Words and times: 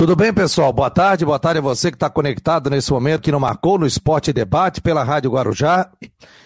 Tudo 0.00 0.16
bem, 0.16 0.32
pessoal? 0.32 0.72
Boa 0.72 0.88
tarde, 0.88 1.26
boa 1.26 1.38
tarde 1.38 1.58
a 1.58 1.60
você 1.60 1.90
que 1.90 1.94
está 1.96 2.08
conectado 2.08 2.70
nesse 2.70 2.90
momento 2.90 3.18
aqui 3.18 3.30
no 3.30 3.38
Marcou 3.38 3.78
no 3.78 3.84
Esporte 3.84 4.32
Debate 4.32 4.80
pela 4.80 5.04
Rádio 5.04 5.32
Guarujá 5.32 5.90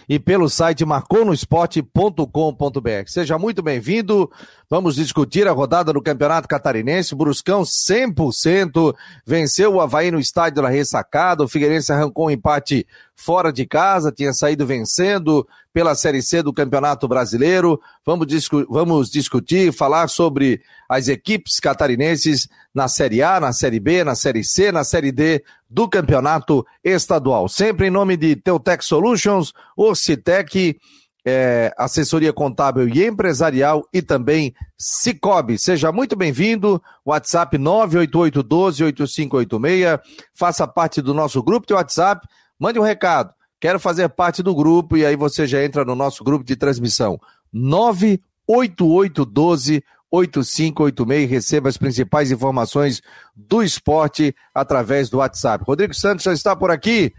e 0.09 0.19
pelo 0.19 0.49
site 0.49 0.85
marconosport.com.br. 0.85 3.07
Seja 3.07 3.39
muito 3.39 3.63
bem-vindo. 3.63 4.29
Vamos 4.69 4.97
discutir 4.97 5.47
a 5.47 5.53
rodada 5.53 5.93
do 5.93 6.03
Campeonato 6.03 6.49
Catarinense. 6.49 7.15
Bruscão 7.15 7.63
100% 7.63 8.93
venceu 9.27 9.75
o 9.75 9.81
Havaí 9.81 10.11
no 10.11 10.19
estádio 10.19 10.63
da 10.63 10.69
Ressacada. 10.69 11.45
O 11.45 11.49
Figueirense 11.49 11.93
arrancou 11.93 12.27
um 12.27 12.31
empate 12.31 12.85
fora 13.15 13.53
de 13.53 13.65
casa, 13.65 14.11
tinha 14.11 14.33
saído 14.33 14.67
vencendo 14.67 15.47
pela 15.73 15.95
Série 15.95 16.23
C 16.23 16.43
do 16.43 16.53
Campeonato 16.53 17.07
Brasileiro. 17.09 17.81
Vamos, 18.05 18.27
discu 18.27 18.67
vamos 18.69 19.11
discutir, 19.11 19.73
falar 19.73 20.09
sobre 20.09 20.61
as 20.89 21.09
equipes 21.09 21.59
catarinenses 21.59 22.49
na 22.75 22.89
Série 22.89 23.23
A, 23.23 23.41
na 23.41 23.53
Série 23.53 23.81
B, 23.81 24.05
na 24.05 24.15
Série 24.15 24.45
C, 24.45 24.71
na 24.71 24.85
Série 24.85 25.13
D 25.13 25.43
do 25.75 25.87
Campeonato 25.89 26.65
Estadual. 26.85 27.49
Sempre 27.49 27.89
em 27.89 27.91
nome 27.91 28.17
de 28.17 28.37
Teutec 28.37 28.85
Solutions, 28.85 29.53
Orcitec, 29.77 30.79
é, 31.27 31.75
assessoria 31.77 32.33
contábil 32.33 32.89
e 32.89 33.05
empresarial 33.05 33.85
e 33.93 34.01
também 34.01 34.55
Cicobi. 34.79 35.59
Seja 35.59 35.91
muito 35.91 36.15
bem-vindo. 36.15 36.81
WhatsApp 37.05 37.59
988128586. 37.59 39.99
Faça 40.33 40.65
parte 40.69 41.03
do 41.03 41.13
nosso 41.13 41.43
grupo 41.43 41.67
de 41.67 41.75
WhatsApp. 41.75 42.25
Mande 42.57 42.79
um 42.79 42.85
recado. 42.85 43.35
Quero 43.59 43.81
fazer 43.81 44.09
parte 44.11 44.45
do 44.45 44.55
grupo 44.55 44.97
e 44.97 45.05
aí 45.05 45.17
você 45.17 45.45
já 45.45 45.65
entra 45.65 45.85
no 45.85 45.97
nosso 45.97 46.23
grupo 46.23 46.45
de 46.45 46.55
transmissão. 46.55 47.19
98812 47.53 49.83
8586. 50.15 51.31
Receba 51.31 51.69
as 51.69 51.77
principais 51.77 52.31
informações 52.31 53.03
do 53.35 53.63
esporte 53.63 54.35
através 54.55 55.11
do 55.11 55.19
WhatsApp. 55.19 55.65
Rodrigo 55.67 55.95
Santos 55.95 56.25
já 56.25 56.33
está 56.33 56.55
por 56.55 56.71
aqui. 56.71 57.13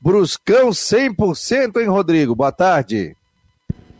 Bruscão 0.00 0.70
100%, 0.70 1.80
hein, 1.80 1.88
Rodrigo? 1.88 2.34
Boa 2.34 2.52
tarde. 2.52 3.16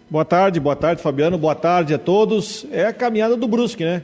Boa 0.09 0.25
tarde, 0.25 0.61
boa 0.61 0.77
tarde, 0.77 1.03
Fabiano. 1.03 1.37
Boa 1.37 1.55
tarde 1.55 1.93
a 1.93 1.99
todos. 1.99 2.65
É 2.71 2.87
a 2.87 2.93
caminhada 2.93 3.37
do 3.37 3.49
Brusque, 3.49 3.85
né? 3.85 4.03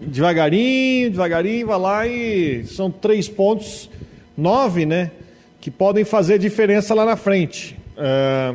Devagarinho, 0.00 1.10
devagarinho, 1.10 1.66
vai 1.66 1.78
lá 1.78 2.06
e 2.06 2.64
são 2.66 2.90
três 2.90 3.28
pontos, 3.28 3.90
nove, 4.36 4.86
né? 4.86 5.10
Que 5.60 5.70
podem 5.70 6.04
fazer 6.04 6.38
diferença 6.38 6.94
lá 6.94 7.04
na 7.04 7.16
frente. 7.16 7.76
É... 7.96 8.54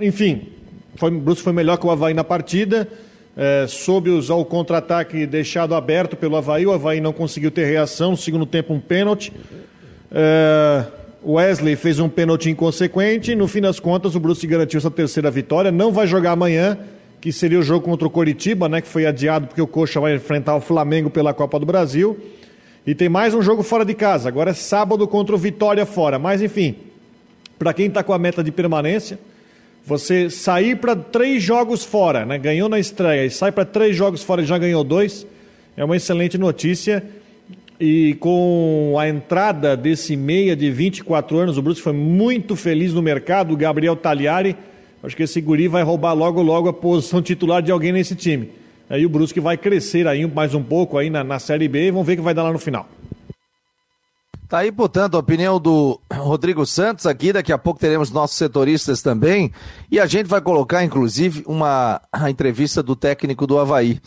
Enfim, 0.00 0.48
foi, 0.94 1.10
o 1.10 1.18
Brusque 1.18 1.42
foi 1.42 1.52
melhor 1.52 1.78
que 1.78 1.86
o 1.86 1.90
Havaí 1.90 2.14
na 2.14 2.22
partida 2.22 2.88
é, 3.36 3.66
soube 3.68 4.08
usar 4.08 4.34
o 4.34 4.44
contra-ataque 4.46 5.26
deixado 5.26 5.74
aberto 5.74 6.16
pelo 6.16 6.36
Havaí. 6.36 6.66
O 6.66 6.72
Havaí 6.72 7.02
não 7.02 7.12
conseguiu 7.12 7.50
ter 7.50 7.66
reação. 7.66 8.12
No 8.12 8.16
segundo 8.16 8.46
tempo, 8.46 8.72
um 8.72 8.80
pênalti. 8.80 9.30
É, 10.10 10.84
Wesley 11.22 11.76
fez 11.76 11.98
um 11.98 12.08
pênalti 12.08 12.48
inconsequente. 12.48 13.34
No 13.34 13.46
fim 13.46 13.60
das 13.60 13.78
contas, 13.78 14.14
o 14.14 14.20
Bruce 14.20 14.46
garantiu 14.46 14.78
essa 14.78 14.90
terceira 14.90 15.30
vitória. 15.30 15.70
Não 15.70 15.92
vai 15.92 16.06
jogar 16.06 16.32
amanhã, 16.32 16.78
que 17.20 17.30
seria 17.30 17.58
o 17.58 17.62
jogo 17.62 17.84
contra 17.84 18.08
o 18.08 18.10
Coritiba, 18.10 18.70
né, 18.70 18.80
que 18.80 18.88
foi 18.88 19.04
adiado 19.04 19.48
porque 19.48 19.60
o 19.60 19.66
Coxa 19.66 20.00
vai 20.00 20.14
enfrentar 20.14 20.56
o 20.56 20.60
Flamengo 20.60 21.10
pela 21.10 21.34
Copa 21.34 21.58
do 21.58 21.66
Brasil. 21.66 22.18
E 22.86 22.94
tem 22.94 23.08
mais 23.08 23.34
um 23.34 23.42
jogo 23.42 23.62
fora 23.62 23.84
de 23.84 23.92
casa. 23.92 24.28
Agora 24.28 24.52
é 24.52 24.54
sábado 24.54 25.06
contra 25.06 25.34
o 25.34 25.38
Vitória 25.38 25.84
fora. 25.84 26.18
Mas, 26.18 26.40
enfim, 26.40 26.74
para 27.58 27.74
quem 27.74 27.88
está 27.88 28.02
com 28.02 28.14
a 28.14 28.18
meta 28.18 28.42
de 28.42 28.50
permanência 28.50 29.18
você 29.86 30.28
sair 30.28 30.76
para 30.76 30.96
três 30.96 31.40
jogos 31.40 31.84
fora, 31.84 32.26
né? 32.26 32.36
ganhou 32.36 32.68
na 32.68 32.78
estreia 32.78 33.24
e 33.24 33.30
sai 33.30 33.52
para 33.52 33.64
três 33.64 33.94
jogos 33.94 34.20
fora 34.22 34.42
e 34.42 34.44
já 34.44 34.58
ganhou 34.58 34.82
dois, 34.82 35.24
é 35.76 35.84
uma 35.84 35.96
excelente 35.96 36.36
notícia. 36.36 37.04
E 37.78 38.14
com 38.14 38.96
a 38.98 39.06
entrada 39.08 39.76
desse 39.76 40.16
meia 40.16 40.56
de 40.56 40.70
24 40.70 41.38
anos, 41.38 41.58
o 41.58 41.62
Bruce 41.62 41.80
foi 41.80 41.92
muito 41.92 42.56
feliz 42.56 42.92
no 42.94 43.02
mercado, 43.02 43.52
o 43.52 43.56
Gabriel 43.56 43.94
Tagliari. 43.94 44.56
Acho 45.02 45.14
que 45.14 45.22
esse 45.22 45.40
guri 45.40 45.68
vai 45.68 45.82
roubar 45.82 46.14
logo 46.14 46.42
logo 46.42 46.68
a 46.68 46.72
posição 46.72 47.22
titular 47.22 47.62
de 47.62 47.70
alguém 47.70 47.92
nesse 47.92 48.16
time. 48.16 48.50
Aí 48.88 49.04
o 49.04 49.08
Brusque 49.08 49.40
vai 49.40 49.56
crescer 49.56 50.08
aí 50.08 50.26
mais 50.26 50.54
um 50.54 50.62
pouco 50.62 50.96
aí 50.96 51.10
na, 51.10 51.22
na 51.22 51.38
Série 51.38 51.68
B 51.68 51.88
e 51.88 51.90
vamos 51.90 52.06
ver 52.06 52.14
o 52.14 52.16
que 52.16 52.22
vai 52.22 52.34
dar 52.34 52.44
lá 52.44 52.52
no 52.52 52.58
final. 52.58 52.88
Tá 54.48 54.58
aí, 54.58 54.70
portanto, 54.70 55.16
a 55.16 55.18
opinião 55.18 55.58
do 55.58 56.00
Rodrigo 56.12 56.64
Santos 56.64 57.04
aqui. 57.04 57.32
Daqui 57.32 57.52
a 57.52 57.58
pouco 57.58 57.80
teremos 57.80 58.12
nossos 58.12 58.36
setoristas 58.36 59.02
também. 59.02 59.52
E 59.90 59.98
a 59.98 60.06
gente 60.06 60.28
vai 60.28 60.40
colocar, 60.40 60.84
inclusive, 60.84 61.42
uma 61.46 62.00
a 62.12 62.30
entrevista 62.30 62.80
do 62.80 62.94
técnico 62.94 63.44
do 63.44 63.58
Havaí. 63.58 64.00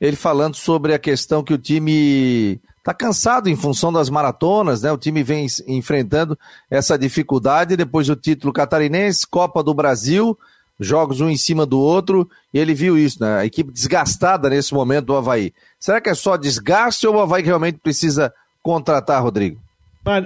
Ele 0.00 0.16
falando 0.16 0.56
sobre 0.56 0.94
a 0.94 0.98
questão 0.98 1.44
que 1.44 1.54
o 1.54 1.58
time 1.58 2.60
está 2.78 2.92
cansado 2.92 3.48
em 3.48 3.54
função 3.54 3.92
das 3.92 4.10
maratonas, 4.10 4.82
né? 4.82 4.90
O 4.90 4.98
time 4.98 5.22
vem 5.22 5.46
enfrentando 5.68 6.36
essa 6.68 6.98
dificuldade 6.98 7.76
depois 7.76 8.08
do 8.08 8.16
título 8.16 8.52
catarinense, 8.52 9.24
Copa 9.24 9.62
do 9.62 9.72
Brasil, 9.72 10.36
jogos 10.78 11.20
um 11.20 11.30
em 11.30 11.36
cima 11.36 11.64
do 11.64 11.78
outro, 11.78 12.28
e 12.52 12.58
ele 12.58 12.74
viu 12.74 12.98
isso, 12.98 13.22
né? 13.22 13.38
A 13.38 13.46
equipe 13.46 13.72
desgastada 13.72 14.50
nesse 14.50 14.74
momento 14.74 15.06
do 15.06 15.16
Havaí. 15.16 15.54
Será 15.78 16.00
que 16.00 16.10
é 16.10 16.14
só 16.14 16.36
desgaste 16.36 17.06
ou 17.06 17.14
o 17.14 17.20
Havaí 17.20 17.44
realmente 17.44 17.78
precisa 17.78 18.34
contratar, 18.60 19.22
Rodrigo? 19.22 19.63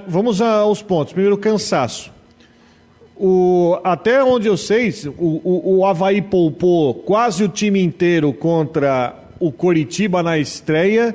Vamos 0.08 0.40
aos 0.40 0.82
pontos. 0.82 1.12
Primeiro, 1.12 1.38
cansaço. 1.38 2.10
O, 3.16 3.78
até 3.84 4.22
onde 4.24 4.48
eu 4.48 4.56
sei, 4.56 4.92
o, 5.16 5.40
o, 5.44 5.78
o 5.78 5.86
Havaí 5.86 6.20
poupou 6.20 6.94
quase 6.94 7.44
o 7.44 7.48
time 7.48 7.80
inteiro 7.80 8.32
contra 8.32 9.14
o 9.38 9.52
Coritiba 9.52 10.20
na 10.20 10.36
estreia, 10.36 11.14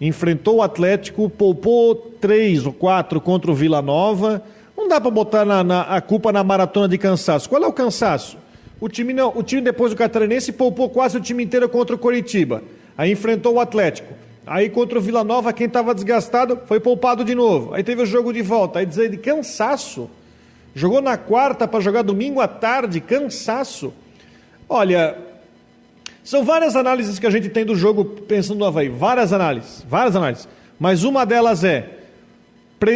enfrentou 0.00 0.56
o 0.56 0.62
Atlético, 0.62 1.28
poupou 1.28 1.94
três 1.94 2.64
ou 2.64 2.72
quatro 2.72 3.20
contra 3.20 3.50
o 3.50 3.54
Vila 3.54 3.82
Nova. 3.82 4.42
Não 4.74 4.88
dá 4.88 4.98
para 4.98 5.10
botar 5.10 5.44
na, 5.44 5.62
na, 5.62 5.82
a 5.82 6.00
culpa 6.00 6.32
na 6.32 6.42
maratona 6.42 6.88
de 6.88 6.96
cansaço. 6.96 7.50
Qual 7.50 7.62
é 7.62 7.66
o 7.66 7.72
cansaço? 7.72 8.38
O 8.80 8.88
time, 8.88 9.12
não, 9.12 9.30
o 9.36 9.42
time 9.42 9.60
depois 9.60 9.92
do 9.92 9.96
Catarinense 9.98 10.52
poupou 10.52 10.88
quase 10.88 11.18
o 11.18 11.20
time 11.20 11.44
inteiro 11.44 11.68
contra 11.68 11.96
o 11.96 11.98
Coritiba. 11.98 12.62
Aí 12.96 13.12
enfrentou 13.12 13.56
o 13.56 13.60
Atlético. 13.60 14.14
Aí 14.46 14.68
contra 14.70 14.98
o 14.98 15.02
Vila 15.02 15.22
Nova, 15.22 15.52
quem 15.52 15.66
estava 15.66 15.94
desgastado 15.94 16.60
foi 16.66 16.80
poupado 16.80 17.24
de 17.24 17.34
novo. 17.34 17.74
Aí 17.74 17.82
teve 17.82 18.02
o 18.02 18.06
jogo 18.06 18.32
de 18.32 18.42
volta. 18.42 18.78
Aí 18.78 18.86
dizer 18.86 19.10
de 19.10 19.16
cansaço. 19.16 20.08
Jogou 20.74 21.00
na 21.00 21.16
quarta 21.16 21.66
para 21.66 21.80
jogar 21.80 22.02
domingo 22.02 22.40
à 22.40 22.48
tarde, 22.48 23.00
cansaço. 23.00 23.92
Olha, 24.68 25.18
são 26.22 26.44
várias 26.44 26.76
análises 26.76 27.18
que 27.18 27.26
a 27.26 27.30
gente 27.30 27.48
tem 27.48 27.64
do 27.64 27.74
jogo 27.74 28.04
pensando 28.04 28.58
no 28.58 28.64
Havaí. 28.64 28.88
Várias 28.88 29.32
análises, 29.32 29.84
várias 29.88 30.16
análises. 30.16 30.48
Mas 30.78 31.04
uma 31.04 31.26
delas 31.26 31.64
é 31.64 31.96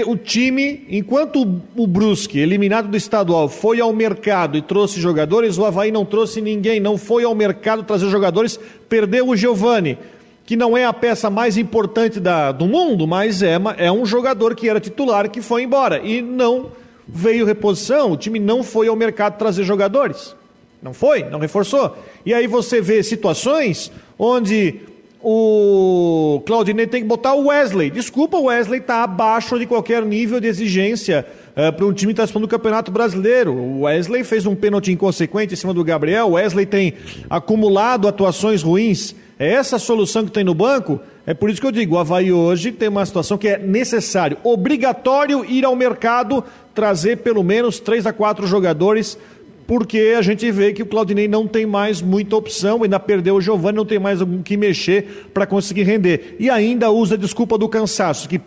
o 0.06 0.16
time, 0.16 0.86
enquanto 0.88 1.42
o 1.76 1.86
Brusque, 1.86 2.38
eliminado 2.38 2.88
do 2.88 2.96
estadual, 2.96 3.50
foi 3.50 3.80
ao 3.80 3.92
mercado 3.92 4.56
e 4.56 4.62
trouxe 4.62 4.98
jogadores, 4.98 5.58
o 5.58 5.64
Havaí 5.66 5.92
não 5.92 6.06
trouxe 6.06 6.40
ninguém, 6.40 6.80
não 6.80 6.96
foi 6.96 7.22
ao 7.22 7.34
mercado 7.34 7.82
trazer 7.82 8.08
jogadores, 8.08 8.58
perdeu 8.88 9.28
o 9.28 9.36
Giovani 9.36 9.98
que 10.46 10.56
não 10.56 10.76
é 10.76 10.84
a 10.84 10.92
peça 10.92 11.30
mais 11.30 11.56
importante 11.56 12.20
da, 12.20 12.52
do 12.52 12.66
mundo, 12.66 13.06
mas 13.06 13.42
é, 13.42 13.56
é 13.78 13.90
um 13.90 14.04
jogador 14.04 14.54
que 14.54 14.68
era 14.68 14.78
titular 14.78 15.30
que 15.30 15.40
foi 15.40 15.62
embora 15.62 16.00
e 16.04 16.20
não 16.20 16.70
veio 17.08 17.46
reposição. 17.46 18.12
O 18.12 18.16
time 18.16 18.38
não 18.38 18.62
foi 18.62 18.88
ao 18.88 18.96
mercado 18.96 19.38
trazer 19.38 19.64
jogadores. 19.64 20.36
Não 20.82 20.92
foi, 20.92 21.24
não 21.24 21.38
reforçou. 21.38 21.96
E 22.26 22.34
aí 22.34 22.46
você 22.46 22.80
vê 22.80 23.02
situações 23.02 23.90
onde 24.18 24.80
o 25.22 26.42
Claudinei 26.44 26.86
tem 26.86 27.00
que 27.00 27.08
botar 27.08 27.32
o 27.32 27.46
Wesley. 27.46 27.88
Desculpa, 27.88 28.36
o 28.36 28.44
Wesley 28.44 28.80
está 28.80 29.02
abaixo 29.02 29.58
de 29.58 29.64
qualquer 29.64 30.04
nível 30.04 30.38
de 30.38 30.46
exigência 30.46 31.26
uh, 31.52 31.72
para 31.72 31.86
um 31.86 31.92
time 31.94 32.12
que 32.12 32.20
está 32.20 32.24
disputando 32.24 32.44
o 32.44 32.48
Campeonato 32.48 32.92
Brasileiro. 32.92 33.54
O 33.54 33.80
Wesley 33.82 34.22
fez 34.22 34.44
um 34.44 34.54
pênalti 34.54 34.92
inconsequente 34.92 35.54
em 35.54 35.56
cima 35.56 35.72
do 35.72 35.82
Gabriel. 35.82 36.26
O 36.26 36.32
Wesley 36.32 36.66
tem 36.66 36.92
acumulado 37.30 38.06
atuações 38.06 38.62
ruins 38.62 39.14
é 39.38 39.52
essa 39.52 39.78
solução 39.78 40.24
que 40.24 40.30
tem 40.30 40.44
no 40.44 40.54
banco? 40.54 41.00
É 41.26 41.34
por 41.34 41.50
isso 41.50 41.60
que 41.60 41.66
eu 41.66 41.72
digo, 41.72 41.96
o 41.96 41.98
Havaí 41.98 42.32
hoje 42.32 42.70
tem 42.70 42.88
uma 42.88 43.04
situação 43.04 43.38
que 43.38 43.48
é 43.48 43.58
necessário, 43.58 44.36
obrigatório 44.44 45.44
ir 45.44 45.64
ao 45.64 45.74
mercado, 45.74 46.44
trazer 46.74 47.18
pelo 47.18 47.42
menos 47.42 47.80
três 47.80 48.06
a 48.06 48.12
quatro 48.12 48.46
jogadores, 48.46 49.18
porque 49.66 50.14
a 50.16 50.22
gente 50.22 50.50
vê 50.50 50.72
que 50.72 50.82
o 50.82 50.86
Claudinei 50.86 51.26
não 51.26 51.46
tem 51.48 51.64
mais 51.64 52.02
muita 52.02 52.36
opção, 52.36 52.82
ainda 52.82 53.00
perdeu 53.00 53.36
o 53.36 53.40
Giovanni, 53.40 53.76
não 53.76 53.86
tem 53.86 53.98
mais 53.98 54.20
o 54.20 54.26
que 54.44 54.56
mexer 54.56 55.30
para 55.32 55.46
conseguir 55.46 55.84
render. 55.84 56.36
E 56.38 56.50
ainda 56.50 56.90
usa 56.90 57.14
a 57.14 57.18
desculpa 57.18 57.56
do 57.56 57.68
cansaço, 57.68 58.28
que 58.28 58.40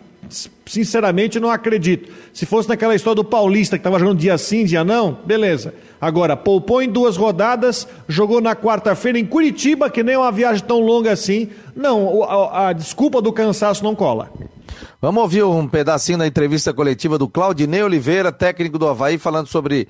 sinceramente 0.64 1.40
não 1.40 1.50
acredito. 1.50 2.12
Se 2.32 2.46
fosse 2.46 2.68
naquela 2.68 2.94
história 2.94 3.16
do 3.16 3.24
Paulista 3.24 3.76
que 3.76 3.80
estava 3.80 3.98
jogando 3.98 4.18
dia 4.18 4.38
sim, 4.38 4.64
dia 4.64 4.84
não, 4.84 5.18
beleza. 5.24 5.74
Agora, 6.00 6.36
poupou 6.36 6.80
em 6.80 6.88
duas 6.88 7.16
rodadas, 7.16 7.88
jogou 8.06 8.40
na 8.40 8.54
quarta-feira 8.54 9.18
em 9.18 9.26
Curitiba, 9.26 9.90
que 9.90 10.02
nem 10.02 10.14
é 10.14 10.18
uma 10.18 10.30
viagem 10.30 10.64
tão 10.64 10.80
longa 10.80 11.12
assim. 11.12 11.48
Não, 11.74 12.22
a, 12.22 12.68
a, 12.68 12.72
desculpa 12.72 13.20
do 13.20 13.32
cansaço 13.32 13.82
não 13.82 13.94
cola. 13.94 14.30
Vamos 15.00 15.22
ouvir 15.22 15.42
um 15.44 15.66
pedacinho 15.66 16.18
da 16.18 16.26
entrevista 16.26 16.72
coletiva 16.72 17.18
do 17.18 17.28
Claudinei 17.28 17.82
Oliveira, 17.82 18.30
técnico 18.30 18.78
do 18.78 18.88
Havaí, 18.88 19.18
falando 19.18 19.48
sobre. 19.48 19.88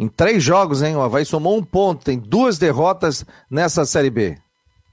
Em 0.00 0.06
três 0.06 0.44
jogos, 0.44 0.80
hein? 0.80 0.94
O 0.94 1.00
Havaí 1.00 1.24
somou 1.24 1.56
um 1.56 1.62
ponto, 1.62 2.04
tem 2.04 2.16
duas 2.16 2.56
derrotas 2.56 3.26
nessa 3.50 3.84
Série 3.84 4.10
B. 4.10 4.38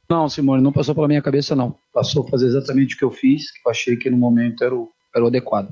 Não, 0.10 0.28
Simone, 0.28 0.64
não 0.64 0.72
passou 0.72 0.96
pela 0.96 1.08
minha 1.08 1.22
cabeça, 1.22 1.56
não. 1.56 1.76
Passou 1.94 2.26
a 2.26 2.30
fazer 2.30 2.48
exatamente 2.48 2.96
o 2.96 2.98
que 2.98 3.06
eu 3.06 3.12
fiz, 3.12 3.52
que 3.52 3.60
eu 3.64 3.72
achei 3.72 3.96
que 3.98 4.10
no 4.10 4.18
momento 4.18 4.64
era 4.64 4.74
o, 4.74 4.90
era 5.16 5.24
o 5.24 5.28
adequado. 5.28 5.70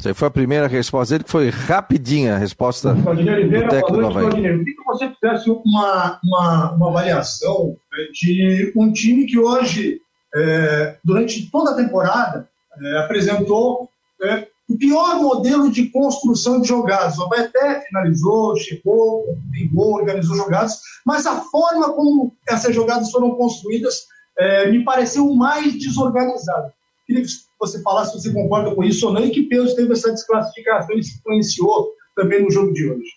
Você 0.00 0.14
foi 0.14 0.28
a 0.28 0.30
primeira 0.30 0.66
resposta 0.66 1.12
dele, 1.12 1.24
que 1.24 1.30
foi 1.30 1.50
rapidinha 1.50 2.34
a 2.34 2.38
resposta 2.38 2.94
do 2.94 3.68
técnico 3.68 4.06
Havaí. 4.06 4.24
Eu 4.24 4.30
queria 4.30 4.64
que 4.64 4.84
você 4.86 5.10
fizesse 5.10 5.50
uma, 5.50 6.18
uma, 6.24 6.72
uma 6.72 6.88
avaliação 6.88 7.76
né, 7.92 8.06
de 8.10 8.72
um 8.74 8.90
time 8.90 9.26
que 9.26 9.38
hoje, 9.38 10.00
é, 10.34 10.96
durante 11.04 11.50
toda 11.50 11.72
a 11.72 11.76
temporada, 11.76 12.48
é, 12.82 12.98
apresentou 13.00 13.90
é, 14.22 14.46
o 14.70 14.78
pior 14.78 15.16
modelo 15.16 15.70
de 15.70 15.90
construção 15.90 16.62
de 16.62 16.68
jogadas. 16.68 17.18
O 17.18 17.24
até 17.34 17.82
finalizou, 17.82 18.56
chegou, 18.56 19.26
brigou, 19.50 19.96
organizou 19.96 20.34
jogadas, 20.34 20.80
mas 21.04 21.26
a 21.26 21.42
forma 21.42 21.92
como 21.92 22.34
essas 22.48 22.74
jogadas 22.74 23.10
foram 23.10 23.32
construídas 23.32 24.06
é, 24.38 24.70
me 24.70 24.82
pareceu 24.82 25.30
mais 25.34 25.78
desorganizada. 25.78 26.72
Queria 27.10 27.24
que 27.24 27.30
você 27.58 27.82
falasse 27.82 28.12
se 28.12 28.22
você 28.22 28.32
concorda 28.32 28.72
com 28.72 28.84
isso 28.84 29.04
ou 29.08 29.12
não 29.12 29.24
e 29.24 29.30
que 29.30 29.42
peso 29.42 29.74
teve 29.74 29.92
essa 29.92 30.12
desclassificação 30.12 30.96
e 30.96 31.02
se 31.02 31.18
influenciou 31.18 31.90
também 32.14 32.40
no 32.40 32.52
jogo 32.52 32.72
de 32.72 32.88
hoje. 32.88 33.10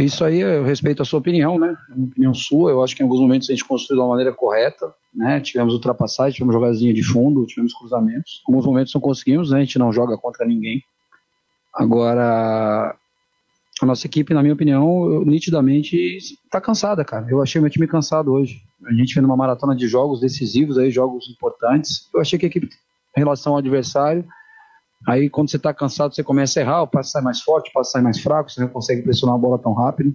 Isso 0.00 0.24
aí 0.24 0.38
eu 0.38 0.62
respeito 0.62 1.02
a 1.02 1.04
sua 1.04 1.18
opinião, 1.18 1.58
né? 1.58 1.76
É 1.90 1.94
uma 1.94 2.06
opinião 2.06 2.32
sua. 2.32 2.70
Eu 2.70 2.80
acho 2.80 2.94
que 2.94 3.02
em 3.02 3.04
alguns 3.04 3.20
momentos 3.20 3.50
a 3.50 3.52
gente 3.52 3.64
construiu 3.64 3.98
de 3.98 4.02
uma 4.02 4.10
maneira 4.10 4.32
correta, 4.32 4.94
né? 5.12 5.40
Tivemos 5.40 5.74
ultrapassagem, 5.74 6.34
tivemos 6.34 6.54
jogadinha 6.54 6.94
de 6.94 7.02
fundo, 7.02 7.44
tivemos 7.46 7.74
cruzamentos. 7.74 8.42
Em 8.48 8.52
alguns 8.52 8.64
momentos 8.64 8.94
não 8.94 9.00
conseguimos, 9.00 9.50
né? 9.50 9.58
A 9.58 9.64
gente 9.64 9.78
não 9.78 9.92
joga 9.92 10.16
contra 10.16 10.46
ninguém. 10.46 10.80
Agora, 11.74 12.94
a 13.84 13.88
nossa 13.88 14.06
equipe, 14.06 14.34
na 14.34 14.42
minha 14.42 14.54
opinião, 14.54 15.24
nitidamente 15.24 15.96
está 16.16 16.60
cansada, 16.60 17.04
cara. 17.04 17.26
Eu 17.28 17.42
achei 17.42 17.60
meu 17.60 17.70
time 17.70 17.86
cansado 17.86 18.32
hoje. 18.32 18.62
A 18.86 18.92
gente 18.92 19.14
fez 19.14 19.24
uma 19.24 19.36
maratona 19.36 19.74
de 19.74 19.86
jogos 19.86 20.20
decisivos 20.20 20.78
aí, 20.78 20.90
jogos 20.90 21.28
importantes. 21.28 22.08
Eu 22.14 22.20
achei 22.20 22.38
que 22.38 22.46
a 22.46 22.48
equipe, 22.48 22.68
em 23.16 23.20
relação 23.20 23.52
ao 23.52 23.58
adversário, 23.58 24.24
aí 25.06 25.28
quando 25.28 25.50
você 25.50 25.56
está 25.56 25.72
cansado, 25.72 26.14
você 26.14 26.22
começa 26.22 26.58
a 26.58 26.62
errar, 26.62 26.82
o 26.82 26.86
passe 26.86 27.10
sai 27.12 27.22
mais 27.22 27.40
forte, 27.40 27.70
o 27.70 27.72
passe 27.72 27.92
sai 27.92 28.02
mais 28.02 28.20
fraco, 28.20 28.50
você 28.50 28.60
não 28.60 28.68
consegue 28.68 29.02
pressionar 29.02 29.36
a 29.36 29.38
bola 29.38 29.58
tão 29.58 29.72
rápido. 29.72 30.14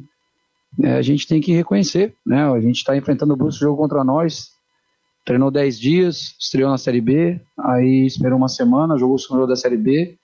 É, 0.82 0.94
a 0.94 1.02
gente 1.02 1.28
tem 1.28 1.40
que 1.40 1.52
reconhecer, 1.52 2.16
né? 2.26 2.44
A 2.50 2.60
gente 2.60 2.78
está 2.78 2.98
enfrentando 2.98 3.34
o 3.34 3.38
Brusque 3.38 3.62
jogo 3.62 3.78
contra 3.78 4.04
nós, 4.04 4.54
treinou 5.26 5.52
10 5.52 5.80
dias, 5.80 6.36
estreou 6.40 6.70
na 6.70 6.78
Série 6.78 7.02
B, 7.02 7.40
aí 7.60 8.06
esperou 8.06 8.38
uma 8.38 8.50
semana, 8.50 8.98
jogou 8.98 9.16
o 9.16 9.20
segundo 9.20 9.40
jogo 9.40 9.50
da 9.50 9.56
Série 9.56 9.78
B. 9.78 10.18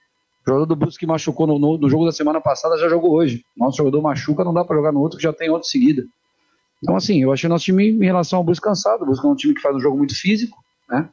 O 0.46 0.50
jogador 0.50 0.66
do 0.66 0.76
Brusque 0.76 1.00
que 1.00 1.08
machucou 1.08 1.46
no, 1.46 1.60
no, 1.60 1.78
no, 1.78 1.90
jogo 1.90 2.06
da 2.06 2.12
semana 2.12 2.42
passada 2.42 2.78
já 2.78 2.88
jogou 2.88 3.12
hoje. 3.12 3.44
Nosso 3.56 3.78
jogador 3.78 4.02
machuca, 4.02 4.44
não 4.44 4.54
dá 4.54 4.64
para 4.64 4.76
jogar 4.76 4.92
no 4.92 5.00
outro 5.00 5.18
que 5.18 5.24
já 5.24 5.34
tem 5.34 5.50
outro 5.50 5.68
seguida. 5.68 6.06
Então, 6.82 6.96
assim, 6.96 7.22
eu 7.22 7.32
achei 7.32 7.50
nosso 7.50 7.66
time 7.66 7.90
em 7.90 8.06
relação 8.06 8.38
ao 8.38 8.44
Brusque 8.44 8.64
cansado. 8.64 9.02
O 9.02 9.06
Brusque 9.06 9.26
é 9.26 9.30
um 9.30 9.36
time 9.36 9.54
que 9.54 9.62
faz 9.62 9.76
um 9.76 9.80
jogo 9.80 9.98
muito 9.98 10.16
físico, 10.16 10.58
né? 10.90 11.10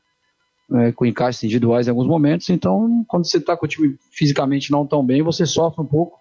É, 0.72 0.92
com 0.92 1.06
encaixes 1.06 1.44
individuais 1.44 1.86
em 1.86 1.90
alguns 1.90 2.06
momentos. 2.06 2.48
Então, 2.50 3.04
quando 3.06 3.28
você 3.28 3.38
está 3.38 3.56
com 3.56 3.66
o 3.66 3.68
time 3.68 3.96
fisicamente 4.10 4.72
não 4.72 4.86
tão 4.86 5.04
bem, 5.04 5.22
você 5.22 5.46
sofre 5.46 5.82
um 5.82 5.86
pouco. 5.86 6.18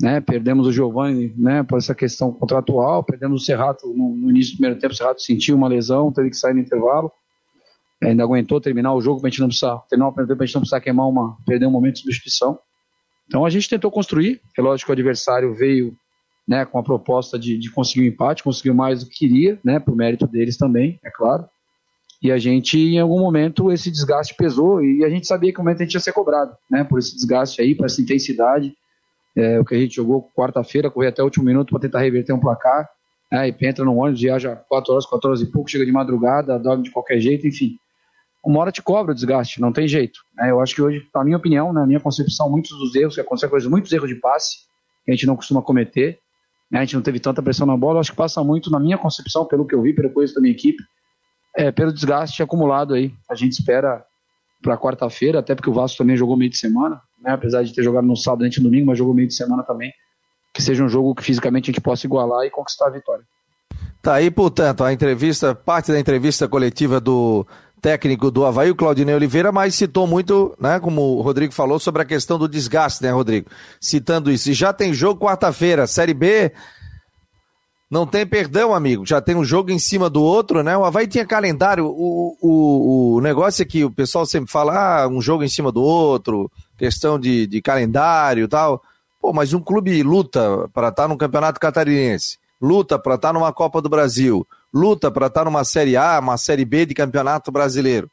Né? 0.00 0.20
Perdemos 0.20 0.66
o 0.66 0.72
Giovanni 0.72 1.34
né, 1.36 1.62
por 1.62 1.76
essa 1.76 1.94
questão 1.94 2.32
contratual, 2.32 3.02
perdemos 3.02 3.42
o 3.42 3.44
Serrato 3.44 3.88
no, 3.88 4.14
no 4.14 4.30
início 4.30 4.52
do 4.52 4.58
primeiro 4.58 4.80
tempo. 4.80 4.94
O 4.94 4.96
Serrato 4.96 5.20
sentiu 5.20 5.56
uma 5.56 5.68
lesão, 5.68 6.12
teve 6.12 6.30
que 6.30 6.36
sair 6.36 6.54
no 6.54 6.60
intervalo. 6.60 7.10
Ainda 8.02 8.22
aguentou 8.22 8.60
terminar 8.60 8.94
o 8.94 9.00
jogo 9.00 9.20
para 9.20 9.28
a 9.28 9.30
gente 9.30 9.40
não 9.40 9.48
precisar, 9.48 9.78
terminar 9.88 10.12
para 10.12 10.24
a 10.24 10.46
gente 10.46 10.54
não 10.54 10.60
precisar 10.60 10.80
queimar 10.80 11.08
uma, 11.08 11.36
perder 11.44 11.66
um 11.66 11.70
momento 11.70 11.94
de 11.94 12.00
substituição. 12.02 12.58
Então 13.26 13.44
a 13.44 13.50
gente 13.50 13.68
tentou 13.68 13.90
construir, 13.90 14.40
é 14.56 14.62
lógico 14.62 14.86
que 14.86 14.92
o 14.92 14.94
adversário 14.94 15.54
veio 15.54 15.96
né, 16.48 16.64
com 16.64 16.78
a 16.78 16.82
proposta 16.82 17.38
de, 17.38 17.58
de 17.58 17.70
conseguir 17.70 18.02
um 18.02 18.12
empate, 18.12 18.42
conseguiu 18.42 18.74
mais 18.74 19.04
do 19.04 19.10
que 19.10 19.18
queria, 19.18 19.58
né, 19.62 19.78
por 19.78 19.94
mérito 19.94 20.26
deles 20.26 20.56
também, 20.56 20.98
é 21.04 21.10
claro. 21.10 21.46
E 22.22 22.32
a 22.32 22.38
gente, 22.38 22.78
em 22.78 22.98
algum 22.98 23.20
momento, 23.20 23.70
esse 23.70 23.90
desgaste 23.90 24.34
pesou 24.34 24.82
e 24.82 25.04
a 25.04 25.10
gente 25.10 25.26
sabia 25.26 25.52
que 25.52 25.60
o 25.60 25.62
momento 25.62 25.82
a 25.82 25.84
gente 25.84 25.94
ia 25.94 26.00
ser 26.00 26.12
cobrado, 26.12 26.56
né, 26.70 26.82
por 26.82 26.98
esse 26.98 27.14
desgaste 27.14 27.60
aí, 27.60 27.74
por 27.74 27.84
essa 27.84 28.00
intensidade. 28.00 28.74
É, 29.36 29.60
o 29.60 29.64
que 29.64 29.74
a 29.74 29.78
gente 29.78 29.94
jogou 29.94 30.28
quarta-feira, 30.34 30.90
correr 30.90 31.08
até 31.08 31.22
o 31.22 31.26
último 31.26 31.44
minuto 31.44 31.70
para 31.70 31.80
tentar 31.80 32.00
reverter 32.00 32.32
um 32.32 32.40
placar, 32.40 32.88
né, 33.30 33.48
e 33.48 33.66
entra 33.66 33.84
no 33.84 33.94
ônibus, 33.94 34.20
viaja 34.20 34.56
4 34.56 34.92
horas, 34.92 35.06
4 35.06 35.28
horas 35.28 35.40
e 35.42 35.46
pouco, 35.46 35.70
chega 35.70 35.84
de 35.84 35.92
madrugada, 35.92 36.58
dorme 36.58 36.82
de 36.82 36.90
qualquer 36.90 37.20
jeito, 37.20 37.46
enfim. 37.46 37.76
Uma 38.44 38.60
hora 38.60 38.72
te 38.72 38.82
cobra 38.82 39.12
o 39.12 39.14
desgaste, 39.14 39.60
não 39.60 39.72
tem 39.72 39.88
jeito. 39.88 40.20
Né? 40.36 40.50
Eu 40.50 40.60
acho 40.60 40.74
que 40.74 40.82
hoje, 40.82 41.06
na 41.14 41.24
minha 41.24 41.36
opinião, 41.36 41.72
na 41.72 41.86
minha 41.86 42.00
concepção, 42.00 42.50
muitos 42.50 42.70
dos 42.78 42.94
erros 42.94 43.14
que 43.14 43.20
aconteceram, 43.20 43.50
coisas, 43.50 43.68
muitos 43.68 43.92
erros 43.92 44.08
de 44.08 44.14
passe, 44.14 44.58
que 45.04 45.10
a 45.10 45.14
gente 45.14 45.26
não 45.26 45.36
costuma 45.36 45.60
cometer, 45.60 46.18
né? 46.70 46.78
a 46.78 46.84
gente 46.84 46.94
não 46.94 47.02
teve 47.02 47.18
tanta 47.18 47.42
pressão 47.42 47.66
na 47.66 47.76
bola, 47.76 47.96
eu 47.96 48.00
acho 48.00 48.10
que 48.10 48.16
passa 48.16 48.42
muito, 48.44 48.70
na 48.70 48.78
minha 48.78 48.96
concepção, 48.96 49.44
pelo 49.44 49.66
que 49.66 49.74
eu 49.74 49.82
vi, 49.82 49.92
pelo 49.92 50.10
coisa 50.10 50.34
da 50.34 50.40
minha 50.40 50.52
equipe, 50.52 50.82
é, 51.56 51.72
pelo 51.72 51.92
desgaste 51.92 52.42
acumulado 52.42 52.94
aí. 52.94 53.12
A 53.28 53.34
gente 53.34 53.52
espera 53.52 54.04
para 54.62 54.76
quarta-feira, 54.76 55.40
até 55.40 55.54
porque 55.54 55.70
o 55.70 55.72
Vasco 55.72 55.98
também 55.98 56.16
jogou 56.16 56.36
meio 56.36 56.50
de 56.50 56.58
semana, 56.58 57.00
né? 57.22 57.32
apesar 57.32 57.62
de 57.62 57.72
ter 57.74 57.82
jogado 57.82 58.06
no 58.06 58.16
sábado 58.16 58.46
e 58.46 58.56
no 58.58 58.64
domingo, 58.64 58.86
mas 58.86 58.98
jogou 58.98 59.14
meio 59.14 59.28
de 59.28 59.34
semana 59.34 59.62
também. 59.62 59.92
Que 60.54 60.62
seja 60.62 60.82
um 60.82 60.88
jogo 60.88 61.14
que 61.14 61.22
fisicamente 61.22 61.70
a 61.70 61.72
gente 61.72 61.80
possa 61.80 62.06
igualar 62.06 62.44
e 62.44 62.50
conquistar 62.50 62.86
a 62.86 62.90
vitória. 62.90 63.24
Tá 64.00 64.14
aí, 64.14 64.30
portanto, 64.30 64.84
a 64.84 64.92
entrevista, 64.92 65.54
parte 65.54 65.92
da 65.92 65.98
entrevista 65.98 66.48
coletiva 66.48 67.00
do 67.00 67.46
técnico 67.80 68.30
do 68.30 68.44
Havaí, 68.44 68.70
o 68.70 68.74
Claudinei 68.74 69.14
Oliveira, 69.14 69.50
mas 69.50 69.74
citou 69.74 70.06
muito, 70.06 70.54
né, 70.60 70.78
como 70.80 71.16
o 71.16 71.22
Rodrigo 71.22 71.52
falou, 71.52 71.78
sobre 71.78 72.02
a 72.02 72.04
questão 72.04 72.38
do 72.38 72.48
desgaste, 72.48 73.02
né, 73.02 73.10
Rodrigo? 73.10 73.50
Citando 73.80 74.30
isso. 74.30 74.50
E 74.50 74.54
já 74.54 74.72
tem 74.72 74.92
jogo 74.92 75.24
quarta-feira, 75.24 75.86
Série 75.86 76.14
B. 76.14 76.52
Não 77.90 78.06
tem 78.06 78.26
perdão, 78.26 78.74
amigo. 78.74 79.06
Já 79.06 79.20
tem 79.20 79.34
um 79.34 79.44
jogo 79.44 79.70
em 79.70 79.78
cima 79.78 80.10
do 80.10 80.22
outro, 80.22 80.62
né? 80.62 80.76
O 80.76 80.84
Havaí 80.84 81.06
tinha 81.06 81.24
calendário. 81.24 81.86
O, 81.86 82.36
o, 82.40 83.14
o 83.14 83.20
negócio 83.22 83.62
é 83.62 83.64
que 83.64 83.82
o 83.82 83.90
pessoal 83.90 84.26
sempre 84.26 84.50
fala, 84.50 85.04
ah, 85.04 85.08
um 85.08 85.22
jogo 85.22 85.42
em 85.42 85.48
cima 85.48 85.72
do 85.72 85.82
outro, 85.82 86.50
questão 86.76 87.18
de, 87.18 87.46
de 87.46 87.62
calendário 87.62 88.44
e 88.44 88.48
tal. 88.48 88.82
Pô, 89.20 89.32
mas 89.32 89.54
um 89.54 89.60
clube 89.60 90.02
luta 90.02 90.68
para 90.72 90.88
estar 90.88 91.08
tá 91.08 91.16
Campeonato 91.16 91.58
Catarinense, 91.58 92.38
luta 92.60 92.98
para 92.98 93.14
estar 93.14 93.28
tá 93.28 93.32
numa 93.32 93.52
Copa 93.52 93.80
do 93.80 93.88
Brasil, 93.88 94.46
luta 94.72 95.10
para 95.10 95.26
estar 95.26 95.40
tá 95.40 95.44
numa 95.44 95.64
Série 95.64 95.96
A, 95.96 96.18
uma 96.18 96.36
Série 96.36 96.64
B 96.64 96.86
de 96.86 96.94
Campeonato 96.94 97.50
Brasileiro. 97.50 98.10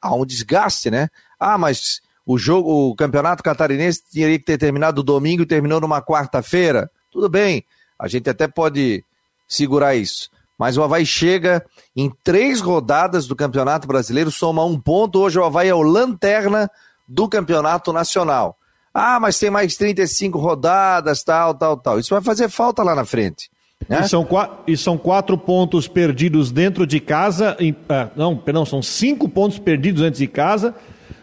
Há 0.00 0.14
um 0.14 0.24
desgaste, 0.24 0.90
né? 0.90 1.08
Ah, 1.38 1.58
mas 1.58 2.00
o 2.26 2.38
jogo, 2.38 2.90
o 2.90 2.94
Campeonato 2.94 3.42
Catarinense 3.42 4.02
teria 4.12 4.38
que 4.38 4.44
ter 4.44 4.58
terminado 4.58 5.02
domingo 5.02 5.42
e 5.42 5.46
terminou 5.46 5.80
numa 5.80 6.02
quarta-feira. 6.02 6.90
Tudo 7.10 7.28
bem, 7.28 7.64
a 7.98 8.06
gente 8.06 8.28
até 8.28 8.46
pode 8.46 9.04
segurar 9.48 9.94
isso. 9.94 10.30
Mas 10.58 10.76
o 10.76 10.82
Havaí 10.82 11.06
chega 11.06 11.64
em 11.96 12.12
três 12.22 12.60
rodadas 12.60 13.26
do 13.26 13.36
Campeonato 13.36 13.86
Brasileiro, 13.86 14.30
soma 14.30 14.64
um 14.64 14.78
ponto. 14.78 15.20
Hoje 15.20 15.38
o 15.38 15.44
Havaí 15.44 15.68
é 15.68 15.74
o 15.74 15.82
lanterna 15.82 16.70
do 17.06 17.28
Campeonato 17.28 17.92
Nacional. 17.92 18.56
Ah, 18.92 19.20
mas 19.20 19.38
tem 19.38 19.50
mais 19.50 19.76
35 19.76 20.38
rodadas, 20.38 21.22
tal, 21.22 21.54
tal, 21.54 21.76
tal. 21.76 21.98
Isso 21.98 22.12
vai 22.12 22.22
fazer 22.22 22.48
falta 22.48 22.82
lá 22.82 22.94
na 22.94 23.04
frente. 23.04 23.50
Né? 23.86 24.00
E, 24.00 24.08
são 24.08 24.26
e 24.66 24.76
são 24.76 24.96
quatro 24.96 25.36
pontos 25.36 25.86
perdidos 25.86 26.50
dentro 26.50 26.86
de 26.86 26.98
casa. 27.00 27.56
Em, 27.60 27.74
ah, 27.88 28.08
não, 28.16 28.36
perdão, 28.36 28.64
são 28.64 28.82
cinco 28.82 29.28
pontos 29.28 29.58
perdidos 29.58 30.02
dentro 30.02 30.18
de 30.18 30.26
casa. 30.26 30.74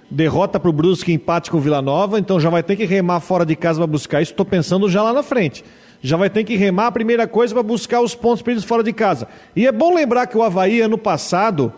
Derrota 0.10 0.60
para 0.60 0.70
o 0.70 0.74
Brusque, 0.74 1.12
empate 1.12 1.50
com 1.50 1.58
o 1.58 1.60
Vila 1.60 1.82
Nova. 1.82 2.20
Então 2.20 2.40
já 2.40 2.50
vai 2.50 2.64
ter 2.64 2.76
que 2.76 2.86
remar 2.86 3.20
fora 3.20 3.46
de 3.46 3.56
casa 3.56 3.80
para 3.80 3.88
buscar 3.88 4.22
isso. 4.22 4.32
Estou 4.32 4.46
pensando 4.46 4.90
já 4.90 5.02
lá 5.02 5.12
na 5.12 5.24
frente. 5.24 5.64
Já 6.02 6.18
vai 6.18 6.30
ter 6.30 6.44
que 6.44 6.56
remar 6.56 6.88
a 6.88 6.92
primeira 6.92 7.28
coisa 7.28 7.54
para 7.54 7.64
buscar 7.64 8.02
os 8.02 8.14
pontos 8.14 8.42
perdidos 8.42 8.68
fora 8.68 8.84
de 8.84 8.94
casa. 8.94 9.28
E 9.56 9.66
é 9.66 9.72
bom 9.72 9.94
lembrar 9.94 10.28
que 10.28 10.38
o 10.38 10.44
Havaí, 10.44 10.82
ano 10.82 10.98
passado, 10.98 11.74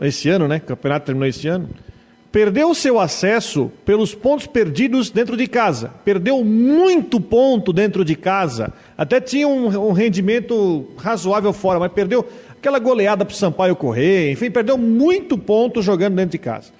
esse 0.00 0.28
ano, 0.28 0.48
né? 0.48 0.56
O 0.56 0.60
campeonato 0.68 1.06
terminou 1.06 1.28
esse 1.28 1.46
ano 1.46 1.68
perdeu 2.32 2.70
o 2.70 2.74
seu 2.74 2.98
acesso 2.98 3.70
pelos 3.84 4.14
pontos 4.14 4.46
perdidos 4.46 5.10
dentro 5.10 5.36
de 5.36 5.46
casa. 5.46 5.92
Perdeu 6.02 6.42
muito 6.42 7.20
ponto 7.20 7.72
dentro 7.72 8.04
de 8.04 8.16
casa. 8.16 8.72
Até 8.96 9.20
tinha 9.20 9.46
um, 9.46 9.66
um 9.88 9.92
rendimento 9.92 10.88
razoável 10.96 11.52
fora, 11.52 11.78
mas 11.78 11.92
perdeu 11.92 12.26
aquela 12.50 12.78
goleada 12.78 13.24
para 13.24 13.34
o 13.34 13.36
Sampaio 13.36 13.76
correr. 13.76 14.32
Enfim, 14.32 14.50
perdeu 14.50 14.78
muito 14.78 15.36
ponto 15.36 15.82
jogando 15.82 16.16
dentro 16.16 16.32
de 16.32 16.38
casa. 16.38 16.72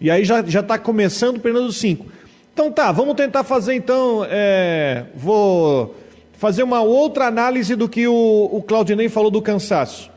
E 0.00 0.08
aí 0.10 0.24
já 0.24 0.40
está 0.40 0.78
começando 0.78 1.40
perdendo 1.40 1.72
cinco. 1.72 2.06
Então 2.54 2.70
tá, 2.70 2.92
vamos 2.92 3.14
tentar 3.16 3.42
fazer 3.42 3.74
então. 3.74 4.24
É, 4.30 5.06
vou 5.14 5.94
fazer 6.34 6.62
uma 6.62 6.82
outra 6.82 7.26
análise 7.26 7.74
do 7.74 7.88
que 7.88 8.06
o, 8.06 8.48
o 8.52 8.62
Claudinei 8.62 9.08
falou 9.08 9.30
do 9.30 9.42
cansaço. 9.42 10.10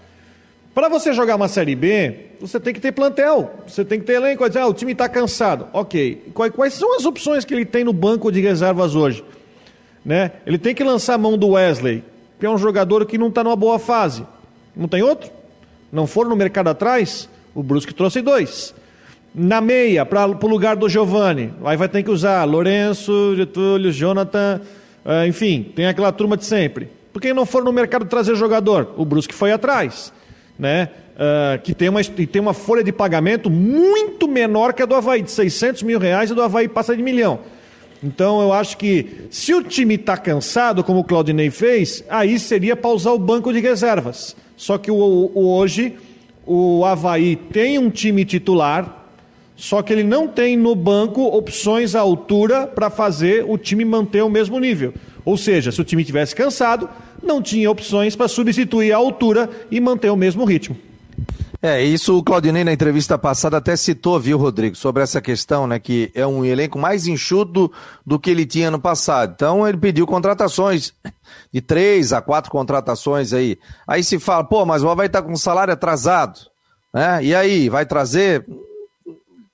Para 0.74 0.90
você 0.90 1.14
jogar 1.14 1.36
uma 1.36 1.48
Série 1.48 1.76
B, 1.76 2.16
você 2.42 2.60
tem 2.60 2.74
que 2.74 2.82
ter 2.82 2.92
plantel, 2.92 3.52
você 3.68 3.86
tem 3.86 4.00
que 4.00 4.06
ter 4.06 4.14
elenco. 4.14 4.44
Ah, 4.44 4.68
o 4.68 4.74
time 4.74 4.94
está 4.94 5.08
cansado. 5.08 5.68
Ok. 5.72 6.32
Quais 6.34 6.74
são 6.74 6.96
as 6.96 7.06
opções 7.06 7.46
que 7.46 7.54
ele 7.54 7.66
tem 7.66 7.84
no 7.84 7.94
banco 7.94 8.32
de 8.32 8.42
reservas 8.42 8.96
hoje? 8.96 9.24
Né? 10.04 10.32
Ele 10.46 10.58
tem 10.58 10.74
que 10.74 10.84
lançar 10.84 11.14
a 11.14 11.18
mão 11.18 11.38
do 11.38 11.50
Wesley, 11.50 12.04
que 12.40 12.46
é 12.46 12.50
um 12.50 12.58
jogador 12.58 13.06
que 13.06 13.20
não 13.20 13.28
está 13.28 13.44
numa 13.44 13.56
boa 13.56 13.78
fase. 13.78 14.26
Não 14.76 14.88
tem 14.88 15.04
outro? 15.04 15.30
Não 15.92 16.08
foram 16.08 16.32
no 16.32 16.36
mercado 16.36 16.70
atrás? 16.70 17.30
O 17.54 17.62
Brusque 17.62 17.94
trouxe 17.94 18.22
dois. 18.22 18.74
Na 19.34 19.62
meia, 19.62 20.06
para 20.06 20.28
o 20.28 20.48
lugar 20.48 20.76
do 20.76 20.90
Giovani, 20.90 21.54
aí 21.64 21.78
vai 21.78 21.88
ter 21.88 22.02
que 22.02 22.10
usar 22.10 22.44
Lourenço, 22.46 23.36
Getúlio, 23.36 23.92
Jonathan, 23.92 24.62
uh, 25.06 25.28
enfim, 25.28 25.72
tem 25.76 25.86
aquela 25.86 26.12
turma 26.12 26.36
de 26.36 26.46
sempre. 26.46 26.90
Por 27.12 27.22
que 27.22 27.34
não 27.34 27.46
foram 27.46 27.66
no 27.66 27.72
mercado 27.72 28.06
trazer 28.06 28.36
jogador? 28.36 28.94
O 28.98 29.06
Brusque 29.06 29.34
foi 29.34 29.52
atrás, 29.52 30.12
né? 30.58 30.90
Uh, 31.14 31.62
que 31.62 31.76
tem 31.76 31.90
uma, 31.90 32.04
tem 32.04 32.42
uma 32.42 32.54
folha 32.54 32.84
de 32.84 32.92
pagamento 32.92 33.50
muito 33.50 34.28
menor 34.28 34.74
que 34.74 34.82
a 34.82 34.86
do 34.86 34.96
Havaí, 34.96 35.22
de 35.22 35.32
600 35.32 35.84
mil 35.84 36.00
reais, 36.00 36.32
e 36.32 36.34
do 36.34 36.42
Havaí 36.42 36.68
passa 36.68 36.96
de 36.96 37.04
milhão. 37.04 37.40
Então 38.04 38.42
eu 38.42 38.52
acho 38.52 38.78
que 38.78 39.28
se 39.30 39.54
o 39.54 39.64
time 39.64 39.96
está 39.96 40.18
cansado, 40.18 40.84
como 40.84 41.00
o 41.00 41.04
Claudinei 41.04 41.50
fez, 41.50 42.04
aí 42.10 42.38
seria 42.38 42.76
para 42.76 42.92
usar 42.92 43.12
o 43.12 43.20
banco 43.20 43.54
de 43.54 43.60
reservas. 43.60 44.36
Só 44.58 44.78
que 44.78 44.92
o, 44.92 44.96
o, 44.96 45.56
hoje 45.56 45.96
o 46.46 46.84
Havaí 46.84 47.36
tem 47.36 47.80
um 47.80 47.90
time 47.90 48.26
titular, 48.26 49.06
só 49.56 49.82
que 49.82 49.94
ele 49.94 50.04
não 50.04 50.28
tem 50.28 50.58
no 50.58 50.76
banco 50.76 51.22
opções 51.22 51.96
à 51.96 52.02
altura 52.02 52.68
para 52.68 52.90
fazer 52.90 53.46
o 53.48 53.58
time 53.58 53.86
manter 53.86 54.22
o 54.22 54.30
mesmo 54.30 54.60
nível. 54.60 54.94
Ou 55.26 55.38
seja, 55.38 55.72
se 55.72 55.82
o 55.82 55.84
time 55.84 56.04
tivesse 56.04 56.36
cansado, 56.36 56.90
não 57.22 57.42
tinha 57.42 57.70
opções 57.72 58.16
para 58.16 58.28
substituir 58.28 58.92
a 58.92 58.98
altura 58.98 59.50
e 59.72 59.80
manter 59.80 60.10
o 60.10 60.16
mesmo 60.16 60.44
ritmo. 60.46 60.76
É, 61.66 61.82
isso 61.82 62.18
o 62.18 62.22
Claudinei 62.22 62.66
na 62.66 62.74
entrevista 62.74 63.18
passada 63.18 63.56
até 63.56 63.74
citou, 63.78 64.20
viu, 64.20 64.38
Rodrigo, 64.38 64.76
sobre 64.76 65.02
essa 65.02 65.22
questão, 65.22 65.66
né, 65.66 65.80
que 65.80 66.12
é 66.14 66.28
um 66.28 66.44
elenco 66.44 66.78
mais 66.78 67.08
enxuto 67.08 67.72
do 68.06 68.20
que 68.20 68.30
ele 68.30 68.46
tinha 68.46 68.70
no 68.70 68.78
passado. 68.78 69.32
Então 69.34 69.66
ele 69.66 69.78
pediu 69.78 70.06
contratações 70.06 70.94
de 71.54 71.62
três 71.62 72.12
a 72.12 72.22
quatro 72.22 72.52
contratações 72.52 73.32
aí. 73.32 73.58
Aí 73.88 74.04
se 74.04 74.20
fala, 74.20 74.44
pô, 74.44 74.66
mas 74.66 74.84
o 74.84 74.90
Havaí 74.90 75.08
tá 75.08 75.22
com 75.22 75.34
salário 75.38 75.74
atrasado, 75.74 76.38
né? 76.94 77.24
E 77.24 77.34
aí, 77.34 77.70
vai 77.70 77.86
trazer? 77.86 78.46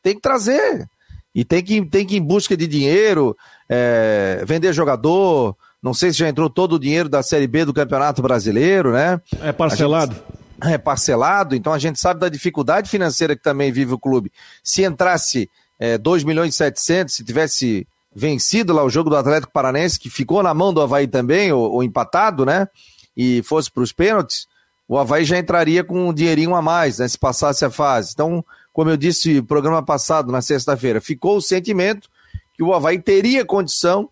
Tem 0.02 0.16
que 0.16 0.22
trazer. 0.22 0.90
E 1.34 1.46
tem 1.46 1.64
que, 1.64 1.86
tem 1.86 2.06
que 2.06 2.16
ir 2.16 2.20
em 2.20 2.24
busca 2.24 2.58
de 2.58 2.68
dinheiro, 2.68 3.36
é, 3.68 4.44
vender 4.46 4.74
jogador, 4.74 5.56
não 5.82 5.94
sei 5.94 6.12
se 6.12 6.20
já 6.20 6.28
entrou 6.28 6.50
todo 6.50 6.74
o 6.74 6.80
dinheiro 6.80 7.08
da 7.08 7.22
Série 7.22 7.48
B 7.48 7.66
do 7.66 7.74
Campeonato 7.74 8.22
Brasileiro, 8.22 8.92
né? 8.92 9.22
É 9.42 9.52
parcelado 9.52 10.16
é, 10.62 10.78
parcelado, 10.78 11.56
então 11.56 11.72
a 11.72 11.80
gente 11.80 12.00
sabe 12.00 12.20
da 12.20 12.30
dificuldade 12.30 12.90
financeira 12.90 13.36
que 13.36 13.42
também 13.42 13.72
vive 13.72 13.94
o 13.94 14.00
clube. 14.00 14.32
Se 14.64 14.84
entrasse 14.84 15.50
é, 15.80 15.98
2 15.98 16.24
milhões 16.24 16.54
e 16.54 16.58
700, 16.58 17.16
se 17.16 17.24
tivesse 17.24 17.88
vencido 18.14 18.74
lá 18.74 18.84
o 18.84 18.90
jogo 18.90 19.10
do 19.10 19.16
Atlético 19.16 19.54
Paranense, 19.54 20.00
que 20.00 20.10
ficou 20.10 20.44
na 20.44 20.54
mão 20.54 20.74
do 20.74 20.82
Havaí 20.82 21.08
também, 21.08 21.52
ou, 21.52 21.72
ou 21.72 21.84
empatado, 21.84 22.46
né? 22.46 22.68
E 23.16 23.42
fosse 23.44 23.72
para 23.72 23.84
os 23.84 23.94
pênaltis, 23.94 24.48
o 24.88 24.98
Havaí 24.98 25.24
já 25.24 25.38
entraria 25.38 25.84
com 25.84 26.10
um 26.10 26.14
dinheirinho 26.14 26.56
a 26.56 26.62
mais, 26.62 27.00
né? 27.00 27.08
Se 27.08 27.18
passasse 27.18 27.64
a 27.64 27.70
fase. 27.70 28.12
Então, 28.14 28.44
como 28.80 28.92
eu 28.92 28.96
disse 28.96 29.42
programa 29.42 29.84
passado, 29.84 30.32
na 30.32 30.42
sexta-feira, 30.42 31.02
ficou 31.02 31.36
o 31.36 31.42
sentimento 31.42 32.08
que 32.54 32.64
o 32.64 32.74
Havaí 32.74 32.98
teria 32.98 33.44
condição 33.44 34.08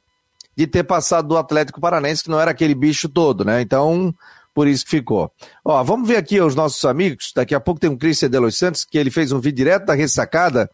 de 0.57 0.67
ter 0.67 0.83
passado 0.83 1.25
do 1.25 1.37
Atlético 1.37 1.79
Paranense, 1.79 2.21
que 2.21 2.29
não 2.29 2.37
era 2.37 2.51
aquele 2.51 2.75
bicho 2.75 3.07
todo, 3.07 3.45
né? 3.45 3.61
Então, 3.61 4.13
por 4.53 4.67
isso 4.67 4.83
que 4.83 4.91
ficou. 4.91 5.31
Ó, 5.63 5.81
vamos 5.85 6.05
ver 6.05 6.17
aqui 6.17 6.41
os 6.41 6.53
nossos 6.53 6.83
amigos. 6.83 7.31
Daqui 7.33 7.55
a 7.55 7.61
pouco 7.61 7.79
tem 7.79 7.89
um 7.89 7.97
Cristian 7.97 8.29
de 8.29 8.37
Los 8.37 8.57
Santos, 8.57 8.83
que 8.83 8.97
ele 8.97 9.09
fez 9.09 9.31
um 9.31 9.39
vídeo 9.39 9.55
direto 9.55 9.85
da 9.85 9.93
ressacada, 9.93 10.69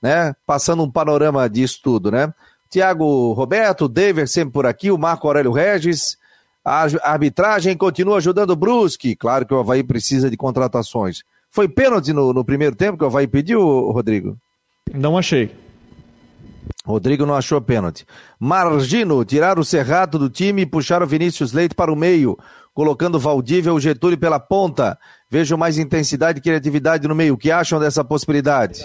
né? 0.00 0.32
Passando 0.46 0.84
um 0.84 0.90
panorama 0.92 1.50
disso 1.50 1.80
tudo, 1.82 2.12
né? 2.12 2.32
Tiago 2.70 3.32
Roberto, 3.32 3.88
David 3.88 4.30
sempre 4.30 4.52
por 4.52 4.64
aqui, 4.64 4.92
o 4.92 4.96
Marco 4.96 5.26
Aurélio 5.26 5.50
Regis. 5.50 6.16
A 6.64 6.86
arbitragem 7.02 7.76
continua 7.76 8.18
ajudando 8.18 8.50
o 8.50 8.56
Brusque. 8.56 9.16
Claro 9.16 9.44
que 9.44 9.52
o 9.52 9.58
Havaí 9.58 9.82
precisa 9.82 10.30
de 10.30 10.36
contratações. 10.36 11.24
Foi 11.54 11.68
pênalti 11.68 12.12
no, 12.12 12.32
no 12.32 12.44
primeiro 12.44 12.74
tempo 12.74 12.98
que 12.98 13.04
o 13.04 13.06
Havaí 13.06 13.28
pediu, 13.28 13.60
Rodrigo? 13.90 14.36
Não 14.92 15.16
achei. 15.16 15.54
Rodrigo 16.84 17.24
não 17.24 17.34
achou 17.34 17.60
pênalti. 17.60 18.04
Margino, 18.40 19.24
tirar 19.24 19.58
o 19.58 19.64
Serrato 19.64 20.18
do 20.18 20.28
time 20.28 20.62
e 20.62 20.66
puxar 20.66 21.02
o 21.02 21.06
Vinícius 21.06 21.52
Leite 21.52 21.74
para 21.74 21.92
o 21.92 21.96
meio 21.96 22.36
colocando 22.74 23.20
Valdívia 23.20 23.72
ou 23.72 23.78
Getúlio 23.78 24.18
pela 24.18 24.40
ponta. 24.40 24.98
Vejo 25.30 25.56
mais 25.56 25.78
intensidade 25.78 26.40
e 26.40 26.42
criatividade 26.42 27.06
no 27.06 27.14
meio. 27.14 27.34
O 27.34 27.38
que 27.38 27.50
acham 27.50 27.78
dessa 27.78 28.04
possibilidade? 28.04 28.84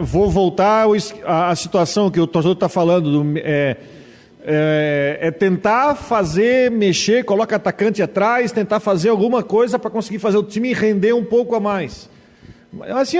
Vou 0.00 0.30
voltar 0.30 0.86
à 1.26 1.56
situação 1.56 2.10
que 2.10 2.20
o 2.20 2.26
torcedor 2.26 2.54
está 2.54 2.68
falando. 2.68 3.10
Do, 3.10 3.38
é, 3.38 3.76
é, 4.44 5.18
é, 5.20 5.30
tentar 5.30 5.94
fazer, 5.94 6.70
mexer, 6.70 7.24
coloca 7.24 7.56
atacante 7.56 8.02
atrás, 8.02 8.52
tentar 8.52 8.80
fazer 8.80 9.08
alguma 9.08 9.42
coisa 9.42 9.78
para 9.78 9.90
conseguir 9.90 10.18
fazer 10.18 10.38
o 10.38 10.42
time 10.42 10.72
render 10.72 11.12
um 11.12 11.24
pouco 11.24 11.54
a 11.54 11.60
mais. 11.60 12.08
Assim, 12.96 13.16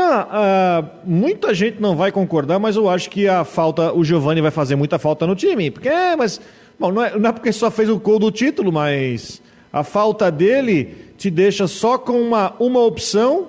muita 1.05 1.55
gente 1.55 1.81
não 1.81 1.97
vai 1.97 2.13
concordar, 2.13 2.59
mas 2.59 2.77
eu 2.77 2.89
acho 2.89 3.09
que 3.09 3.27
a 3.27 3.45
falta, 3.45 3.93
o 3.93 4.05
Giovani 4.05 4.41
vai 4.41 4.51
fazer 4.51 4.77
muita 4.77 4.99
falta 4.99 5.27
no 5.27 5.35
time. 5.35 5.71
Porque, 5.71 5.89
é, 5.89 6.15
mas, 6.15 6.41
bom, 6.79 6.93
não 6.93 7.03
é, 7.03 7.19
não 7.19 7.31
é 7.31 7.33
porque 7.33 7.53
só 7.53 7.71
fez 7.71 7.89
o 7.89 7.99
gol 7.99 8.19
do 8.19 8.31
título, 8.31 8.71
mas 8.71 9.41
a 9.73 9.83
falta 9.83 10.31
dele 10.31 10.95
te 11.17 11.31
deixa 11.31 11.67
só 11.67 11.99
com 11.99 12.21
uma, 12.21 12.55
uma 12.59 12.81
opção. 12.81 13.49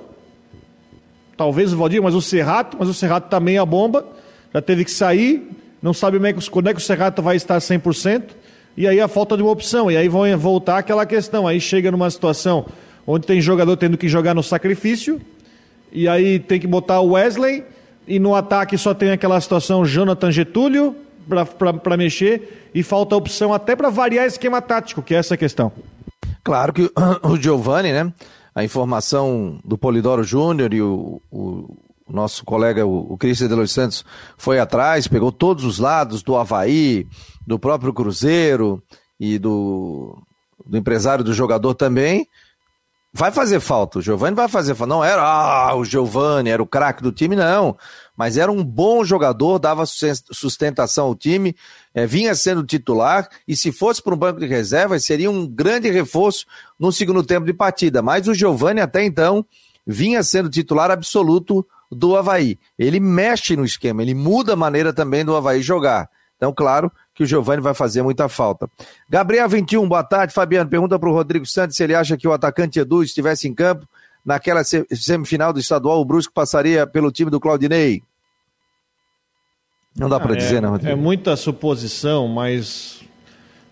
Talvez 1.35 1.73
o 1.73 1.77
Valdir, 1.77 2.01
mas 2.01 2.15
o 2.15 2.21
Serrato, 2.21 2.77
mas 2.79 2.89
o 2.89 2.93
Serrato 2.93 3.29
também 3.29 3.55
tá 3.55 3.61
a 3.61 3.65
bomba. 3.65 4.05
Já 4.53 4.61
teve 4.61 4.85
que 4.85 4.91
sair. 4.91 5.49
Não 5.81 5.93
sabe 5.93 6.19
quando 6.51 6.69
é 6.69 6.73
que 6.73 6.79
o 6.79 6.83
Serrato 6.83 7.21
vai 7.21 7.35
estar 7.35 7.57
100%. 7.57 8.23
E 8.75 8.87
aí 8.87 8.99
a 8.99 9.07
falta 9.07 9.35
de 9.35 9.43
uma 9.43 9.51
opção. 9.51 9.89
E 9.89 9.97
aí 9.97 10.07
vão 10.07 10.37
voltar 10.37 10.77
aquela 10.77 11.05
questão. 11.05 11.47
Aí 11.47 11.59
chega 11.59 11.91
numa 11.91 12.09
situação 12.09 12.65
onde 13.05 13.25
tem 13.25 13.41
jogador 13.41 13.75
tendo 13.77 13.97
que 13.97 14.07
jogar 14.07 14.33
no 14.33 14.43
sacrifício. 14.43 15.19
E 15.91 16.07
aí 16.07 16.39
tem 16.39 16.59
que 16.59 16.67
botar 16.67 16.99
o 16.99 17.11
Wesley. 17.11 17.63
E 18.07 18.19
no 18.19 18.35
ataque 18.35 18.77
só 18.77 18.93
tem 18.93 19.11
aquela 19.11 19.39
situação 19.39 19.85
Jonathan 19.85 20.31
Getúlio 20.31 20.95
para 21.83 21.97
mexer. 21.97 22.69
E 22.73 22.83
falta 22.83 23.15
opção 23.15 23.53
até 23.53 23.75
para 23.75 23.89
variar 23.89 24.25
esquema 24.25 24.61
tático, 24.61 25.01
que 25.01 25.15
é 25.15 25.17
essa 25.17 25.37
questão. 25.37 25.71
Claro 26.43 26.73
que 26.73 26.91
o 27.23 27.37
Giovanni, 27.41 27.91
né? 27.91 28.11
A 28.53 28.63
informação 28.63 29.59
do 29.63 29.77
Polidoro 29.77 30.23
Júnior 30.23 30.73
e 30.73 30.81
o, 30.81 31.21
nosso 32.09 32.43
colega, 32.45 32.85
o, 32.85 33.13
o 33.13 33.17
Cristian 33.17 33.47
de 33.47 33.55
Los 33.55 33.71
Santos, 33.71 34.03
foi 34.37 34.59
atrás, 34.59 35.07
pegou 35.07 35.31
todos 35.31 35.63
os 35.63 35.79
lados 35.79 36.23
do 36.23 36.35
Havaí, 36.35 37.07
do 37.45 37.59
próprio 37.59 37.93
Cruzeiro 37.93 38.81
e 39.19 39.37
do, 39.37 40.17
do 40.65 40.77
empresário 40.77 41.23
do 41.23 41.33
jogador 41.33 41.73
também. 41.73 42.27
Vai 43.11 43.31
fazer 43.31 43.59
falta, 43.59 43.99
o 43.99 44.01
Giovanni 44.01 44.35
vai 44.35 44.47
fazer 44.47 44.75
falta. 44.75 44.93
Não 44.93 45.03
era 45.03 45.21
ah, 45.21 45.75
o 45.75 45.83
Giovanni, 45.83 46.49
era 46.49 46.61
o 46.61 46.67
craque 46.67 47.01
do 47.01 47.11
time, 47.11 47.35
não 47.35 47.75
mas 48.19 48.35
era 48.35 48.51
um 48.51 48.61
bom 48.61 49.01
jogador, 49.05 49.59
dava 49.59 49.85
sustentação 49.85 51.05
ao 51.05 51.15
time, 51.15 51.55
é, 51.95 52.05
vinha 52.05 52.35
sendo 52.35 52.65
titular, 52.65 53.29
e 53.47 53.55
se 53.55 53.71
fosse 53.71 54.03
para 54.03 54.13
um 54.13 54.17
banco 54.17 54.41
de 54.41 54.45
reservas, 54.45 55.05
seria 55.05 55.31
um 55.31 55.47
grande 55.47 55.89
reforço 55.89 56.45
no 56.77 56.91
segundo 56.91 57.23
tempo 57.23 57.45
de 57.45 57.53
partida. 57.53 58.01
Mas 58.01 58.27
o 58.27 58.33
Giovani, 58.33 58.81
até 58.81 59.05
então, 59.05 59.45
vinha 59.87 60.21
sendo 60.21 60.49
titular 60.49 60.91
absoluto 60.91 61.65
do 61.91 62.15
Havaí. 62.15 62.57
Ele 62.77 62.99
mexe 62.99 63.55
no 63.55 63.65
esquema, 63.65 64.01
ele 64.01 64.13
muda 64.13 64.53
a 64.53 64.55
maneira 64.55 64.93
também 64.93 65.25
do 65.25 65.35
Havaí 65.35 65.61
jogar. 65.61 66.09
Então, 66.37 66.53
claro 66.53 66.91
que 67.13 67.23
o 67.23 67.25
Giovani 67.25 67.61
vai 67.61 67.73
fazer 67.73 68.01
muita 68.01 68.29
falta. 68.29 68.69
Gabriel 69.09 69.49
21, 69.49 69.87
boa 69.87 70.03
tarde. 70.03 70.33
Fabiano, 70.33 70.69
pergunta 70.69 70.97
para 70.97 71.09
o 71.09 71.13
Rodrigo 71.13 71.45
Santos 71.45 71.75
se 71.75 71.83
ele 71.83 71.93
acha 71.93 72.15
que 72.15 72.25
o 72.25 72.31
atacante 72.31 72.79
Edu 72.79 73.03
estivesse 73.03 73.47
em 73.47 73.53
campo 73.53 73.85
naquela 74.25 74.63
semifinal 74.63 75.51
do 75.51 75.59
estadual, 75.59 75.99
o 75.99 76.05
Brusco 76.05 76.33
passaria 76.33 76.87
pelo 76.87 77.11
time 77.11 77.29
do 77.29 77.39
Claudinei. 77.39 78.03
Não 79.95 80.07
dá 80.07 80.19
para 80.19 80.33
ah, 80.33 80.37
dizer, 80.37 80.57
é, 80.57 80.61
né, 80.61 80.67
Rodrigo? 80.67 80.91
É 80.91 80.95
muita 80.95 81.35
suposição, 81.35 82.27
mas 82.27 83.01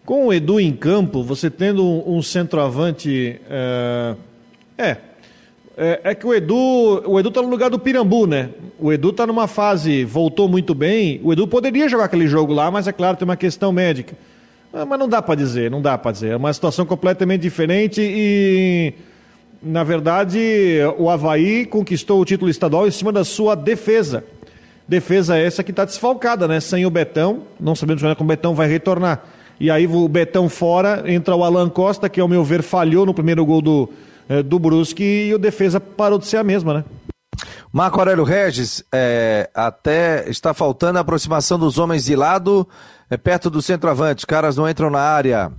com 0.06 0.28
o 0.28 0.34
Edu 0.34 0.60
em 0.60 0.76
campo, 0.76 1.24
você 1.24 1.50
tendo 1.50 1.86
um, 1.86 2.18
um 2.18 2.22
centroavante. 2.22 3.40
É, 3.50 4.16
é, 4.78 4.98
é, 5.78 6.02
é, 6.06 6.16
que 6.16 6.26
o 6.26 6.34
Edu. 6.34 7.04
O 7.06 7.20
Edu 7.20 7.30
tá 7.30 7.40
no 7.40 7.50
lugar 7.50 7.70
do 7.70 7.78
Pirambu, 7.78 8.26
né? 8.26 8.50
O 8.80 8.92
Edu 8.92 9.14
tá 9.14 9.28
numa 9.28 9.48
fase, 9.48 10.04
voltou 10.04 10.50
muito 10.50 10.74
bem. 10.74 11.22
O 11.24 11.32
Edu 11.32 11.48
poderia 11.48 11.88
jogar 11.88 12.06
aquele 12.06 12.28
jogo 12.28 12.52
lá, 12.52 12.72
mas 12.72 12.88
é 12.88 12.92
claro, 12.92 13.16
tem 13.16 13.26
uma 13.26 13.38
questão 13.38 13.72
médica. 13.72 14.18
Ah, 14.74 14.86
mas 14.86 14.98
não 14.98 15.08
dá 15.08 15.22
para 15.22 15.36
dizer, 15.36 15.70
não 15.70 15.80
dá 15.80 15.96
para 15.96 16.12
dizer. 16.12 16.32
É 16.32 16.36
uma 16.36 16.52
situação 16.52 16.86
completamente 16.86 17.42
diferente 17.42 18.02
e. 18.02 18.94
Na 19.62 19.84
verdade, 19.84 20.40
o 21.00 21.10
Havaí 21.10 21.66
conquistou 21.66 22.22
o 22.22 22.26
título 22.26 22.50
estadual 22.50 22.88
em 22.88 22.92
cima 22.92 23.12
da 23.12 23.24
sua 23.24 23.56
defesa. 23.56 24.24
Defesa 24.88 25.38
essa 25.38 25.64
que 25.64 25.72
está 25.72 25.84
desfalcada, 25.84 26.48
né? 26.48 26.60
Sem 26.60 26.86
o 26.86 26.90
Betão, 26.92 27.42
não 27.60 27.76
sabemos 27.76 28.02
como 28.02 28.16
o 28.22 28.24
Betão 28.24 28.54
vai 28.54 28.68
retornar. 28.68 29.24
E 29.60 29.72
aí 29.72 29.88
o 29.88 30.08
Betão 30.08 30.48
fora, 30.48 31.04
entra 31.08 31.36
o 31.36 31.44
Alan 31.44 31.70
Costa, 31.70 32.08
que 32.08 32.22
ao 32.22 32.28
meu 32.28 32.44
ver 32.44 32.62
falhou 32.62 33.06
no 33.06 33.16
primeiro 33.16 33.44
gol 33.44 33.62
do, 33.62 33.90
do 34.46 34.60
Brusque 34.60 35.04
e 35.04 35.34
o 35.34 35.40
defesa 35.40 35.80
parou 35.80 36.20
de 36.20 36.28
ser 36.28 36.38
a 36.38 36.44
mesma, 36.44 36.74
né? 36.74 36.84
Marco 37.72 38.00
Aurélio 38.00 38.24
Regis, 38.24 38.84
é, 38.92 39.50
até 39.54 40.28
está 40.30 40.54
faltando 40.54 40.98
a 40.98 41.02
aproximação 41.02 41.60
dos 41.60 41.78
homens 41.78 42.06
de 42.06 42.16
lado, 42.16 42.68
é, 43.10 43.18
perto 43.18 43.50
do 43.50 43.62
centroavante. 43.62 44.26
Caras 44.26 44.58
não 44.58 44.68
entram 44.68 44.90
na 44.90 45.02
área. 45.02 45.52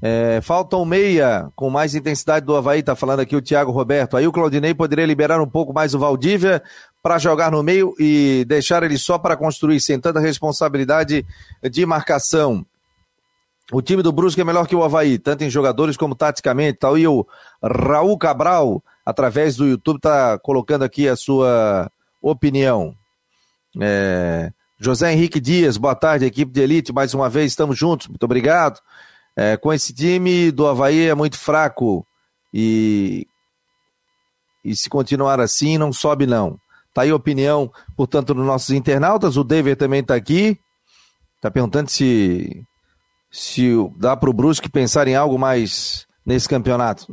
É, 0.00 0.40
falta 0.40 0.76
um 0.76 0.84
meia 0.84 1.48
com 1.56 1.68
mais 1.68 1.94
intensidade 1.94 2.46
do 2.46 2.56
Havaí, 2.56 2.82
tá 2.82 2.94
falando 2.94 3.20
aqui 3.20 3.34
o 3.34 3.42
Thiago 3.42 3.72
Roberto. 3.72 4.16
Aí 4.16 4.26
o 4.26 4.32
Claudinei 4.32 4.72
poderia 4.72 5.04
liberar 5.04 5.42
um 5.42 5.48
pouco 5.48 5.72
mais 5.72 5.92
o 5.92 5.98
Valdívia 5.98 6.62
para 7.02 7.18
jogar 7.18 7.50
no 7.50 7.62
meio 7.62 7.94
e 7.98 8.44
deixar 8.46 8.82
ele 8.84 8.96
só 8.96 9.18
para 9.18 9.36
construir, 9.36 9.80
sem 9.80 9.98
tanta 9.98 10.20
responsabilidade 10.20 11.26
de 11.68 11.84
marcação. 11.84 12.64
O 13.70 13.82
time 13.82 14.02
do 14.02 14.12
Brusque 14.12 14.40
é 14.40 14.44
melhor 14.44 14.66
que 14.66 14.74
o 14.74 14.82
Havaí, 14.82 15.18
tanto 15.18 15.44
em 15.44 15.50
jogadores 15.50 15.96
como 15.96 16.14
taticamente. 16.14 16.78
Tal. 16.78 16.96
E 16.96 17.06
o 17.06 17.26
Raul 17.62 18.16
Cabral, 18.16 18.82
através 19.04 19.56
do 19.56 19.66
YouTube, 19.66 19.96
está 19.96 20.38
colocando 20.38 20.84
aqui 20.84 21.06
a 21.06 21.16
sua 21.16 21.90
opinião. 22.22 22.94
É... 23.80 24.50
José 24.80 25.12
Henrique 25.12 25.40
Dias, 25.40 25.76
boa 25.76 25.94
tarde, 25.94 26.24
equipe 26.24 26.52
de 26.52 26.60
elite. 26.60 26.92
Mais 26.92 27.12
uma 27.12 27.28
vez, 27.28 27.52
estamos 27.52 27.76
juntos. 27.76 28.06
Muito 28.06 28.22
obrigado. 28.22 28.80
É, 29.36 29.56
com 29.56 29.72
esse 29.72 29.92
time 29.92 30.50
do 30.50 30.66
Havaí 30.66 31.06
é 31.08 31.14
muito 31.14 31.36
fraco. 31.36 32.06
E, 32.54 33.26
e 34.64 34.74
se 34.74 34.88
continuar 34.88 35.40
assim, 35.40 35.76
não 35.76 35.92
sobe, 35.92 36.26
não. 36.26 36.58
Tá 36.94 37.02
aí 37.02 37.10
a 37.10 37.14
opinião, 37.14 37.70
portanto, 37.96 38.32
dos 38.32 38.46
nossos 38.46 38.70
internautas. 38.70 39.36
O 39.36 39.44
David 39.44 39.76
também 39.76 40.00
está 40.00 40.14
aqui. 40.14 40.58
Está 41.36 41.50
perguntando 41.50 41.90
se 41.90 42.64
se 43.30 43.70
dá 43.96 44.16
para 44.16 44.30
o 44.30 44.32
Brusque 44.32 44.68
pensar 44.68 45.06
em 45.08 45.14
algo 45.14 45.38
mais 45.38 46.06
nesse 46.24 46.48
campeonato. 46.48 47.06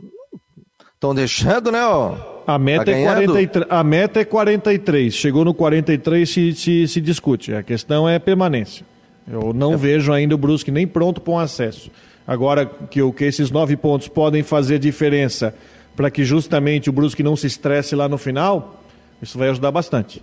Estão 0.94 1.14
deixando, 1.14 1.72
né? 1.72 1.86
Ó, 1.86 2.16
a, 2.48 2.58
meta 2.58 2.86
tá 2.86 2.92
é 2.92 3.04
43, 3.04 3.66
a 3.70 3.84
meta 3.84 4.20
é 4.22 4.26
43. 4.26 5.14
Chegou 5.14 5.46
no 5.46 5.54
43 5.54 6.30
se, 6.30 6.54
se, 6.54 6.88
se 6.88 7.02
discute. 7.02 7.54
A 7.54 7.62
questão 7.62 8.08
é 8.08 8.18
permanência. 8.18 8.86
Eu 9.28 9.54
não 9.54 9.74
é. 9.74 9.78
vejo 9.78 10.14
ainda 10.14 10.36
o 10.36 10.38
Brusque 10.38 10.72
nem 10.72 10.88
pronto 10.88 11.22
para 11.22 11.34
um 11.34 11.40
acesso. 11.40 11.92
Agora 12.28 12.66
que, 12.66 13.12
que 13.12 13.24
esses 13.24 13.52
nove 13.52 13.76
pontos 13.76 14.08
podem 14.08 14.42
fazer 14.42 14.80
diferença 14.80 15.54
para 15.96 16.10
que 16.10 16.24
justamente 16.24 16.90
o 16.90 16.94
Brusque 16.94 17.24
não 17.24 17.36
se 17.36 17.48
estresse 17.48 17.96
lá 17.96 18.10
no 18.10 18.18
final, 18.18 18.82
isso 19.22 19.38
vai 19.38 19.50
ajudar 19.50 19.72
bastante. 19.72 20.22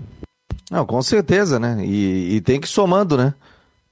Não, 0.71 0.85
com 0.85 1.01
certeza, 1.03 1.59
né? 1.59 1.83
E, 1.85 2.37
e 2.37 2.41
tem 2.41 2.61
que 2.61 2.67
ir 2.67 2.71
somando, 2.71 3.17
né? 3.17 3.35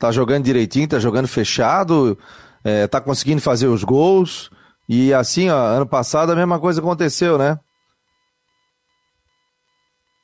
Tá 0.01 0.11
jogando 0.11 0.45
direitinho, 0.45 0.89
tá 0.89 0.99
jogando 0.99 1.29
fechado, 1.29 2.19
é, 2.65 2.87
tá 2.87 3.03
conseguindo 3.03 3.43
fazer 3.43 3.67
os 3.67 3.85
gols. 3.85 4.51
E 4.89 5.13
assim, 5.13 5.51
ó, 5.51 5.59
ano 5.59 5.87
passado 5.87 6.33
a 6.33 6.35
mesma 6.35 6.59
coisa 6.59 6.81
aconteceu, 6.81 7.37
né? 7.37 7.61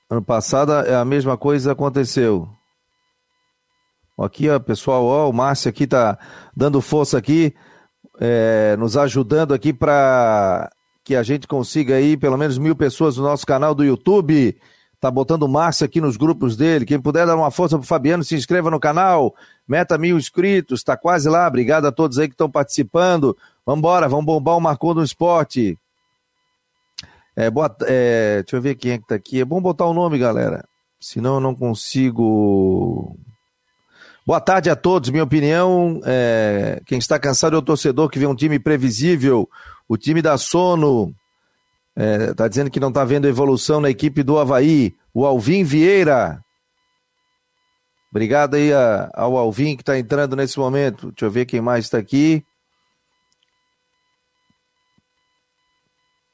Ano 0.09 0.23
passado 0.23 0.73
a 0.73 1.05
mesma 1.05 1.37
coisa 1.37 1.73
aconteceu. 1.73 2.49
Aqui, 4.19 4.49
ó, 4.49 4.59
pessoal, 4.59 5.05
ó, 5.05 5.29
o 5.29 5.33
Márcio 5.33 5.69
aqui 5.69 5.87
tá 5.87 6.19
dando 6.57 6.81
força 6.81 7.19
aqui, 7.19 7.55
é, 8.19 8.77
nos 8.79 8.97
ajudando 8.97 9.53
aqui 9.53 9.75
para 9.75 10.71
que 11.05 11.15
a 11.15 11.23
gente 11.23 11.47
consiga 11.47 11.97
aí 11.97 12.17
pelo 12.17 12.39
menos 12.39 12.57
mil 12.57 12.75
pessoas 12.75 13.19
no 13.19 13.25
nosso 13.25 13.47
canal 13.47 13.75
do 13.75 13.85
YouTube. 13.85 14.59
Tá 15.01 15.11
botando 15.11 15.47
Márcio 15.47 15.85
aqui 15.85 16.01
nos 16.01 16.17
grupos 16.17 16.57
dele. 16.57 16.87
Quem 16.87 17.01
puder 17.01 17.27
dar 17.27 17.37
uma 17.37 17.51
força 17.51 17.77
pro 17.79 17.87
Fabiano, 17.87 18.25
se 18.25 18.35
inscreva 18.35 18.71
no 18.71 18.81
canal. 18.81 19.35
Meta 19.69 19.99
mil 19.99 20.17
inscritos, 20.17 20.83
tá 20.83 20.97
quase 20.97 21.29
lá. 21.29 21.47
Obrigado 21.47 21.87
a 21.87 21.93
todos 21.93 22.19
aí 22.19 22.29
que 22.29 22.35
estão 22.35 22.51
participando. 22.51 23.37
Vambora, 23.65 24.09
vamos 24.09 24.25
bombar 24.25 24.57
o 24.57 24.61
Marcou 24.61 24.95
no 24.95 25.05
Esporte. 25.05 25.79
É, 27.37 27.51
boa, 27.51 27.75
é, 27.83 28.43
deixa 28.43 28.57
eu 28.57 28.63
ver 28.63 28.75
quem 28.77 28.93
é 28.93 28.99
que 28.99 29.07
tá 29.07 29.15
aqui. 29.15 29.41
É 29.41 29.45
bom 29.45 29.61
botar 29.61 29.85
o 29.85 29.93
nome, 29.93 30.19
galera. 30.19 30.65
Senão 30.99 31.35
eu 31.35 31.41
não 31.41 31.55
consigo. 31.55 33.15
Boa 34.27 34.41
tarde 34.41 34.71
a 34.71 34.75
todos. 34.75 35.11
Minha 35.11 35.25
opinião, 35.25 36.01
é, 36.05 36.81
quem 36.87 36.99
está 36.99 37.19
cansado 37.19 37.55
é 37.55 37.59
o 37.59 37.63
torcedor 37.63 38.09
que 38.09 38.19
vê 38.19 38.27
um 38.27 38.35
time 38.35 38.59
previsível, 38.59 39.49
o 39.87 39.99
time 39.99 40.23
da 40.23 40.39
sono, 40.39 41.15
é, 41.97 42.35
tá 42.35 42.47
dizendo 42.47 42.71
que 42.71 42.79
não 42.79 42.93
tá 42.93 43.05
vendo 43.05 43.27
evolução 43.27 43.81
na 43.81 43.89
equipe 43.89 44.23
do 44.23 44.39
Havaí. 44.39 44.95
O 45.15 45.25
Alvin 45.25 45.65
Vieira. 45.65 46.43
Obrigado 48.11 48.55
aí 48.55 48.71
a, 48.73 49.11
ao 49.15 49.37
Alvin 49.37 49.77
que 49.77 49.83
está 49.83 49.99
entrando 49.99 50.37
nesse 50.37 50.59
momento. 50.59 51.07
Deixa 51.07 51.25
eu 51.25 51.31
ver 51.31 51.47
quem 51.47 51.61
mais 51.61 51.87
está 51.87 51.97
aqui. 51.97 52.45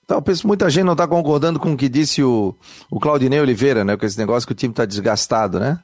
Então, 0.05 0.21
penso 0.21 0.47
muita 0.47 0.69
gente 0.69 0.85
não 0.85 0.93
está 0.93 1.07
concordando 1.07 1.61
com 1.61 1.73
o 1.73 1.77
que 1.77 1.89
disse 1.89 2.25
o, 2.25 2.57
o 2.91 2.99
Claudinei 2.99 3.41
Oliveira, 3.41 3.85
né? 3.85 3.97
Com 3.97 4.05
esse 4.05 4.19
negócio 4.19 4.47
que 4.47 4.53
o 4.53 4.57
time 4.57 4.73
está 4.73 4.85
desgastado, 4.85 5.61
né? 5.61 5.79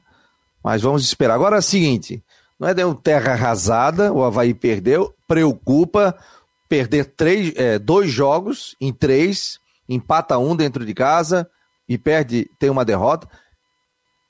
Mas 0.61 0.81
vamos 0.81 1.03
esperar. 1.03 1.35
Agora 1.35 1.55
é 1.55 1.59
o 1.59 1.63
seguinte: 1.63 2.21
não 2.59 2.67
é 2.67 2.73
de 2.73 2.83
um 2.83 2.93
terra 2.93 3.31
arrasada, 3.31 4.11
o 4.11 4.23
Havaí 4.23 4.53
perdeu, 4.53 5.15
preocupa 5.25 6.15
perder 6.67 7.05
três, 7.15 7.53
é, 7.55 7.79
dois 7.79 8.11
jogos 8.11 8.75
em 8.79 8.93
três 8.93 9.58
empata 9.89 10.37
um 10.37 10.55
dentro 10.55 10.85
de 10.85 10.93
casa 10.93 11.49
e 11.87 11.97
perde, 11.97 12.47
tem 12.59 12.69
uma 12.69 12.85
derrota. 12.85 13.27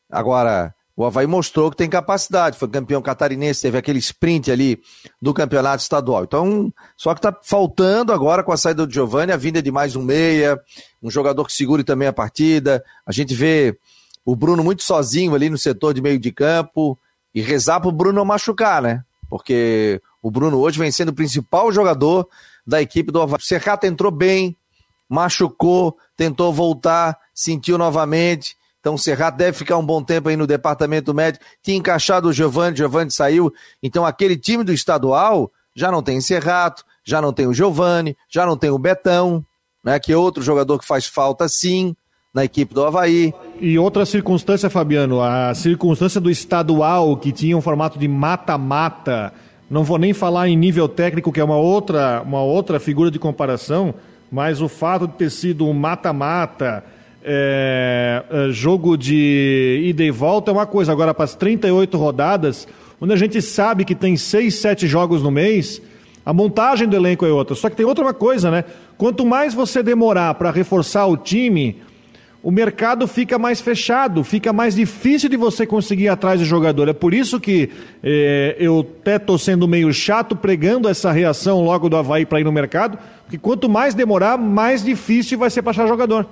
Agora, 0.10 0.74
o 0.96 1.06
Havaí 1.06 1.28
mostrou 1.28 1.70
que 1.70 1.78
tem 1.78 1.90
capacidade, 1.90 2.58
foi 2.58 2.68
campeão 2.68 3.02
catarinense, 3.02 3.62
teve 3.62 3.78
aquele 3.78 4.00
sprint 4.00 4.52
ali 4.52 4.82
do 5.22 5.34
campeonato 5.34 5.82
estadual. 5.84 6.24
Então, 6.24 6.74
só 6.98 7.14
que 7.14 7.20
está 7.20 7.38
faltando 7.44 8.12
agora 8.12 8.44
com 8.44 8.52
a 8.52 8.58
saída 8.58 8.86
do 8.86 8.94
Giovanni, 8.94 9.32
a 9.32 9.38
vinda 9.38 9.62
de 9.62 9.72
mais 9.72 9.96
um 9.96 10.02
meia, 10.02 10.60
um 11.04 11.12
jogador 11.12 11.46
que 11.46 11.54
segure 11.54 11.84
também 11.84 12.08
a 12.08 12.14
partida. 12.14 12.84
A 13.06 13.12
gente 13.12 13.34
vê 13.36 13.78
o 14.26 14.36
Bruno 14.36 14.64
muito 14.64 14.84
sozinho 14.84 15.36
ali 15.36 15.50
no 15.50 15.58
setor 15.58 15.94
de 15.94 16.02
meio 16.02 16.20
de 16.20 16.32
campo 16.32 16.98
e 17.34 17.42
rezar 17.42 17.80
para 17.80 17.90
o 17.90 17.94
Bruno 17.94 18.18
não 18.18 18.26
machucar, 18.26 18.82
né? 18.82 19.04
Porque 19.30 20.02
o 20.22 20.30
Bruno 20.30 20.58
hoje 20.60 20.80
vem 20.80 20.92
sendo 20.92 21.10
o 21.10 21.16
principal 21.16 21.72
jogador 21.72 22.28
da 22.66 22.82
equipe 22.82 23.12
do 23.12 23.22
Havaí. 23.22 23.40
O 23.40 23.46
Serrata 23.46 23.88
entrou 23.88 24.12
bem, 24.12 24.56
machucou, 25.10 25.98
tentou 26.16 26.54
voltar, 26.54 27.18
sentiu 27.34 27.78
novamente. 27.78 28.56
Então 28.80 28.94
o 28.94 28.98
Serrato 28.98 29.38
deve 29.38 29.58
ficar 29.58 29.78
um 29.78 29.86
bom 29.86 30.02
tempo 30.04 30.30
aí 30.30 30.38
no 30.38 30.48
departamento 30.48 31.14
médico. 31.14 31.44
Tinha 31.62 31.78
encaixado 31.78 32.30
o 32.30 32.34
Giovani, 32.34 32.78
Giovani 32.78 33.12
saiu. 33.12 33.52
Então 33.82 34.06
aquele 34.06 34.38
time 34.38 34.64
do 34.64 34.72
estadual 34.72 35.52
já 35.76 35.92
não 35.92 36.04
tem 36.04 36.22
Serrato, 36.22 36.84
já 37.04 37.22
não 37.22 37.34
tem 37.34 37.48
o 37.48 37.54
Giovani, 37.54 38.16
já 38.30 38.46
não 38.46 38.56
tem 38.56 38.70
o 38.70 38.78
Betão, 38.78 39.44
né? 39.84 40.00
Que 40.00 40.14
é 40.14 40.18
outro 40.18 40.44
jogador 40.44 40.78
que 40.78 40.86
faz 40.86 41.08
falta 41.08 41.48
sim 41.50 41.96
na 42.34 42.46
equipe 42.46 42.74
do 42.74 42.86
Havaí. 42.86 43.34
E 43.60 43.78
outra 43.78 44.06
circunstância, 44.06 44.70
Fabiano, 44.70 45.22
a 45.22 45.54
circunstância 45.56 46.22
do 46.22 46.30
estadual 46.30 47.18
que 47.18 47.32
tinha 47.32 47.58
um 47.58 47.62
formato 47.62 47.98
de 47.98 48.08
mata-mata. 48.08 49.34
Não 49.70 49.84
vou 49.84 49.98
nem 49.98 50.14
falar 50.14 50.48
em 50.48 50.56
nível 50.56 50.88
técnico, 50.88 51.32
que 51.32 51.40
é 51.40 51.44
uma 51.44 51.58
outra, 51.58 52.22
uma 52.22 52.42
outra 52.42 52.80
figura 52.80 53.12
de 53.12 53.20
comparação 53.20 53.94
mas 54.32 54.62
o 54.62 54.68
fato 54.68 55.08
de 55.08 55.14
ter 55.14 55.30
sido 55.30 55.68
um 55.68 55.74
mata-mata, 55.74 56.84
é, 57.24 58.24
é, 58.30 58.52
jogo 58.52 58.98
de 58.98 59.84
ida 59.86 60.04
e 60.04 60.12
volta 60.12 60.52
é 60.52 60.54
uma 60.54 60.66
coisa. 60.66 60.92
Agora, 60.92 61.14
para 61.14 61.26
as 61.26 61.36
38 61.36 61.98
rodadas, 61.98 62.68
onde 63.02 63.14
a 63.14 63.18
gente 63.18 63.42
sabe 63.42 63.86
que 63.86 63.96
tem 63.96 64.16
6, 64.16 64.54
7 64.56 64.88
jogos 64.88 65.22
no 65.22 65.32
mês, 65.32 65.82
a 66.26 66.34
montagem 66.34 66.88
do 66.88 66.96
elenco 66.96 67.26
é 67.26 67.30
outra. 67.30 67.56
Só 67.56 67.70
que 67.70 67.76
tem 67.76 67.86
outra 67.86 68.14
coisa, 68.14 68.52
né? 68.52 68.64
Quanto 68.98 69.26
mais 69.26 69.54
você 69.54 69.82
demorar 69.82 70.34
para 70.36 70.52
reforçar 70.52 71.06
o 71.08 71.18
time, 71.18 71.82
o 72.42 72.52
mercado 72.52 73.08
fica 73.08 73.38
mais 73.38 73.60
fechado, 73.60 74.24
fica 74.24 74.54
mais 74.54 74.76
difícil 74.76 75.30
de 75.30 75.36
você 75.36 75.66
conseguir 75.66 76.04
ir 76.04 76.10
atrás 76.10 76.40
de 76.40 76.46
jogador. 76.46 76.88
É 76.88 76.94
por 76.94 77.14
isso 77.14 77.40
que 77.40 77.70
é, 78.02 78.56
eu 78.58 78.80
até 78.80 79.18
estou 79.18 79.38
sendo 79.38 79.68
meio 79.68 79.92
chato 79.94 80.36
pregando 80.36 80.88
essa 80.88 81.12
reação 81.12 81.62
logo 81.62 81.90
do 81.90 81.98
Havaí 81.98 82.26
para 82.26 82.40
ir 82.40 82.46
no 82.46 82.52
mercado, 82.52 82.98
porque 83.24 83.38
quanto 83.38 83.70
mais 83.70 83.94
demorar, 83.94 84.38
mais 84.38 84.84
difícil 84.84 85.38
vai 85.38 85.50
ser 85.50 85.62
para 85.62 85.72
achar 85.72 85.88
jogador. 85.88 86.26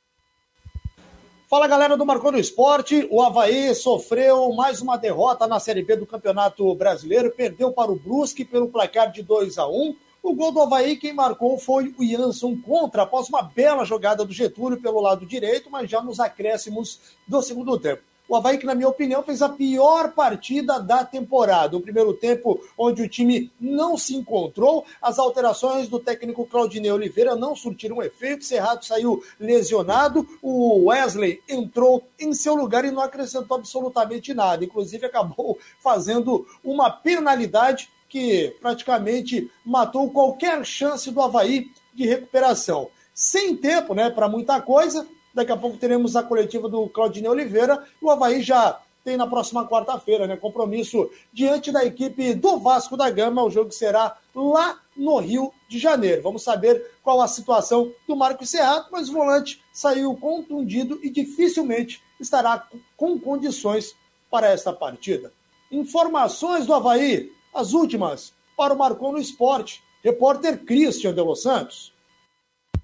Fala 1.48 1.68
galera 1.68 1.96
do 1.96 2.06
Marcou 2.06 2.32
no 2.32 2.40
Esporte. 2.40 3.08
O 3.12 3.22
Havaí 3.22 3.76
sofreu 3.76 4.52
mais 4.54 4.82
uma 4.82 4.98
derrota 4.98 5.46
na 5.46 5.60
Série 5.60 5.84
B 5.84 5.98
do 5.98 6.08
Campeonato 6.08 6.74
Brasileiro. 6.74 7.30
Perdeu 7.30 7.72
para 7.72 7.92
o 7.92 8.00
Brusque 8.00 8.44
pelo 8.44 8.70
placar 8.70 9.12
de 9.12 9.22
2 9.22 9.60
a 9.60 9.68
1 9.68 9.96
o 10.24 10.36
gol 10.36 10.52
do 10.52 10.62
Havaí, 10.62 10.98
quem 10.98 11.14
marcou 11.14 11.58
foi 11.58 11.96
o 11.98 12.06
Jansson 12.06 12.56
contra, 12.62 13.02
após 13.02 13.28
uma 13.28 13.42
bela 13.42 13.84
jogada 13.84 14.24
do 14.24 14.32
Getúlio 14.32 14.80
pelo 14.80 15.02
lado 15.02 15.26
direito, 15.26 15.68
mas 15.72 15.90
já 15.90 16.00
nos 16.00 16.20
acréscimos 16.20 17.00
do 17.28 17.42
segundo 17.42 17.80
tempo. 17.80 18.04
O 18.32 18.36
Havaí, 18.38 18.58
que 18.58 18.65
na 18.65 18.74
minha 18.74 18.88
opinião, 18.88 19.22
fez 19.22 19.41
a 19.41 19.50
pior 19.50 20.13
partida 20.13 20.80
da 20.80 21.04
temporada. 21.04 21.76
O 21.76 21.82
primeiro 21.82 22.13
tempo, 22.13 22.62
onde 22.78 23.02
o 23.02 23.10
time 23.10 23.52
não 23.60 23.98
se 23.98 24.15
encontrou, 24.15 24.86
as 25.02 25.20
alterações 25.20 25.89
do 25.89 26.00
técnico 26.00 26.46
Claudinei 26.46 26.94
Oliveira 26.94 27.36
não 27.36 27.58
surtiram 27.58 28.02
efeito. 28.02 28.46
Cerrado 28.46 28.86
saiu 28.86 29.22
lesionado, 29.38 30.26
o 30.41 30.86
Wesley 30.86 31.41
entrou 31.46 32.08
em 32.17 32.32
seu 32.32 32.56
lugar 32.56 32.86
e 32.86 32.91
não 32.91 33.02
acrescentou 33.02 33.58
absolutamente 33.58 34.34
nada. 34.34 34.63
Inclusive, 34.63 35.08
acabou 35.08 35.60
fazendo 35.84 36.48
uma 36.63 36.89
penalidade 36.89 37.89
que 38.08 38.56
praticamente 38.62 39.52
matou 39.65 40.10
qualquer 40.10 40.65
chance 40.65 41.12
do 41.12 41.22
Havaí 41.22 41.70
de 41.94 42.08
recuperação. 42.08 42.88
Sem 43.13 43.58
tempo 43.58 43.94
né, 43.94 44.10
para 44.10 44.30
muita 44.30 44.62
coisa, 44.62 45.06
Daqui 45.34 45.52
a 45.52 45.58
pouco 45.58 45.78
teremos 45.78 46.15
a 46.15 46.24
coletiva 46.24 46.67
do 46.67 46.88
Claudinei 46.89 47.30
Oliveira. 47.30 47.86
O 48.02 48.10
Havaí 48.10 48.41
já 48.41 48.80
tem 49.04 49.17
na 49.17 49.26
próxima 49.26 49.67
quarta-feira, 49.67 50.28
né? 50.28 50.38
Compromisso 50.38 51.10
diante 51.34 51.72
da 51.72 51.84
equipe 51.84 52.34
do 52.34 52.58
Vasco 52.58 52.96
da 52.96 53.10
Gama. 53.10 53.44
O 53.44 53.50
jogo 53.50 53.72
será 53.72 54.17
lá 54.36 54.80
no 54.96 55.17
Rio 55.17 55.52
de 55.67 55.80
Janeiro. 55.80 56.22
Vamos 56.22 56.44
saber 56.44 56.91
qual 57.02 57.22
a 57.22 57.28
situação 57.28 57.91
do 58.08 58.15
Marcos 58.15 58.50
Serrato, 58.50 58.89
mas 58.91 59.10
o 59.10 59.13
volante 59.13 59.62
saiu 59.74 60.15
contundido 60.17 61.00
e 61.02 61.10
dificilmente 61.10 62.02
estará 62.20 62.67
com 62.96 63.20
condições 63.20 63.96
para 64.30 64.50
esta 64.50 64.72
partida. 64.72 65.34
Informações 65.72 66.65
do 66.65 66.74
Havaí, 66.74 67.32
as 67.54 67.74
últimas 67.74 68.34
para 68.56 68.74
o 68.74 68.78
Marcon 68.78 69.13
no 69.13 69.20
Esporte. 69.20 69.82
Repórter 70.04 70.65
Christian 70.65 71.13
de 71.13 71.22
Los 71.22 71.44
Santos. 71.44 71.91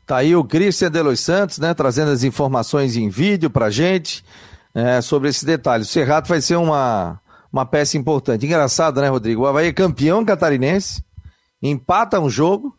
Tá 0.08 0.20
aí 0.20 0.34
o 0.38 0.43
Christian 0.46 0.89
de 0.89 1.02
Los 1.02 1.20
Santos, 1.20 1.60
né, 1.60 1.74
trazendo 1.74 2.12
as 2.12 2.24
informações 2.24 2.96
em 2.96 3.10
vídeo 3.10 3.50
pra 3.50 3.70
gente 3.70 4.24
é, 4.74 5.02
sobre 5.02 5.28
esse 5.28 5.46
detalhe. 5.46 5.84
O 5.84 5.86
Serrato 5.86 6.30
vai 6.30 6.39
ser 6.39 6.56
uma, 6.56 7.20
uma 7.52 7.65
peça 7.65 7.98
importante. 7.98 8.46
Engraçado, 8.46 9.02
né, 9.02 9.10
Rodrigo? 9.10 9.41
O 9.41 9.46
Havaí 9.46 9.67
é 9.67 9.74
campeão 9.74 10.24
catarinense, 10.24 11.04
empata 11.62 12.22
um 12.22 12.30
jogo, 12.30 12.74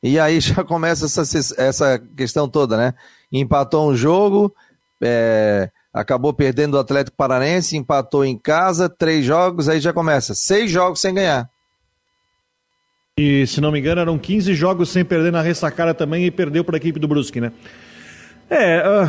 e 0.00 0.16
aí 0.16 0.38
já 0.40 0.62
começa 0.62 1.06
essa, 1.06 1.60
essa 1.60 1.98
questão 2.16 2.48
toda, 2.48 2.76
né? 2.76 2.94
Empatou 3.32 3.90
um 3.90 3.96
jogo, 3.96 4.54
é, 5.02 5.68
acabou 5.92 6.32
perdendo 6.32 6.74
o 6.74 6.78
Atlético 6.78 7.16
Paranense, 7.16 7.76
empatou 7.76 8.24
em 8.24 8.38
casa, 8.38 8.88
três 8.88 9.24
jogos, 9.24 9.68
aí 9.68 9.80
já 9.80 9.92
começa. 9.92 10.36
Seis 10.36 10.70
jogos 10.70 11.00
sem 11.00 11.14
ganhar. 11.14 11.50
E, 13.16 13.46
se 13.46 13.60
não 13.60 13.70
me 13.70 13.78
engano, 13.78 14.00
eram 14.00 14.18
15 14.18 14.54
jogos 14.54 14.88
sem 14.88 15.04
perder 15.04 15.30
na 15.30 15.40
ressacada 15.40 15.94
também 15.94 16.26
e 16.26 16.32
perdeu 16.32 16.64
para 16.64 16.74
a 16.74 16.78
equipe 16.78 16.98
do 16.98 17.06
Brusque, 17.06 17.40
né? 17.40 17.52
É, 18.50 18.82
uh, 18.82 19.08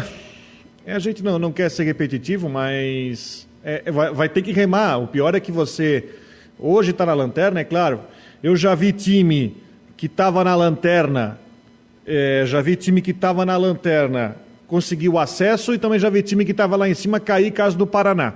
a 0.85 0.99
gente 0.99 1.23
não, 1.23 1.39
não 1.39 1.51
quer 1.51 1.71
ser 1.71 1.85
repetitivo, 1.85 2.47
mas 2.47 3.47
é, 3.63 3.91
vai, 3.91 4.13
vai, 4.13 4.29
ter 4.29 4.43
que 4.43 4.51
remar. 4.51 4.99
O 4.99 5.07
pior 5.07 5.33
é 5.33 5.39
que 5.39 5.51
você 5.51 6.07
hoje 6.59 6.91
está 6.91 7.03
na 7.03 7.15
lanterna, 7.15 7.61
é 7.61 7.63
claro. 7.63 7.99
Eu 8.43 8.55
já 8.55 8.75
vi 8.75 8.91
time 8.91 9.57
que 9.97 10.05
estava 10.05 10.43
na 10.43 10.55
lanterna, 10.55 11.39
é, 12.05 12.43
já 12.45 12.61
vi 12.61 12.75
time 12.75 13.01
que 13.01 13.09
estava 13.09 13.43
na 13.43 13.57
lanterna 13.57 14.35
conseguiu 14.67 15.17
acesso 15.17 15.73
e 15.73 15.79
também 15.79 15.97
já 15.97 16.11
vi 16.11 16.21
time 16.21 16.45
que 16.45 16.51
estava 16.51 16.75
lá 16.75 16.87
em 16.87 16.93
cima 16.93 17.19
cair 17.19 17.49
caso 17.49 17.75
do 17.75 17.87
Paraná. 17.87 18.35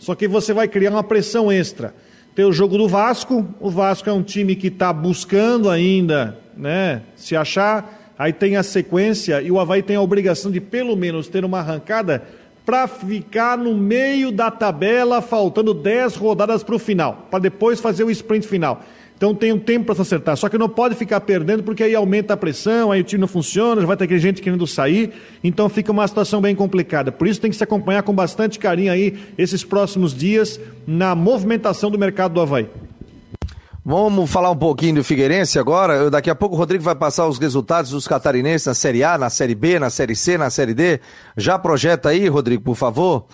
Só 0.00 0.16
que 0.16 0.26
você 0.26 0.52
vai 0.52 0.66
criar 0.66 0.90
uma 0.90 1.04
pressão 1.04 1.52
extra. 1.52 1.94
Tem 2.34 2.44
o 2.44 2.52
jogo 2.52 2.76
do 2.76 2.88
Vasco. 2.88 3.46
O 3.60 3.70
Vasco 3.70 4.10
é 4.10 4.12
um 4.12 4.22
time 4.22 4.56
que 4.56 4.66
está 4.66 4.92
buscando 4.92 5.70
ainda 5.70 6.36
né, 6.56 7.02
se 7.14 7.36
achar. 7.36 8.12
Aí 8.18 8.32
tem 8.32 8.56
a 8.56 8.62
sequência 8.62 9.40
e 9.40 9.50
o 9.50 9.58
Havaí 9.58 9.82
tem 9.82 9.96
a 9.96 10.00
obrigação 10.00 10.50
de 10.50 10.60
pelo 10.60 10.96
menos 10.96 11.28
ter 11.28 11.44
uma 11.44 11.60
arrancada 11.60 12.22
para 12.64 12.88
ficar 12.88 13.58
no 13.58 13.74
meio 13.74 14.32
da 14.32 14.50
tabela, 14.50 15.20
faltando 15.20 15.74
10 15.74 16.16
rodadas 16.16 16.62
para 16.62 16.74
o 16.74 16.78
final, 16.78 17.26
para 17.30 17.40
depois 17.40 17.80
fazer 17.80 18.04
o 18.04 18.10
sprint 18.10 18.46
final. 18.46 18.82
Então 19.16 19.34
tem 19.34 19.52
um 19.52 19.58
tempo 19.58 19.86
para 19.86 19.94
se 19.94 20.02
acertar. 20.02 20.36
Só 20.36 20.48
que 20.48 20.58
não 20.58 20.68
pode 20.68 20.94
ficar 20.94 21.20
perdendo, 21.20 21.62
porque 21.62 21.82
aí 21.82 21.94
aumenta 21.94 22.34
a 22.34 22.36
pressão, 22.36 22.90
aí 22.90 23.00
o 23.00 23.04
time 23.04 23.20
não 23.20 23.28
funciona, 23.28 23.80
já 23.80 23.86
vai 23.86 23.96
ter 23.96 24.18
gente 24.18 24.42
querendo 24.42 24.66
sair. 24.66 25.12
Então 25.42 25.68
fica 25.68 25.92
uma 25.92 26.06
situação 26.06 26.40
bem 26.40 26.54
complicada. 26.54 27.12
Por 27.12 27.26
isso 27.26 27.40
tem 27.40 27.50
que 27.50 27.56
se 27.56 27.64
acompanhar 27.64 28.02
com 28.02 28.12
bastante 28.12 28.58
carinho 28.58 28.92
aí 28.92 29.16
esses 29.38 29.64
próximos 29.64 30.14
dias 30.14 30.60
na 30.86 31.14
movimentação 31.14 31.90
do 31.90 31.98
mercado 31.98 32.34
do 32.34 32.40
Havaí. 32.40 32.68
Vamos 33.86 34.30
falar 34.30 34.50
um 34.50 34.56
pouquinho 34.56 34.96
do 34.96 35.04
Figueirense 35.04 35.58
agora. 35.58 36.10
Daqui 36.10 36.30
a 36.30 36.34
pouco 36.34 36.56
o 36.56 36.58
Rodrigo 36.58 36.82
vai 36.82 36.94
passar 36.94 37.26
os 37.26 37.38
resultados 37.38 37.90
dos 37.90 38.08
catarinenses 38.08 38.66
na 38.66 38.74
Série 38.74 39.04
A, 39.04 39.18
na 39.18 39.28
Série 39.28 39.54
B, 39.54 39.78
na 39.78 39.90
Série 39.90 40.16
C, 40.16 40.38
na 40.38 40.48
Série 40.48 40.72
D. 40.72 41.00
Já 41.36 41.58
projeta 41.58 42.08
aí, 42.08 42.26
Rodrigo, 42.26 42.62
por 42.62 42.76
favor. 42.76 43.26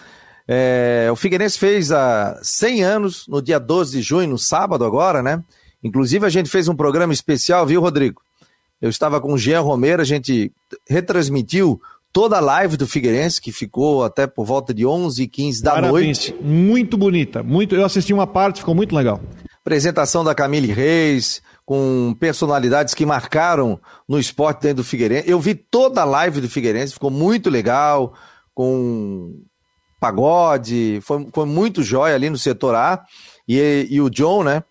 É, 0.48 1.08
o 1.12 1.14
Figueirense 1.14 1.56
fez 1.56 1.92
há 1.92 2.36
100 2.42 2.82
anos, 2.82 3.26
no 3.28 3.40
dia 3.40 3.60
12 3.60 3.98
de 3.98 4.02
junho, 4.02 4.28
no 4.30 4.38
sábado 4.38 4.84
agora, 4.84 5.22
né? 5.22 5.40
Inclusive, 5.82 6.26
a 6.26 6.28
gente 6.28 6.50
fez 6.50 6.68
um 6.68 6.76
programa 6.76 7.12
especial, 7.12 7.66
viu, 7.66 7.80
Rodrigo? 7.80 8.20
Eu 8.80 8.88
estava 8.88 9.20
com 9.20 9.32
o 9.32 9.38
Jean 9.38 9.60
Romero, 9.60 10.00
a 10.00 10.04
gente 10.04 10.52
retransmitiu 10.88 11.80
toda 12.12 12.38
a 12.38 12.40
live 12.40 12.76
do 12.76 12.86
Figueirense, 12.86 13.40
que 13.40 13.52
ficou 13.52 14.04
até 14.04 14.26
por 14.26 14.44
volta 14.44 14.72
de 14.74 14.86
11 14.86 15.22
e 15.22 15.28
15 15.28 15.62
da 15.62 15.72
Parabéns. 15.72 15.92
noite. 15.92 16.34
Muito 16.42 16.96
bonita, 16.96 17.42
muito. 17.42 17.74
Eu 17.74 17.84
assisti 17.84 18.12
uma 18.12 18.26
parte, 18.26 18.60
ficou 18.60 18.74
muito 18.74 18.94
legal. 18.94 19.20
Apresentação 19.60 20.24
da 20.24 20.34
Camille 20.34 20.72
Reis, 20.72 21.42
com 21.64 22.16
personalidades 22.18 22.94
que 22.94 23.06
marcaram 23.06 23.78
no 24.08 24.18
esporte 24.18 24.62
dentro 24.62 24.78
do 24.78 24.84
Figueirense. 24.84 25.30
Eu 25.30 25.38
vi 25.38 25.54
toda 25.54 26.00
a 26.00 26.04
live 26.04 26.40
do 26.40 26.48
Figueirense, 26.48 26.94
ficou 26.94 27.10
muito 27.10 27.48
legal, 27.50 28.14
com 28.54 29.42
pagode, 30.00 30.98
foi, 31.02 31.28
foi 31.32 31.44
muito 31.44 31.82
jóia 31.82 32.14
ali 32.14 32.30
no 32.30 32.38
setor 32.38 32.74
A. 32.74 33.04
E, 33.46 33.86
e 33.90 34.00
o 34.00 34.08
John, 34.08 34.42
né, 34.42 34.64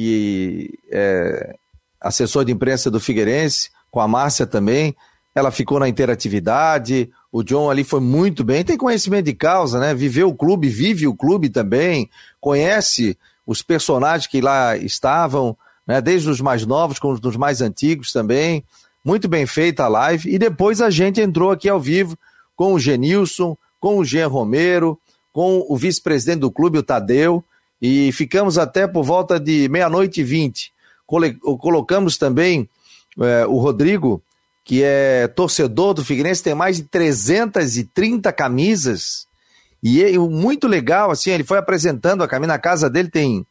que 0.00 0.78
é 0.90 1.54
assessor 2.00 2.44
de 2.44 2.52
imprensa 2.52 2.90
do 2.90 2.98
Figueirense, 2.98 3.70
com 3.90 4.00
a 4.00 4.08
Márcia 4.08 4.46
também. 4.46 4.96
Ela 5.34 5.50
ficou 5.50 5.78
na 5.78 5.88
interatividade, 5.88 7.10
o 7.30 7.42
John 7.42 7.70
ali 7.70 7.84
foi 7.84 8.00
muito 8.00 8.42
bem, 8.42 8.64
tem 8.64 8.76
conhecimento 8.76 9.26
de 9.26 9.34
causa, 9.34 9.78
né? 9.78 9.94
Viveu 9.94 10.28
o 10.28 10.34
clube, 10.34 10.68
vive 10.68 11.06
o 11.06 11.14
clube 11.14 11.48
também, 11.48 12.10
conhece 12.40 13.16
os 13.46 13.62
personagens 13.62 14.26
que 14.26 14.40
lá 14.40 14.76
estavam, 14.76 15.56
né? 15.86 16.00
Desde 16.00 16.28
os 16.28 16.40
mais 16.40 16.66
novos 16.66 16.98
como 16.98 17.14
os 17.22 17.36
mais 17.36 17.60
antigos 17.60 18.12
também. 18.12 18.64
Muito 19.04 19.28
bem 19.28 19.46
feita 19.46 19.84
a 19.84 19.88
live. 19.88 20.34
E 20.34 20.38
depois 20.38 20.80
a 20.80 20.90
gente 20.90 21.20
entrou 21.20 21.50
aqui 21.50 21.68
ao 21.68 21.80
vivo 21.80 22.18
com 22.56 22.74
o 22.74 22.78
Genilson, 22.78 23.56
com 23.78 23.98
o 23.98 24.04
Jean 24.04 24.28
Romero, 24.28 24.98
com 25.32 25.64
o 25.68 25.76
vice-presidente 25.76 26.40
do 26.40 26.50
clube, 26.50 26.78
o 26.78 26.82
Tadeu, 26.82 27.42
e 27.80 28.12
ficamos 28.12 28.58
até 28.58 28.86
por 28.86 29.02
volta 29.02 29.40
de 29.40 29.68
meia-noite 29.68 30.20
e 30.20 30.24
vinte. 30.24 30.72
Colocamos 31.06 32.16
também 32.16 32.68
é, 33.18 33.46
o 33.46 33.58
Rodrigo, 33.58 34.22
que 34.64 34.82
é 34.82 35.26
torcedor 35.28 35.94
do 35.94 36.04
Figueirense, 36.04 36.42
tem 36.42 36.54
mais 36.54 36.76
de 36.76 36.84
330 36.84 38.32
camisas. 38.32 39.26
E 39.82 40.02
é 40.02 40.16
muito 40.18 40.68
legal, 40.68 41.10
assim, 41.10 41.30
ele 41.30 41.42
foi 41.42 41.58
apresentando 41.58 42.22
a 42.22 42.28
camisa. 42.28 42.52
Na 42.52 42.58
casa 42.58 42.90
dele 42.90 43.08
tem 43.08 43.46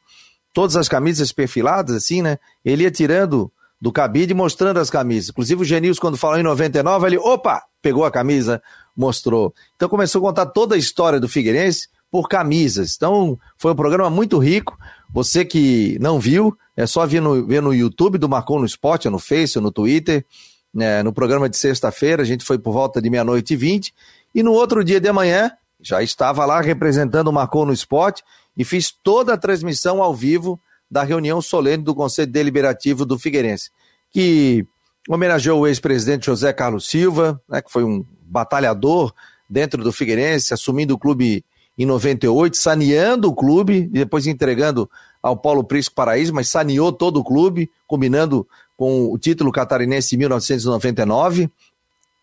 todas 0.53 0.75
as 0.75 0.87
camisas 0.87 1.31
perfiladas, 1.31 1.95
assim, 1.95 2.21
né? 2.21 2.37
Ele 2.63 2.83
ia 2.83 2.91
tirando 2.91 3.51
do 3.81 3.91
cabide 3.91 4.33
mostrando 4.33 4.79
as 4.79 4.89
camisas. 4.89 5.29
Inclusive 5.29 5.61
o 5.61 5.65
Genils, 5.65 5.99
quando 5.99 6.17
falou 6.17 6.37
em 6.37 6.43
99, 6.43 7.07
ele, 7.07 7.17
opa, 7.17 7.63
pegou 7.81 8.05
a 8.05 8.11
camisa, 8.11 8.61
mostrou. 8.95 9.53
Então 9.75 9.89
começou 9.89 10.19
a 10.19 10.29
contar 10.29 10.45
toda 10.47 10.75
a 10.75 10.77
história 10.77 11.19
do 11.19 11.29
Figueirense 11.29 11.87
por 12.11 12.27
camisas. 12.27 12.95
Então, 12.95 13.39
foi 13.57 13.71
um 13.71 13.75
programa 13.75 14.09
muito 14.09 14.37
rico. 14.37 14.77
Você 15.11 15.45
que 15.45 15.97
não 15.99 16.19
viu, 16.19 16.57
é 16.75 16.85
só 16.85 17.05
ver 17.05 17.21
no, 17.21 17.45
ver 17.45 17.61
no 17.61 17.73
YouTube 17.73 18.17
do 18.17 18.29
Marcon 18.29 18.59
no 18.59 18.65
Esporte, 18.65 19.09
no 19.09 19.19
Face, 19.19 19.59
no 19.59 19.71
Twitter. 19.71 20.25
Né, 20.71 21.01
no 21.01 21.11
programa 21.11 21.49
de 21.49 21.57
sexta-feira, 21.57 22.21
a 22.21 22.25
gente 22.25 22.45
foi 22.45 22.59
por 22.59 22.71
volta 22.71 23.01
de 23.01 23.09
meia-noite 23.09 23.53
e 23.53 23.57
vinte. 23.57 23.93
E 24.35 24.43
no 24.43 24.51
outro 24.51 24.83
dia 24.83 24.99
de 24.99 25.11
manhã, 25.11 25.51
já 25.81 26.03
estava 26.03 26.45
lá 26.45 26.61
representando 26.61 27.29
o 27.29 27.33
Marcon 27.33 27.65
no 27.65 27.73
Esporte 27.73 28.23
e 28.55 28.63
fiz 28.63 28.91
toda 28.91 29.33
a 29.33 29.37
transmissão 29.37 30.01
ao 30.01 30.13
vivo 30.13 30.59
da 30.89 31.03
reunião 31.03 31.41
solene 31.41 31.83
do 31.83 31.95
Conselho 31.95 32.31
Deliberativo 32.31 33.05
do 33.05 33.17
Figueirense, 33.17 33.71
que 34.11 34.65
homenageou 35.07 35.61
o 35.61 35.67
ex-presidente 35.67 36.25
José 36.25 36.51
Carlos 36.51 36.87
Silva, 36.87 37.41
né, 37.47 37.61
que 37.61 37.71
foi 37.71 37.83
um 37.83 38.03
batalhador 38.21 39.13
dentro 39.49 39.83
do 39.83 39.91
Figueirense, 39.91 40.53
assumindo 40.53 40.93
o 40.93 40.99
clube 40.99 41.43
em 41.79 41.85
98, 41.85 42.57
saneando 42.57 43.29
o 43.29 43.33
clube 43.33 43.83
e 43.83 43.87
depois 43.87 44.27
entregando 44.27 44.89
ao 45.23 45.37
Paulo 45.37 45.63
Prisco 45.63 45.95
Paraíso, 45.95 46.33
mas 46.33 46.49
saneou 46.49 46.91
todo 46.91 47.21
o 47.21 47.23
clube, 47.23 47.71
combinando 47.87 48.45
com 48.75 49.11
o 49.11 49.17
título 49.17 49.49
catarinense 49.49 50.09
de 50.09 50.17
1999, 50.17 51.49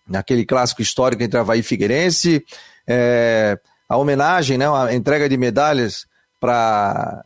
naquele 0.06 0.44
clássico 0.44 0.82
histórico 0.82 1.22
entre 1.22 1.38
Havaí 1.38 1.60
e 1.60 1.62
Figueirense. 1.62 2.44
É, 2.86 3.58
a 3.88 3.96
homenagem, 3.96 4.58
né, 4.58 4.66
a 4.68 4.94
entrega 4.94 5.28
de 5.28 5.36
medalhas 5.38 6.06
para 6.38 7.24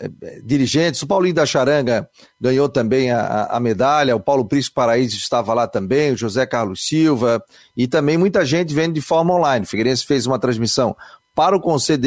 é, 0.00 0.40
dirigentes. 0.44 1.02
O 1.02 1.06
Paulinho 1.06 1.34
da 1.34 1.46
Charanga 1.46 2.08
ganhou 2.40 2.68
também 2.68 3.10
a, 3.10 3.44
a 3.46 3.60
medalha, 3.60 4.16
o 4.16 4.20
Paulo 4.20 4.44
Prisco 4.44 4.74
Paraíso 4.74 5.16
estava 5.16 5.54
lá 5.54 5.66
também, 5.66 6.12
o 6.12 6.16
José 6.16 6.44
Carlos 6.46 6.86
Silva, 6.86 7.42
e 7.76 7.86
também 7.86 8.18
muita 8.18 8.44
gente 8.44 8.74
vendo 8.74 8.94
de 8.94 9.00
forma 9.00 9.34
online. 9.34 9.66
Figueirense 9.66 10.04
fez 10.04 10.26
uma 10.26 10.38
transmissão 10.38 10.96
para 11.38 11.56
o 11.56 11.60
Conselho 11.60 12.02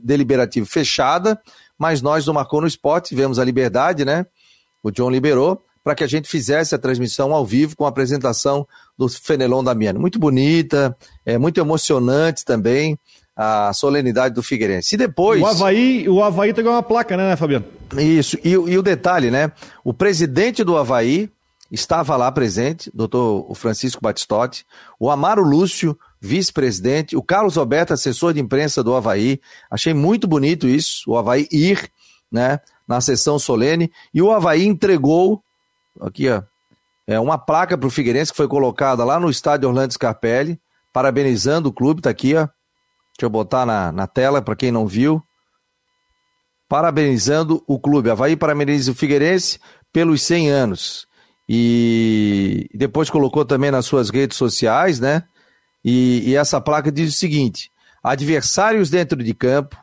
Deliberativo 0.00 0.64
fechada, 0.64 1.40
mas 1.76 2.00
nós 2.00 2.24
do 2.24 2.32
Marcou 2.32 2.60
no 2.60 2.68
Esporte 2.68 3.08
tivemos 3.08 3.36
a 3.36 3.44
liberdade, 3.44 4.04
né? 4.04 4.24
O 4.80 4.92
John 4.92 5.10
liberou 5.10 5.60
para 5.82 5.96
que 5.96 6.04
a 6.04 6.06
gente 6.06 6.28
fizesse 6.28 6.72
a 6.72 6.78
transmissão 6.78 7.34
ao 7.34 7.44
vivo 7.44 7.74
com 7.74 7.84
a 7.84 7.88
apresentação 7.88 8.64
do 8.96 9.08
Fenelon 9.08 9.64
Damiano. 9.64 9.98
Muito 9.98 10.20
bonita, 10.20 10.96
é 11.24 11.36
muito 11.36 11.58
emocionante 11.58 12.44
também 12.44 12.96
a 13.36 13.72
solenidade 13.72 14.36
do 14.36 14.42
Figueirense. 14.42 14.94
E 14.94 14.98
depois. 14.98 15.42
O 15.42 15.46
Havaí, 15.46 16.08
o 16.08 16.22
Havaí 16.22 16.54
pegou 16.54 16.70
uma 16.70 16.82
placa, 16.82 17.16
né, 17.16 17.34
Fabiano? 17.34 17.64
Isso, 17.98 18.38
e, 18.44 18.50
e 18.50 18.78
o 18.78 18.82
detalhe, 18.82 19.32
né? 19.32 19.50
O 19.82 19.92
presidente 19.92 20.62
do 20.62 20.76
Havaí 20.76 21.28
estava 21.70 22.16
lá 22.16 22.30
presente, 22.30 22.90
doutor 22.94 23.54
Francisco 23.54 24.00
Batistotti, 24.00 24.64
o 24.98 25.10
Amaro 25.10 25.42
Lúcio, 25.42 25.98
vice-presidente, 26.20 27.16
o 27.16 27.22
Carlos 27.22 27.58
Alberto, 27.58 27.92
assessor 27.92 28.32
de 28.32 28.40
imprensa 28.40 28.82
do 28.82 28.94
Havaí. 28.94 29.40
Achei 29.70 29.92
muito 29.92 30.26
bonito 30.26 30.66
isso, 30.66 31.10
o 31.10 31.16
Havaí 31.16 31.48
ir, 31.50 31.90
né, 32.30 32.60
na 32.86 33.00
sessão 33.00 33.38
solene, 33.38 33.90
e 34.12 34.22
o 34.22 34.30
Havaí 34.32 34.64
entregou, 34.64 35.42
aqui, 36.00 36.28
ó, 36.28 36.42
é, 37.06 37.20
uma 37.20 37.38
placa 37.38 37.78
para 37.78 37.86
o 37.86 37.90
Figueirense 37.90 38.32
que 38.32 38.36
foi 38.36 38.48
colocada 38.48 39.04
lá 39.04 39.20
no 39.20 39.30
estádio 39.30 39.68
Orlando 39.68 39.92
Scarpelli, 39.92 40.60
parabenizando 40.92 41.68
o 41.68 41.72
clube, 41.72 42.02
tá 42.02 42.10
aqui, 42.10 42.34
ó. 42.34 42.48
Deixa 43.16 43.24
eu 43.24 43.30
botar 43.30 43.64
na, 43.64 43.90
na 43.92 44.06
tela 44.06 44.42
para 44.42 44.56
quem 44.56 44.70
não 44.70 44.86
viu. 44.86 45.22
Parabenizando 46.68 47.62
o 47.66 47.78
clube. 47.78 48.10
Havaí 48.10 48.36
parabeniza 48.36 48.90
o 48.90 48.94
Figueirense 48.94 49.58
pelos 49.92 50.20
100 50.22 50.50
anos. 50.50 51.06
E 51.48 52.68
depois 52.74 53.08
colocou 53.08 53.44
também 53.44 53.70
nas 53.70 53.86
suas 53.86 54.10
redes 54.10 54.36
sociais, 54.36 54.98
né? 54.98 55.22
E, 55.84 56.30
e 56.30 56.36
essa 56.36 56.60
placa 56.60 56.90
diz 56.90 57.14
o 57.14 57.16
seguinte: 57.16 57.70
adversários 58.02 58.90
dentro 58.90 59.22
de 59.22 59.32
campo, 59.32 59.76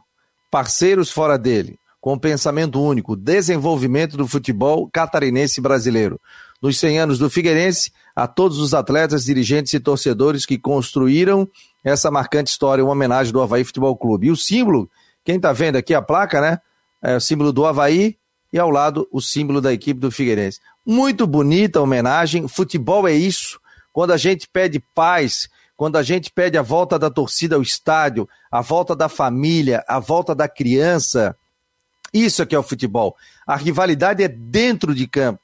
parceiros 0.52 1.10
fora 1.10 1.38
dele, 1.38 1.80
com 2.02 2.20
pensamento 2.20 2.82
único, 2.82 3.16
desenvolvimento 3.16 4.18
do 4.18 4.28
futebol 4.28 4.90
catarinense 4.92 5.62
brasileiro. 5.62 6.20
Nos 6.62 6.78
100 6.80 7.00
anos 7.00 7.20
do 7.20 7.30
Figueirense, 7.30 7.92
a 8.16 8.28
todos 8.28 8.60
os 8.60 8.74
atletas, 8.74 9.26
dirigentes 9.26 9.74
e 9.74 9.80
torcedores 9.80 10.46
que 10.46 10.58
construíram 10.58 11.48
essa 11.84 12.12
marcante 12.12 12.52
história, 12.52 12.84
uma 12.84 12.94
homenagem 12.94 13.34
do 13.34 13.42
Havaí 13.42 13.64
Futebol 13.64 13.96
Clube. 13.98 14.28
E 14.28 14.32
o 14.32 14.38
símbolo, 14.38 14.90
quem 15.26 15.38
está 15.38 15.52
vendo 15.52 15.78
aqui 15.78 15.94
a 15.94 16.02
placa, 16.02 16.40
né? 16.40 16.60
É 17.02 17.16
o 17.16 17.22
símbolo 17.22 17.52
do 17.52 17.66
Havaí 17.66 18.18
e 18.52 18.60
ao 18.60 18.70
lado 18.70 19.08
o 19.12 19.20
símbolo 19.20 19.60
da 19.60 19.74
equipe 19.74 20.00
do 20.00 20.12
Figueirense. 20.12 20.60
Muito 20.86 21.26
bonita 21.26 21.80
a 21.80 21.82
homenagem. 21.82 22.48
Futebol 22.48 23.08
é 23.08 23.14
isso. 23.14 23.60
Quando 23.92 24.12
a 24.12 24.18
gente 24.18 24.48
pede 24.48 24.80
paz, 24.94 25.50
quando 25.76 25.98
a 25.98 26.04
gente 26.04 26.32
pede 26.32 26.58
a 26.58 26.62
volta 26.62 27.00
da 27.00 27.10
torcida 27.10 27.56
ao 27.56 27.62
estádio, 27.62 28.28
a 28.52 28.62
volta 28.62 28.96
da 28.96 29.08
família, 29.08 29.84
a 29.88 30.00
volta 30.00 30.36
da 30.36 30.48
criança. 30.48 31.36
Isso 32.14 32.42
é 32.42 32.46
que 32.46 32.56
é 32.56 32.60
o 32.60 32.64
futebol. 32.64 33.16
A 33.46 33.56
rivalidade 33.56 34.24
é 34.24 34.28
dentro 34.28 34.94
de 34.94 35.08
campo. 35.08 35.42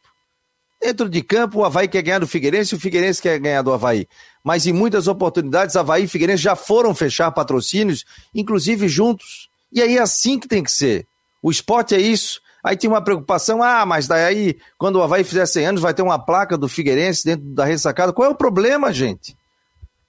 Dentro 0.82 1.10
de 1.10 1.21
campo, 1.21 1.60
o 1.60 1.65
Havaí 1.65 1.89
quer 1.89 2.02
ganhar 2.02 2.19
do 2.19 2.28
Figueirense 2.28 2.73
e 2.73 2.78
o 2.78 2.80
Figueirense 2.80 3.21
quer 3.21 3.38
ganhar 3.39 3.62
do 3.62 3.73
Havaí. 3.73 4.08
Mas 4.43 4.65
em 4.65 4.71
muitas 4.71 5.08
oportunidades, 5.08 5.75
Havaí 5.75 6.06
e 6.06 6.08
Figueirense 6.08 6.43
já 6.43 6.56
foram 6.56 6.95
fechar 6.95 7.32
patrocínios, 7.32 8.06
inclusive 8.34 8.88
juntos. 8.88 9.49
E 9.71 9.82
aí 9.82 9.97
é 9.97 10.02
assim 10.02 10.39
que 10.39 10.47
tem 10.47 10.63
que 10.63 10.71
ser. 10.71 11.06
O 11.41 11.52
esporte 11.52 11.95
é 11.95 11.99
isso. 11.99 12.39
Aí 12.63 12.76
tinha 12.76 12.91
uma 12.91 13.04
preocupação, 13.04 13.63
ah, 13.63 13.86
mas 13.86 14.08
daí 14.08 14.58
quando 14.78 14.98
o 14.98 15.04
Havaí 15.04 15.24
fizer 15.24 15.45
100 15.45 15.65
anos 15.65 15.82
vai 15.82 15.93
ter 15.93 16.02
uma 16.02 16.19
placa 16.19 16.58
do 16.58 16.67
Figueirense 16.67 17.26
dentro 17.26 17.45
da 17.54 17.65
ressacada. 17.65 18.13
Qual 18.13 18.28
é 18.28 18.32
o 18.32 18.36
problema, 18.36 18.91
gente? 18.91 19.36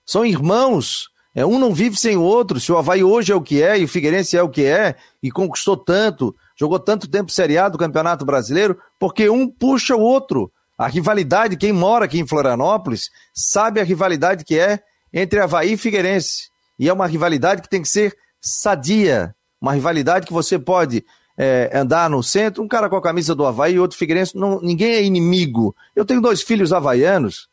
São 0.04 0.24
irmãos. 0.24 1.08
É, 1.32 1.46
um 1.46 1.60
não 1.60 1.72
vive 1.72 1.96
sem 1.96 2.16
o 2.16 2.22
outro. 2.22 2.58
Se 2.58 2.72
o 2.72 2.76
Havaí 2.76 3.04
hoje 3.04 3.32
é 3.32 3.34
o 3.36 3.40
que 3.40 3.62
é 3.62 3.78
e 3.78 3.84
o 3.84 3.88
Figueirense 3.88 4.36
é 4.36 4.42
o 4.42 4.48
que 4.48 4.64
é 4.64 4.96
e 5.22 5.30
conquistou 5.30 5.76
tanto, 5.76 6.34
jogou 6.58 6.78
tanto 6.80 7.08
tempo 7.08 7.30
seriado 7.30 7.72
do 7.72 7.78
Campeonato 7.78 8.24
Brasileiro, 8.24 8.76
porque 8.98 9.30
um 9.30 9.48
puxa 9.48 9.94
o 9.94 10.00
outro. 10.00 10.50
A 10.76 10.88
rivalidade, 10.88 11.56
quem 11.56 11.72
mora 11.72 12.06
aqui 12.06 12.18
em 12.18 12.26
Florianópolis 12.26 13.10
sabe 13.32 13.80
a 13.80 13.84
rivalidade 13.84 14.44
que 14.44 14.58
é 14.58 14.80
entre 15.12 15.38
Havaí 15.38 15.74
e 15.74 15.76
Figueirense. 15.76 16.48
E 16.78 16.88
é 16.88 16.92
uma 16.92 17.06
rivalidade 17.06 17.62
que 17.62 17.68
tem 17.68 17.82
que 17.82 17.88
ser 17.88 18.16
sadia. 18.40 19.34
Uma 19.60 19.74
rivalidade 19.74 20.26
que 20.26 20.32
você 20.32 20.58
pode 20.58 21.04
é, 21.42 21.70
andar 21.72 22.10
no 22.10 22.22
centro, 22.22 22.62
um 22.62 22.68
cara 22.68 22.86
com 22.90 22.96
a 22.96 23.02
camisa 23.02 23.34
do 23.34 23.46
Havaí 23.46 23.76
e 23.76 23.80
outro 23.80 23.96
Figueirense, 23.96 24.36
não, 24.36 24.60
ninguém 24.60 24.92
é 24.92 25.02
inimigo. 25.02 25.74
Eu 25.96 26.04
tenho 26.04 26.20
dois 26.20 26.42
filhos 26.42 26.70
havaianos, 26.70 27.48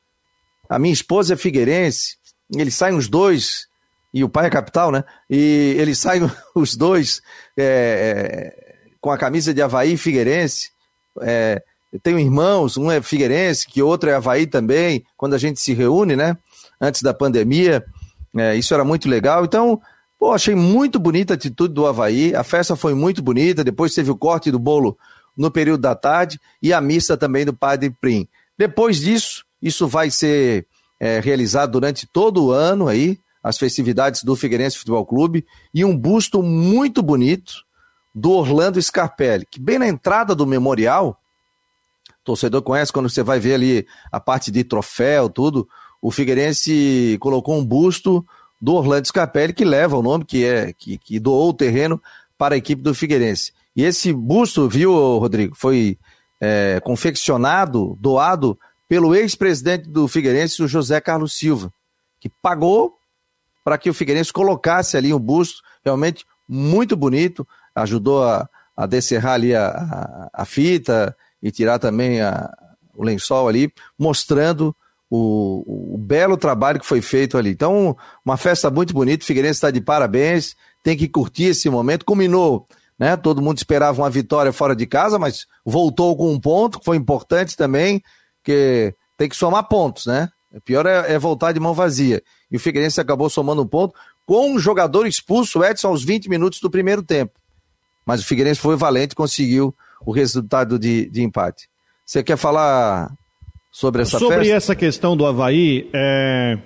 a 0.70 0.78
minha 0.78 0.94
esposa 0.94 1.36
é 1.36 1.38
figueirense, 1.38 2.18
eles 2.54 2.76
saem 2.76 2.98
os 2.98 3.08
dois, 3.08 3.68
e 4.14 4.26
o 4.26 4.30
pai 4.30 4.48
é 4.48 4.50
capital, 4.50 4.92
né? 4.92 5.06
E 5.30 5.74
eles 5.78 6.00
saem 6.00 6.30
os 6.54 6.76
dois 6.76 7.22
é, 7.56 7.64
é, 7.64 8.76
com 9.00 9.10
a 9.10 9.18
camisa 9.18 9.54
de 9.54 9.62
Havaí 9.62 9.94
e 9.94 9.98
Figueirense. 9.98 10.70
É, 11.22 11.64
eu 11.94 12.00
tenho 12.02 12.20
irmãos, 12.20 12.76
um 12.76 12.92
é 12.92 13.02
Figueirense, 13.02 13.66
que 13.66 13.82
outro 13.82 14.10
é 14.10 14.16
Havaí 14.16 14.48
também, 14.48 15.06
quando 15.16 15.34
a 15.34 15.38
gente 15.38 15.62
se 15.62 15.74
reúne, 15.74 16.18
né? 16.18 16.36
Antes 16.82 17.02
da 17.02 17.14
pandemia. 17.14 17.86
É, 18.36 18.54
isso 18.58 18.74
era 18.74 18.84
muito 18.84 19.08
legal. 19.08 19.46
Então, 19.46 19.82
Pô, 20.20 20.32
achei 20.32 20.56
muito 20.56 21.00
bonita 21.00 21.34
a 21.34 21.36
atitude 21.36 21.74
do 21.74 21.86
Havaí. 21.86 22.36
A 22.36 22.44
festa 22.44 22.76
foi 22.76 22.94
muito 22.94 23.22
bonita. 23.22 23.64
Depois 23.64 23.94
teve 23.94 24.10
o 24.10 24.18
corte 24.18 24.52
do 24.52 24.58
bolo 24.58 24.98
no 25.36 25.52
período 25.52 25.82
da 25.82 25.96
tarde 25.96 26.40
e 26.62 26.74
a 26.74 26.82
missa 26.82 27.16
também 27.16 27.46
do 27.46 27.54
Padre 27.54 27.92
Prim. 27.92 28.28
Depois 28.58 28.98
disso, 28.98 29.46
isso 29.62 29.88
vai 29.88 30.10
ser 30.10 30.66
é, 31.00 31.20
realizado 31.20 31.74
durante 31.74 32.08
todo 32.08 32.46
o 32.46 32.52
ano 32.52 32.88
aí, 32.88 33.20
as 33.44 33.58
festividades 33.58 34.24
do 34.24 34.36
Figueirense 34.36 34.78
Futebol 34.78 35.06
Clube 35.06 35.46
e 35.74 35.86
um 35.86 35.96
busto 35.96 36.42
muito 36.42 37.04
bonito 37.04 37.66
do 38.14 38.32
Orlando 38.32 38.82
Scarpelli, 38.82 39.46
que 39.46 39.60
bem 39.60 39.78
na 39.78 39.88
entrada 39.88 40.34
do 40.34 40.48
memorial, 40.48 41.22
torcedor 42.24 42.64
conhece 42.64 42.92
quando 42.92 43.10
você 43.10 43.22
vai 43.22 43.40
ver 43.40 43.54
ali 43.54 43.88
a 44.12 44.20
parte 44.20 44.50
de 44.50 44.64
troféu, 44.64 45.30
tudo, 45.30 45.70
o 46.02 46.10
Figueirense 46.10 47.16
colocou 47.22 47.56
um 47.56 47.64
busto 47.64 48.26
do 48.60 48.74
Orlando 48.74 49.08
Scarpelli, 49.08 49.54
que 49.54 49.66
leva 49.66 49.98
o 49.98 50.02
nome, 50.02 50.26
que 50.26 50.44
é 50.46 50.74
que, 50.74 50.98
que 50.98 51.20
doou 51.20 51.50
o 51.50 51.54
terreno 51.54 52.02
para 52.38 52.56
a 52.56 52.58
equipe 52.58 52.82
do 52.82 52.94
Figueirense. 52.94 53.52
E 53.76 53.84
esse 53.84 54.12
busto, 54.12 54.68
viu, 54.68 54.92
Rodrigo, 55.20 55.56
foi 55.56 55.98
é, 56.42 56.80
confeccionado, 56.84 57.98
doado 58.00 58.58
pelo 58.88 59.14
ex-presidente 59.16 59.90
do 59.90 60.08
Figueirense, 60.08 60.64
o 60.64 60.68
José 60.68 61.00
Carlos 61.02 61.38
Silva, 61.38 61.72
que 62.20 62.30
pagou 62.30 62.98
para 63.64 63.78
que 63.78 63.90
o 63.90 63.94
Figueirense 63.94 64.32
colocasse 64.32 64.96
ali 64.96 65.14
um 65.14 65.20
busto 65.20 65.62
realmente 65.84 66.26
muito 66.48 66.96
bonito, 66.96 67.46
ajudou 67.76 68.24
a, 68.24 68.48
a 68.76 68.86
descerrar 68.86 69.34
ali 69.34 69.54
a, 69.54 69.68
a, 69.68 70.30
a 70.42 70.46
fita 70.46 71.16
e 71.44 71.52
tirar 71.52 71.78
também 71.78 72.22
a, 72.22 72.50
o 72.96 73.04
lençol 73.04 73.48
ali, 73.48 73.72
mostrando 73.98 74.76
o, 75.10 75.94
o, 75.96 75.98
belo 75.98 76.38
trabalho 76.38 76.80
que 76.80 76.86
foi 76.86 77.02
feito 77.02 77.38
ali. 77.38 77.52
Então, 77.52 77.96
uma 78.26 78.38
festa 78.38 78.70
muito 78.70 78.94
bonita, 78.94 79.24
o 79.24 79.26
Figueirense 79.26 79.58
está 79.58 79.72
de 79.72 79.82
parabéns, 79.82 80.56
tem 80.84 80.98
que 80.98 81.08
curtir 81.08 81.46
esse 81.46 81.70
momento. 81.70 82.06
Culminou, 82.06 82.66
né? 83.00 83.16
Todo 83.16 83.42
mundo 83.42 83.58
esperava 83.58 84.02
uma 84.02 84.10
vitória 84.10 84.52
fora 84.52 84.76
de 84.76 84.86
casa, 84.86 85.18
mas 85.18 85.46
voltou 85.66 86.16
com 86.16 86.32
um 86.32 86.40
ponto, 86.40 86.80
que 86.80 86.86
foi 86.86 86.98
importante 86.98 87.56
também, 87.56 88.02
que 88.44 88.94
tem 89.18 89.30
que 89.30 89.36
somar 89.36 89.68
pontos, 89.68 90.06
né? 90.06 90.30
O 90.52 90.62
pior 90.62 90.86
é, 90.86 91.14
é 91.14 91.20
voltar 91.20 91.52
de 91.52 91.60
mão 91.60 91.74
vazia. 91.74 92.22
E 92.50 92.58
o 92.58 92.60
Figueirense 92.60 93.00
acabou 93.00 93.30
somando 93.30 93.62
um 93.62 93.68
ponto 93.68 93.94
com 94.26 94.52
um 94.52 94.60
jogador 94.60 95.06
expulso, 95.06 95.64
Edson, 95.64 95.88
aos 95.88 96.04
20 96.04 96.30
minutos 96.30 96.60
do 96.60 96.70
primeiro 96.70 97.04
tempo. 97.04 97.40
Mas 98.06 98.22
o 98.22 98.26
Figueirense 98.26 98.60
foi 98.60 98.76
valente, 98.76 99.16
conseguiu 99.16 99.76
o 100.06 100.12
resultado 100.12 100.80
de, 100.80 101.10
de 101.10 101.22
empate. 101.22 101.70
Você 102.06 102.24
quer 102.24 102.38
falar 102.38 103.12
sobre 103.72 104.02
essa 104.02 104.18
sobre 104.18 104.38
festa? 104.38 104.54
essa 104.54 104.76
questão 104.76 105.16
do 105.16 105.26
Havaí, 105.26 105.90
é... 105.94 106.58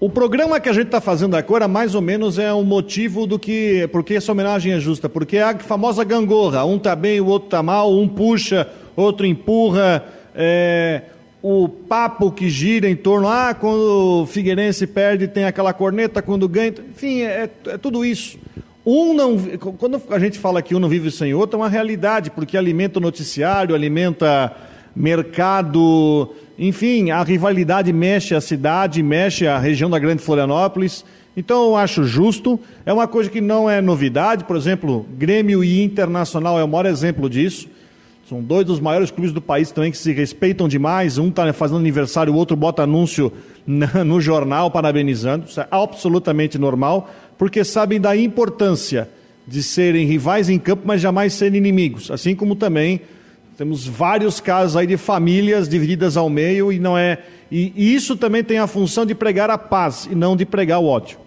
o 0.00 0.10
programa 0.10 0.60
que 0.60 0.68
a 0.68 0.72
gente 0.72 0.86
está 0.86 1.00
fazendo 1.00 1.36
agora, 1.36 1.66
mais 1.66 1.94
ou 1.94 2.02
menos, 2.02 2.38
é 2.38 2.52
um 2.52 2.64
motivo 2.64 3.26
do 3.26 3.38
que. 3.38 3.88
Porque 3.92 4.14
essa 4.14 4.32
homenagem 4.32 4.72
é 4.72 4.80
justa. 4.80 5.08
Porque 5.08 5.36
é 5.36 5.42
a 5.42 5.58
famosa 5.58 6.04
gangorra. 6.04 6.64
Um 6.64 6.78
tá 6.78 6.94
bem, 6.94 7.20
o 7.20 7.26
outro 7.26 7.48
tá 7.48 7.62
mal, 7.62 7.92
um 7.92 8.08
puxa, 8.08 8.68
outro 8.96 9.26
empurra. 9.26 10.04
É... 10.34 11.02
O 11.40 11.68
papo 11.68 12.32
que 12.32 12.50
gira 12.50 12.90
em 12.90 12.96
torno, 12.96 13.28
ah, 13.28 13.54
quando 13.54 14.22
o 14.22 14.26
Figueirense 14.26 14.88
perde 14.88 15.28
tem 15.28 15.44
aquela 15.44 15.72
corneta, 15.72 16.20
quando 16.20 16.48
ganha. 16.48 16.74
Enfim, 16.90 17.22
é, 17.22 17.48
é 17.66 17.78
tudo 17.78 18.04
isso. 18.04 18.36
Um 18.84 19.14
não, 19.14 19.38
quando 19.78 20.02
a 20.10 20.18
gente 20.18 20.38
fala 20.38 20.62
que 20.62 20.74
um 20.74 20.80
não 20.80 20.88
vive 20.88 21.10
sem 21.10 21.34
outro, 21.34 21.56
é 21.58 21.62
uma 21.62 21.68
realidade, 21.68 22.30
porque 22.30 22.56
alimenta 22.56 22.98
o 22.98 23.02
noticiário, 23.02 23.74
alimenta 23.74 24.56
mercado, 24.98 26.34
enfim, 26.58 27.10
a 27.10 27.22
rivalidade 27.22 27.92
mexe 27.92 28.34
a 28.34 28.40
cidade, 28.40 29.00
mexe 29.00 29.46
a 29.46 29.56
região 29.56 29.88
da 29.88 29.98
Grande 29.98 30.22
Florianópolis. 30.22 31.04
Então 31.36 31.68
eu 31.68 31.76
acho 31.76 32.02
justo. 32.02 32.58
É 32.84 32.92
uma 32.92 33.06
coisa 33.06 33.30
que 33.30 33.40
não 33.40 33.70
é 33.70 33.80
novidade, 33.80 34.42
por 34.42 34.56
exemplo, 34.56 35.06
Grêmio 35.16 35.62
e 35.62 35.80
Internacional 35.82 36.58
é 36.58 36.64
o 36.64 36.68
maior 36.68 36.86
exemplo 36.86 37.30
disso. 37.30 37.68
São 38.28 38.42
dois 38.42 38.66
dos 38.66 38.80
maiores 38.80 39.10
clubes 39.10 39.32
do 39.32 39.40
país 39.40 39.70
também 39.70 39.90
que 39.90 39.96
se 39.96 40.12
respeitam 40.12 40.68
demais. 40.68 41.16
Um 41.16 41.28
está 41.28 41.50
fazendo 41.52 41.78
aniversário, 41.78 42.32
o 42.32 42.36
outro 42.36 42.56
bota 42.56 42.82
anúncio 42.82 43.32
no 43.64 44.20
jornal 44.20 44.70
parabenizando. 44.70 45.46
Isso 45.46 45.60
é 45.60 45.68
absolutamente 45.70 46.58
normal, 46.58 47.08
porque 47.38 47.64
sabem 47.64 48.00
da 48.00 48.16
importância 48.16 49.08
de 49.46 49.62
serem 49.62 50.06
rivais 50.06 50.50
em 50.50 50.58
campo, 50.58 50.82
mas 50.84 51.00
jamais 51.00 51.32
serem 51.32 51.56
inimigos. 51.56 52.10
Assim 52.10 52.34
como 52.34 52.54
também 52.54 53.00
temos 53.58 53.84
vários 53.84 54.38
casos 54.38 54.76
aí 54.76 54.86
de 54.86 54.96
famílias 54.96 55.68
divididas 55.68 56.16
ao 56.16 56.30
meio 56.30 56.72
e 56.72 56.78
não 56.78 56.96
é. 56.96 57.24
E, 57.50 57.92
isso 57.92 58.16
também 58.16 58.44
tem 58.44 58.60
a 58.60 58.68
função 58.68 59.04
de 59.04 59.16
pregar 59.16 59.50
a 59.50 59.58
paz 59.58 60.06
e 60.08 60.14
não 60.14 60.36
de 60.36 60.46
pregar 60.46 60.78
o 60.78 60.86
ódio. 60.86 61.18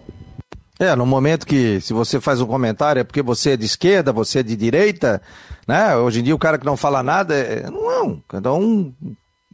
É, 0.80 0.96
no 0.96 1.06
momento 1.06 1.46
que 1.46 1.82
se 1.82 1.92
você 1.92 2.22
faz 2.22 2.40
um 2.40 2.48
comentário 2.48 3.02
é 3.02 3.04
porque 3.04 3.22
você 3.22 3.52
é 3.52 3.58
de 3.58 3.66
esquerda, 3.66 4.14
você 4.14 4.40
é 4.40 4.44
de 4.44 4.56
direita, 4.56 5.22
né? 5.68 5.94
Hoje 5.98 6.22
em 6.22 6.24
dia 6.24 6.34
o 6.34 6.40
cara 6.40 6.58
que 6.58 6.66
não 6.66 6.78
fala 6.78 7.04
nada, 7.04 7.36
é... 7.36 7.70
não, 7.70 8.24
cada 8.30 8.54
um 8.54 8.94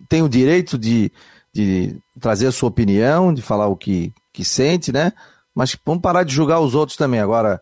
tem 0.08 0.22
o 0.22 0.30
direito 0.30 0.78
de, 0.78 1.12
de 1.52 1.98
trazer 2.22 2.46
a 2.46 2.52
sua 2.52 2.70
opinião, 2.70 3.34
de 3.34 3.42
falar 3.42 3.66
o 3.68 3.76
que, 3.76 4.14
que 4.32 4.46
sente, 4.46 4.92
né? 4.92 5.14
Mas 5.54 5.76
vamos 5.84 6.04
parar 6.04 6.22
de 6.22 6.32
julgar 6.32 6.60
os 6.60 6.76
outros 6.76 6.96
também. 6.96 7.20
Agora, 7.20 7.60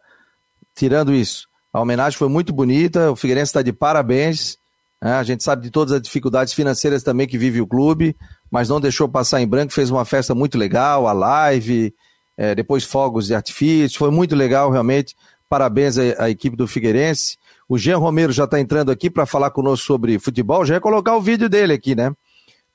tirando 0.76 1.14
isso, 1.14 1.48
a 1.72 1.80
homenagem 1.80 2.20
foi 2.20 2.28
muito 2.28 2.52
bonita, 2.52 3.12
o 3.12 3.16
Figueirense 3.16 3.50
está 3.52 3.62
de 3.62 3.72
parabéns. 3.72 4.58
Né? 5.06 5.14
A 5.14 5.22
gente 5.22 5.44
sabe 5.44 5.62
de 5.62 5.70
todas 5.70 5.94
as 5.94 6.02
dificuldades 6.02 6.52
financeiras 6.52 7.04
também 7.04 7.28
que 7.28 7.38
vive 7.38 7.62
o 7.62 7.68
clube, 7.68 8.16
mas 8.50 8.70
não 8.70 8.82
deixou 8.82 9.08
passar 9.08 9.40
em 9.40 9.48
branco, 9.48 9.72
fez 9.72 9.92
uma 9.92 10.04
festa 10.04 10.34
muito 10.34 10.58
legal, 10.58 11.08
a 11.08 11.14
live, 11.14 11.94
é, 12.36 12.56
depois 12.56 12.84
fogos 12.84 13.28
de 13.28 13.36
artifício, 13.36 14.00
foi 14.00 14.10
muito 14.10 14.36
legal 14.36 14.72
realmente. 14.72 15.16
Parabéns 15.48 16.00
à, 16.00 16.24
à 16.24 16.30
equipe 16.32 16.58
do 16.58 16.68
Figueirense. 16.68 17.38
O 17.70 17.78
Jean 17.78 17.98
Romero 17.98 18.32
já 18.32 18.46
está 18.46 18.60
entrando 18.60 18.90
aqui 18.90 19.08
para 19.08 19.28
falar 19.28 19.52
conosco 19.52 19.86
sobre 19.86 20.18
futebol. 20.18 20.66
Já 20.66 20.74
ia 20.74 20.82
colocar 20.82 21.16
o 21.16 21.22
vídeo 21.22 21.48
dele 21.48 21.74
aqui, 21.74 21.94
né? 21.94 22.12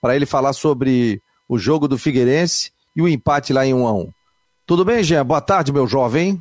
Para 0.01 0.15
ele 0.15 0.25
falar 0.25 0.53
sobre 0.53 1.21
o 1.49 1.59
jogo 1.59 1.89
do 1.89 1.99
Figueirense 1.99 2.71
e 2.95 3.03
o 3.03 3.09
empate 3.09 3.53
lá 3.53 3.67
em 3.67 3.75
1 3.75 3.87
a 3.89 3.93
1 3.93 4.09
Tudo 4.65 4.85
bem, 4.85 5.03
Jean? 5.03 5.27
Boa 5.27 5.41
tarde, 5.41 5.73
meu 5.73 5.85
jovem. 5.85 6.41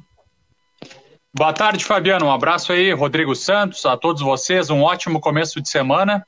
Boa 1.32 1.54
tarde, 1.54 1.86
Fabiano. 1.86 2.26
Um 2.26 2.32
abraço 2.32 2.74
aí, 2.74 2.92
Rodrigo 2.92 3.36
Santos, 3.36 3.86
a 3.86 3.96
todos 3.96 4.20
vocês. 4.20 4.72
Um 4.72 4.82
ótimo 4.82 5.22
começo 5.22 5.62
de 5.62 5.70
semana. 5.70 6.26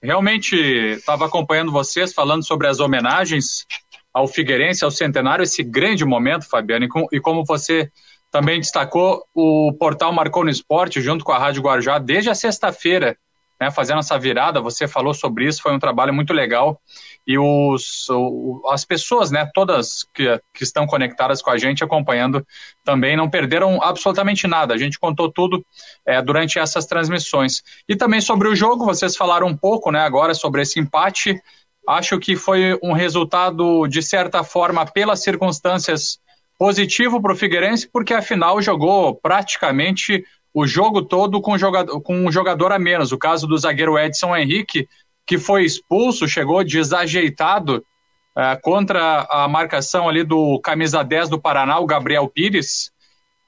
Realmente 0.00 0.54
estava 0.54 1.26
acompanhando 1.26 1.72
vocês 1.72 2.14
falando 2.14 2.46
sobre 2.46 2.68
as 2.68 2.78
homenagens 2.78 3.66
ao 4.12 4.28
Figueirense, 4.28 4.84
ao 4.84 4.92
centenário, 4.92 5.42
esse 5.42 5.64
grande 5.64 6.04
momento, 6.04 6.48
Fabiano, 6.48 6.84
e, 6.84 6.88
com, 6.88 7.04
e 7.10 7.18
como 7.18 7.44
você 7.44 7.90
também 8.30 8.60
destacou, 8.60 9.24
o 9.34 9.72
portal 9.72 10.12
Marcou 10.12 10.44
no 10.44 10.50
Esporte, 10.50 11.00
junto 11.00 11.24
com 11.24 11.32
a 11.32 11.38
Rádio 11.38 11.62
Guarujá, 11.62 11.98
desde 11.98 12.30
a 12.30 12.34
sexta-feira, 12.34 13.16
né, 13.60 13.72
fazendo 13.72 13.98
essa 13.98 14.16
virada, 14.16 14.60
você 14.60 14.86
falou 14.86 15.14
sobre 15.14 15.46
isso, 15.46 15.62
foi 15.62 15.72
um 15.74 15.80
trabalho 15.80 16.14
muito 16.14 16.32
legal, 16.32 16.80
e 17.26 17.38
os, 17.38 18.08
o, 18.10 18.62
as 18.70 18.84
pessoas, 18.84 19.30
né, 19.30 19.48
todas 19.54 20.04
que, 20.14 20.40
que 20.52 20.62
estão 20.62 20.86
conectadas 20.86 21.40
com 21.40 21.50
a 21.50 21.56
gente, 21.56 21.82
acompanhando 21.82 22.46
também, 22.84 23.16
não 23.16 23.30
perderam 23.30 23.82
absolutamente 23.82 24.46
nada, 24.46 24.74
a 24.74 24.78
gente 24.78 24.98
contou 24.98 25.30
tudo 25.30 25.64
é, 26.06 26.20
durante 26.20 26.58
essas 26.58 26.86
transmissões. 26.86 27.62
E 27.88 27.96
também 27.96 28.20
sobre 28.20 28.48
o 28.48 28.54
jogo, 28.54 28.84
vocês 28.84 29.16
falaram 29.16 29.46
um 29.46 29.56
pouco, 29.56 29.90
né, 29.90 30.00
agora 30.00 30.34
sobre 30.34 30.62
esse 30.62 30.78
empate, 30.78 31.40
Acho 31.86 32.18
que 32.18 32.34
foi 32.34 32.78
um 32.82 32.92
resultado, 32.92 33.86
de 33.86 34.02
certa 34.02 34.42
forma, 34.42 34.86
pelas 34.86 35.22
circunstâncias, 35.22 36.18
positivo 36.58 37.20
para 37.20 37.32
o 37.32 37.36
Figueirense, 37.36 37.88
porque 37.92 38.14
afinal 38.14 38.62
jogou 38.62 39.14
praticamente 39.14 40.24
o 40.52 40.66
jogo 40.66 41.02
todo 41.02 41.40
com, 41.42 41.58
jogador, 41.58 42.00
com 42.00 42.14
um 42.16 42.32
jogador 42.32 42.72
a 42.72 42.78
menos. 42.78 43.12
O 43.12 43.18
caso 43.18 43.46
do 43.46 43.58
zagueiro 43.58 43.98
Edson 43.98 44.34
Henrique, 44.34 44.88
que 45.26 45.38
foi 45.38 45.64
expulso, 45.64 46.28
chegou 46.28 46.62
desajeitado 46.62 47.84
uh, 48.36 48.60
contra 48.62 49.26
a 49.30 49.48
marcação 49.48 50.08
ali 50.08 50.22
do 50.22 50.60
camisa 50.60 51.02
10 51.02 51.30
do 51.30 51.40
Paraná, 51.40 51.78
o 51.78 51.86
Gabriel 51.86 52.28
Pires. 52.28 52.92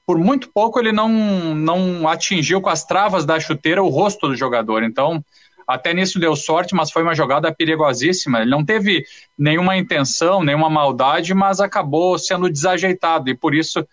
Por 0.05 0.17
muito 0.17 0.49
pouco 0.53 0.79
ele 0.79 0.91
não, 0.91 1.09
não 1.53 2.07
atingiu 2.07 2.61
com 2.61 2.69
as 2.69 2.85
travas 2.85 3.25
da 3.25 3.39
chuteira 3.39 3.83
o 3.83 3.89
rosto 3.89 4.27
do 4.27 4.35
jogador. 4.35 4.83
Então, 4.83 5.23
até 5.67 5.93
nisso 5.93 6.17
deu 6.17 6.33
sorte, 6.33 6.73
mas 6.73 6.89
foi 6.89 7.03
uma 7.03 7.13
jogada 7.13 7.53
perigosíssima. 7.53 8.39
Ele 8.39 8.49
não 8.49 8.63
teve 8.63 9.05
nenhuma 9.37 9.75
intenção, 9.75 10.41
nenhuma 10.41 10.69
maldade, 10.69 11.33
mas 11.33 11.59
acabou 11.59 12.17
sendo 12.17 12.49
desajeitado. 12.49 13.29
E 13.29 13.35
por 13.35 13.53
isso 13.53 13.85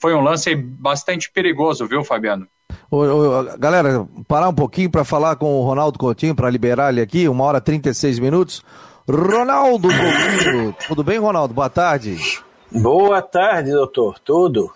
foi 0.00 0.12
um 0.12 0.20
lance 0.20 0.56
bastante 0.56 1.30
perigoso, 1.30 1.86
viu, 1.86 2.02
Fabiano? 2.02 2.48
Ô, 2.90 2.96
ô, 2.96 3.44
galera, 3.56 4.04
parar 4.26 4.48
um 4.48 4.54
pouquinho 4.54 4.90
para 4.90 5.04
falar 5.04 5.36
com 5.36 5.60
o 5.60 5.64
Ronaldo 5.64 5.96
Coutinho, 5.96 6.34
para 6.34 6.50
liberar 6.50 6.90
ele 6.90 7.00
aqui, 7.00 7.28
uma 7.28 7.44
hora 7.44 7.58
e 7.58 7.60
36 7.60 8.18
minutos. 8.18 8.64
Ronaldo 9.08 9.88
Coutinho, 9.88 10.74
tudo 10.88 11.04
bem, 11.04 11.18
Ronaldo? 11.18 11.54
Boa 11.54 11.70
tarde. 11.70 12.40
Boa 12.72 13.22
tarde, 13.22 13.70
doutor. 13.70 14.18
Tudo? 14.18 14.72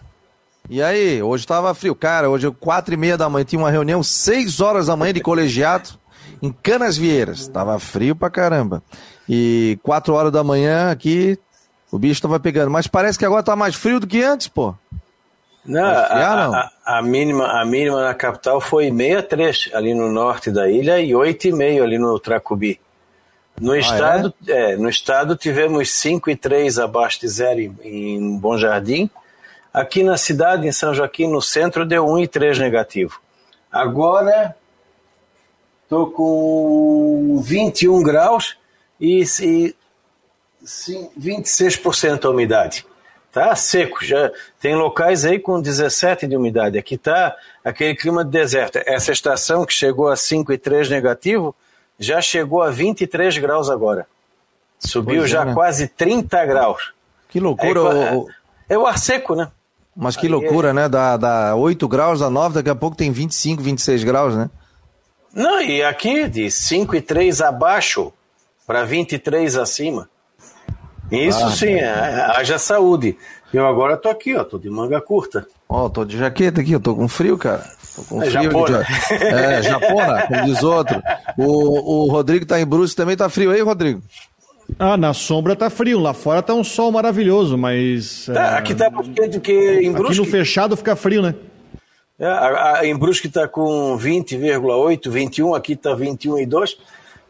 E 0.70 0.81
aí, 0.81 1.20
hoje 1.20 1.42
estava 1.42 1.74
frio. 1.74 1.94
Cara, 1.94 2.31
hoje 2.31 2.48
quatro 2.53 2.94
e 2.94 2.96
meia 2.96 3.18
da 3.18 3.29
manhã 3.29 3.44
tinha 3.44 3.61
uma 3.61 3.70
reunião, 3.70 4.00
seis 4.03 4.61
horas 4.61 4.87
da 4.87 4.96
manhã 4.96 5.12
de 5.12 5.20
colegiado 5.20 5.90
em 6.40 6.53
Canas 6.53 6.96
Vieiras. 6.96 7.48
Tava 7.48 7.79
frio 7.81 8.14
pra 8.14 8.31
caramba. 8.31 8.81
E 9.29 9.77
quatro 9.83 10.14
horas 10.14 10.31
da 10.31 10.44
manhã 10.44 10.90
aqui, 10.90 11.37
o 11.90 11.98
bicho 11.98 12.22
tava 12.22 12.38
pegando. 12.38 12.70
Mas 12.70 12.87
parece 12.87 13.18
que 13.18 13.24
agora 13.24 13.42
tá 13.42 13.57
mais 13.57 13.74
frio 13.74 13.98
do 13.98 14.07
que 14.07 14.22
antes, 14.22 14.46
pô. 14.46 14.74
Não, 15.64 15.85
a? 15.85 16.70
A, 16.85 16.98
a, 16.98 17.03
mínima, 17.03 17.61
a 17.61 17.64
mínima 17.64 18.03
na 18.03 18.14
capital 18.14 18.61
foi 18.61 18.90
63 18.90 19.70
ali 19.72 19.94
no 19.94 20.11
norte 20.11 20.50
da 20.50 20.68
ilha 20.68 21.00
e 21.00 21.11
8,5 21.11 21.83
ali 21.83 21.98
no 21.98 22.18
Tracubi. 22.18 22.81
No 23.61 23.72
ah, 23.72 23.79
estado, 23.79 24.35
é? 24.46 24.72
É, 24.72 24.77
no 24.77 24.88
estado 24.88 25.37
tivemos 25.37 25.90
5 25.92 26.29
e 26.31 26.37
3 26.37 26.79
abaixo 26.79 27.20
de 27.20 27.29
zero 27.29 27.61
em, 27.61 27.77
em 27.83 28.37
Bom 28.37 28.59
Jardim. 28.59 29.09
Aqui 29.72 30.03
na 30.03 30.16
cidade, 30.16 30.66
em 30.66 30.72
São 30.72 30.92
Joaquim, 30.92 31.29
no 31.29 31.40
centro, 31.40 31.87
deu 31.87 32.07
1 32.07 32.18
e 32.20 32.29
3 32.29 32.59
negativo. 32.59 33.20
Agora 33.72 34.55
Estou 35.85 36.11
com 36.11 37.40
21 37.44 38.03
graus 38.03 38.57
e, 38.98 39.20
e 39.20 39.77
sim, 40.64 41.11
26% 41.18 42.24
a 42.24 42.31
umidade. 42.31 42.87
Tá 43.35 43.57
seco, 43.57 44.05
já 44.05 44.31
tem 44.61 44.77
locais 44.77 45.25
aí 45.25 45.40
com 45.40 45.61
17 45.61 46.29
de 46.29 46.37
umidade. 46.37 46.79
Aqui 46.79 46.97
tá 46.97 47.35
aquele 47.64 47.97
clima 47.97 48.25
de 48.25 48.31
deserto. 48.31 48.79
Essa 48.87 49.11
estação 49.11 49.66
que 49.66 49.73
chegou 49.73 50.09
a 50.09 50.14
5,3 50.14 50.88
negativo 50.88 51.53
já 51.99 52.20
chegou 52.20 52.62
a 52.62 52.70
23 52.70 53.37
graus 53.38 53.68
agora. 53.68 54.07
Subiu 54.79 55.23
pois 55.23 55.31
já 55.31 55.42
é, 55.42 55.44
né? 55.47 55.53
quase 55.53 55.88
30 55.88 56.47
graus. 56.47 56.92
Que 57.29 57.40
loucura. 57.40 57.81
É, 57.81 58.14
o... 58.14 58.29
é 58.68 58.79
o 58.79 58.87
ar 58.87 59.01
seco, 59.01 59.35
né? 59.35 59.51
Mas 59.97 60.14
que 60.14 60.29
loucura, 60.29 60.70
é... 60.70 60.73
né? 60.73 60.88
Da, 60.88 61.16
da 61.16 61.57
8 61.57 61.88
graus 61.88 62.23
a 62.23 62.31
9, 62.31 62.55
daqui 62.55 62.70
a 62.70 62.75
pouco 62.77 62.97
tem 62.97 63.11
25, 63.11 63.61
26 63.61 64.05
graus, 64.05 64.37
né? 64.37 64.49
Não, 65.33 65.61
e 65.61 65.83
aqui 65.83 66.29
de 66.29 66.49
5 66.53 66.94
e 66.94 67.01
3 67.01 67.40
abaixo 67.40 68.12
para 68.64 68.85
23 68.85 69.57
acima. 69.57 70.09
Isso 71.11 71.45
ah, 71.45 71.51
sim, 71.51 71.75
é, 71.75 71.90
haja 72.37 72.59
saúde. 72.59 73.17
Eu 73.53 73.67
agora 73.67 73.97
tô 73.97 74.09
aqui, 74.09 74.35
ó, 74.35 74.43
tô 74.43 74.59
de 74.59 74.69
manga 74.69 75.01
curta. 75.01 75.47
Ó, 75.69 75.87
oh, 75.87 75.90
tô 75.90 76.05
de 76.05 76.19
jaqueta 76.19 76.61
aqui, 76.61 76.73
eu 76.73 76.81
tô 76.81 76.95
com 76.95 77.07
frio, 77.07 77.38
cara. 77.38 77.64
Tô 77.95 78.03
com 78.03 78.23
é 78.23 78.31
frio. 78.31 78.43
Japona. 78.43 78.83
De... 78.83 79.14
É, 79.25 79.62
japona, 79.62 80.27
como 80.27 80.45
diz 80.45 80.62
outro. 80.62 81.03
O, 81.38 82.05
o 82.05 82.11
Rodrigo 82.11 82.47
tá 82.47 82.61
em 82.61 82.67
Bruce 82.67 82.97
também, 82.97 83.17
tá 83.17 83.29
frio 83.29 83.53
aí, 83.53 83.61
Rodrigo? 83.61 84.03
Ah, 84.79 84.97
na 84.97 85.12
sombra 85.12 85.55
tá 85.55 85.71
frio, 85.71 86.01
lá 86.01 86.14
fora 86.14 86.43
tá 86.43 86.55
um 86.55 86.64
sol 86.64 86.90
maravilhoso, 86.90 87.57
mas... 87.57 88.27
Tá, 88.33 88.55
é... 88.55 88.59
Aqui 88.59 88.75
tá 88.75 88.90
mais 88.90 89.09
quente 89.09 89.38
que 89.38 89.53
em 89.53 89.93
Brusque. 89.93 90.12
Aqui 90.12 90.19
no 90.19 90.25
fechado 90.25 90.77
fica 90.77 90.97
frio, 90.97 91.23
né? 91.23 91.35
É, 92.19 92.27
a, 92.27 92.79
a, 92.79 92.87
em 92.87 92.97
Brusque 92.97 93.27
está 93.27 93.47
com 93.47 93.97
20,8, 93.99 95.11
21, 95.11 95.55
aqui 95.55 95.73
está 95.75 95.95
21,2. 95.97 96.77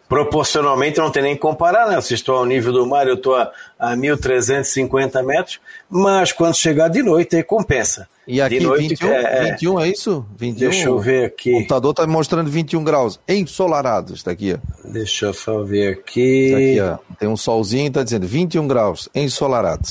Proporcionalmente 0.08 0.98
não 0.98 1.10
tem 1.10 1.22
nem 1.22 1.34
que 1.34 1.40
comparar, 1.40 1.88
né? 1.88 1.96
Vocês 1.96 2.20
estão 2.20 2.34
ao 2.34 2.44
nível 2.44 2.72
do 2.72 2.86
mar, 2.86 3.06
eu 3.08 3.14
estou 3.14 3.34
a, 3.34 3.50
a 3.78 3.96
1.350 3.96 5.24
metros, 5.24 5.60
mas 5.88 6.30
quando 6.30 6.54
chegar 6.54 6.88
de 6.88 7.02
noite 7.02 7.36
aí 7.36 7.42
compensa. 7.42 8.06
E 8.26 8.40
aqui 8.40 8.58
de 8.58 8.66
noite, 8.66 8.88
21, 8.88 9.12
é, 9.12 9.50
21 9.52 9.80
é 9.80 9.88
isso? 9.88 10.26
21, 10.36 10.70
deixa 10.70 10.88
eu 10.88 10.98
ver 10.98 11.26
aqui. 11.26 11.50
O 11.50 11.56
computador 11.56 11.90
está 11.90 12.06
mostrando 12.06 12.50
21 12.50 12.84
graus, 12.84 13.20
ensolarado, 13.28 14.14
está 14.14 14.30
aqui. 14.30 14.54
Ó. 14.54 14.88
Deixa 14.88 15.26
eu 15.26 15.34
só 15.34 15.62
ver 15.62 15.92
aqui. 15.92 16.46
Está 16.46 16.58
aqui, 16.58 16.80
ó. 16.80 17.14
Tem 17.18 17.28
um 17.28 17.36
solzinho, 17.36 17.88
está 17.88 18.02
dizendo 18.02 18.26
21 18.26 18.66
graus, 18.66 19.08
ensolarado. 19.14 19.88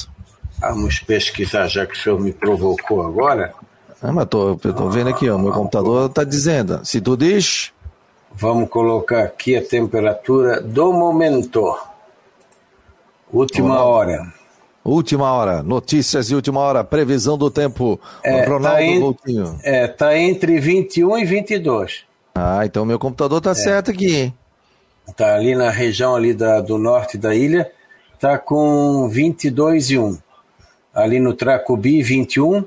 Vamos 0.59 0.99
pesquisar, 0.99 1.67
já 1.67 1.85
que 1.85 1.93
o 1.93 2.01
senhor 2.01 2.19
me 2.19 2.31
provocou 2.31 3.05
agora. 3.05 3.53
Ah, 4.01 4.11
mas 4.11 4.27
tô, 4.27 4.59
eu 4.63 4.73
tô 4.73 4.89
vendo 4.89 5.09
aqui, 5.09 5.29
ó, 5.29 5.37
meu 5.37 5.51
computador 5.51 6.09
tá 6.09 6.23
dizendo. 6.23 6.81
Se 6.83 7.01
tu 7.01 7.17
diz. 7.17 7.71
Vamos 8.35 8.69
colocar 8.69 9.23
aqui 9.23 9.55
a 9.55 9.61
temperatura 9.61 10.59
do 10.59 10.91
momento. 10.91 11.77
Última 13.31 13.83
hora. 13.83 14.33
Última 14.83 15.31
hora, 15.31 15.63
notícias 15.63 16.27
de 16.27 16.35
última 16.35 16.59
hora, 16.59 16.83
previsão 16.83 17.37
do 17.37 17.49
tempo. 17.49 17.99
É, 18.21 18.43
Ronaldo 18.43 18.79
tá 18.79 18.99
Coutinho. 18.99 19.59
É, 19.63 19.87
tá 19.87 20.17
entre 20.17 20.59
21 20.59 21.19
e 21.19 21.25
22. 21.25 22.03
Ah, 22.35 22.65
então 22.65 22.83
meu 22.83 22.99
computador 22.99 23.39
tá 23.39 23.51
é. 23.51 23.55
certo 23.55 23.91
aqui. 23.91 24.33
Tá 25.15 25.35
ali 25.35 25.55
na 25.55 25.69
região 25.69 26.15
ali 26.15 26.33
da, 26.33 26.59
do 26.59 26.77
norte 26.77 27.17
da 27.17 27.33
ilha, 27.33 27.71
tá 28.19 28.37
com 28.37 29.07
22 29.07 29.91
e 29.91 29.97
1. 29.97 30.17
Ali 30.93 31.19
no 31.19 31.33
Tracubi, 31.33 32.01
21. 32.01 32.65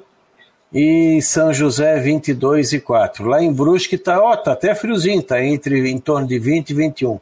E 0.78 1.22
São 1.22 1.54
José, 1.54 1.98
22 1.98 2.74
e 2.74 2.80
4. 2.80 3.26
Lá 3.26 3.42
em 3.42 3.50
Brusque 3.50 3.96
tá, 3.96 4.22
ó, 4.22 4.36
tá 4.36 4.52
até 4.52 4.74
friozinho, 4.74 5.22
tá 5.22 5.42
entre 5.42 5.88
em 5.88 5.98
torno 5.98 6.26
de 6.26 6.38
20 6.38 6.68
e 6.68 6.74
21. 6.74 7.18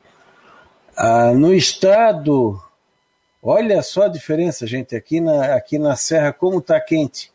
Ah, 0.96 1.30
no 1.32 1.54
estado, 1.54 2.60
olha 3.40 3.80
só 3.80 4.06
a 4.06 4.08
diferença, 4.08 4.66
gente, 4.66 4.96
aqui 4.96 5.20
na, 5.20 5.54
aqui 5.54 5.78
na 5.78 5.94
Serra, 5.94 6.32
como 6.32 6.60
tá 6.60 6.80
quente. 6.80 7.30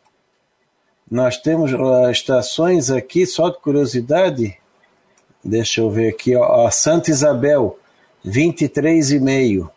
Nós 1.09 1.37
temos 1.37 1.71
uh, 1.71 2.11
estações 2.11 2.91
aqui, 2.91 3.25
só 3.25 3.47
de 3.47 3.57
curiosidade, 3.59 4.57
deixa 5.41 5.79
eu 5.79 5.89
ver 5.89 6.09
aqui, 6.09 6.35
ó, 6.35 6.67
a 6.67 6.69
Santa 6.71 7.11
Isabel, 7.11 7.79
23,5. 8.25 9.69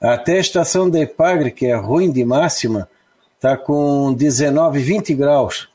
Até 0.00 0.38
a 0.38 0.40
estação 0.40 0.90
de 0.90 1.02
Epagre, 1.02 1.52
que 1.52 1.66
é 1.66 1.76
ruim 1.76 2.10
de 2.10 2.24
máxima, 2.24 2.88
tá 3.40 3.56
com 3.56 4.12
19, 4.12 4.78
20 4.80 5.14
graus. 5.14 5.68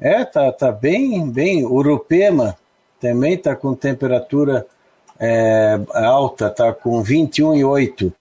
É, 0.00 0.24
tá, 0.24 0.52
tá 0.52 0.70
bem, 0.70 1.28
bem. 1.28 1.64
Urupema 1.64 2.56
também 3.00 3.36
tá 3.36 3.54
com 3.54 3.74
temperatura 3.74 4.66
é, 5.18 5.78
alta, 5.94 6.50
tá 6.50 6.72
com 6.72 7.02
21,8. 7.02 8.12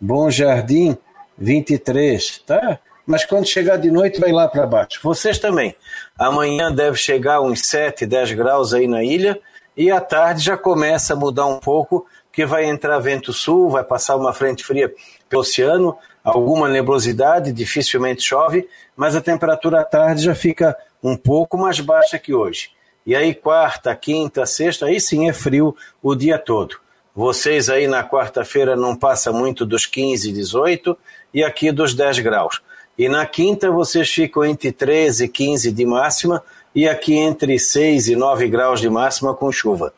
Bom 0.00 0.30
Jardim, 0.30 0.96
23, 1.36 2.38
tá? 2.46 2.78
Mas 3.06 3.24
quando 3.24 3.46
chegar 3.46 3.78
de 3.78 3.90
noite 3.90 4.20
vai 4.20 4.32
lá 4.32 4.46
para 4.48 4.66
baixo. 4.66 5.00
Vocês 5.02 5.38
também. 5.38 5.74
Amanhã 6.18 6.72
deve 6.72 6.96
chegar 6.96 7.40
uns 7.40 7.62
7, 7.66 8.06
10 8.06 8.32
graus 8.32 8.74
aí 8.74 8.86
na 8.86 9.02
ilha 9.02 9.40
e 9.76 9.90
à 9.90 10.00
tarde 10.00 10.42
já 10.42 10.56
começa 10.56 11.14
a 11.14 11.16
mudar 11.16 11.46
um 11.46 11.58
pouco, 11.58 12.06
que 12.32 12.44
vai 12.44 12.64
entrar 12.64 12.98
vento 12.98 13.32
sul, 13.32 13.70
vai 13.70 13.84
passar 13.84 14.16
uma 14.16 14.32
frente 14.32 14.64
fria 14.64 14.92
pelo 15.28 15.42
oceano, 15.42 15.96
alguma 16.30 16.68
nebulosidade, 16.68 17.52
dificilmente 17.52 18.22
chove, 18.22 18.68
mas 18.96 19.14
a 19.14 19.20
temperatura 19.20 19.80
à 19.80 19.84
tarde 19.84 20.24
já 20.24 20.34
fica 20.34 20.76
um 21.02 21.16
pouco 21.16 21.56
mais 21.56 21.80
baixa 21.80 22.18
que 22.18 22.34
hoje. 22.34 22.70
E 23.06 23.16
aí, 23.16 23.34
quarta, 23.34 23.94
quinta, 23.94 24.44
sexta, 24.44 24.86
aí 24.86 25.00
sim 25.00 25.28
é 25.28 25.32
frio 25.32 25.74
o 26.02 26.14
dia 26.14 26.38
todo. 26.38 26.76
Vocês 27.14 27.68
aí 27.68 27.88
na 27.88 28.04
quarta-feira 28.04 28.76
não 28.76 28.94
passa 28.94 29.32
muito 29.32 29.66
dos 29.66 29.86
15, 29.86 30.30
18 30.30 30.96
e 31.34 31.42
aqui 31.42 31.72
dos 31.72 31.94
10 31.94 32.20
graus. 32.20 32.60
E 32.96 33.08
na 33.08 33.26
quinta 33.26 33.70
vocês 33.70 34.08
ficam 34.08 34.44
entre 34.44 34.70
13 34.70 35.24
e 35.24 35.28
15 35.28 35.72
de 35.72 35.86
máxima 35.86 36.42
e 36.74 36.88
aqui 36.88 37.14
entre 37.14 37.58
6 37.58 38.08
e 38.08 38.16
9 38.16 38.48
graus 38.48 38.80
de 38.80 38.88
máxima 38.88 39.34
com 39.34 39.50
chuva. 39.50 39.92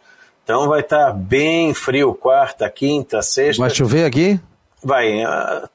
Então 0.45 0.69
vai 0.69 0.81
estar 0.81 1.07
tá 1.07 1.13
bem 1.13 1.75
frio 1.75 2.15
quarta, 2.15 2.69
quinta, 2.71 3.21
sexta. 3.23 3.63
Vai 3.63 3.71
chover 3.71 4.05
aqui? 4.05 4.41
Vai. 4.83 5.23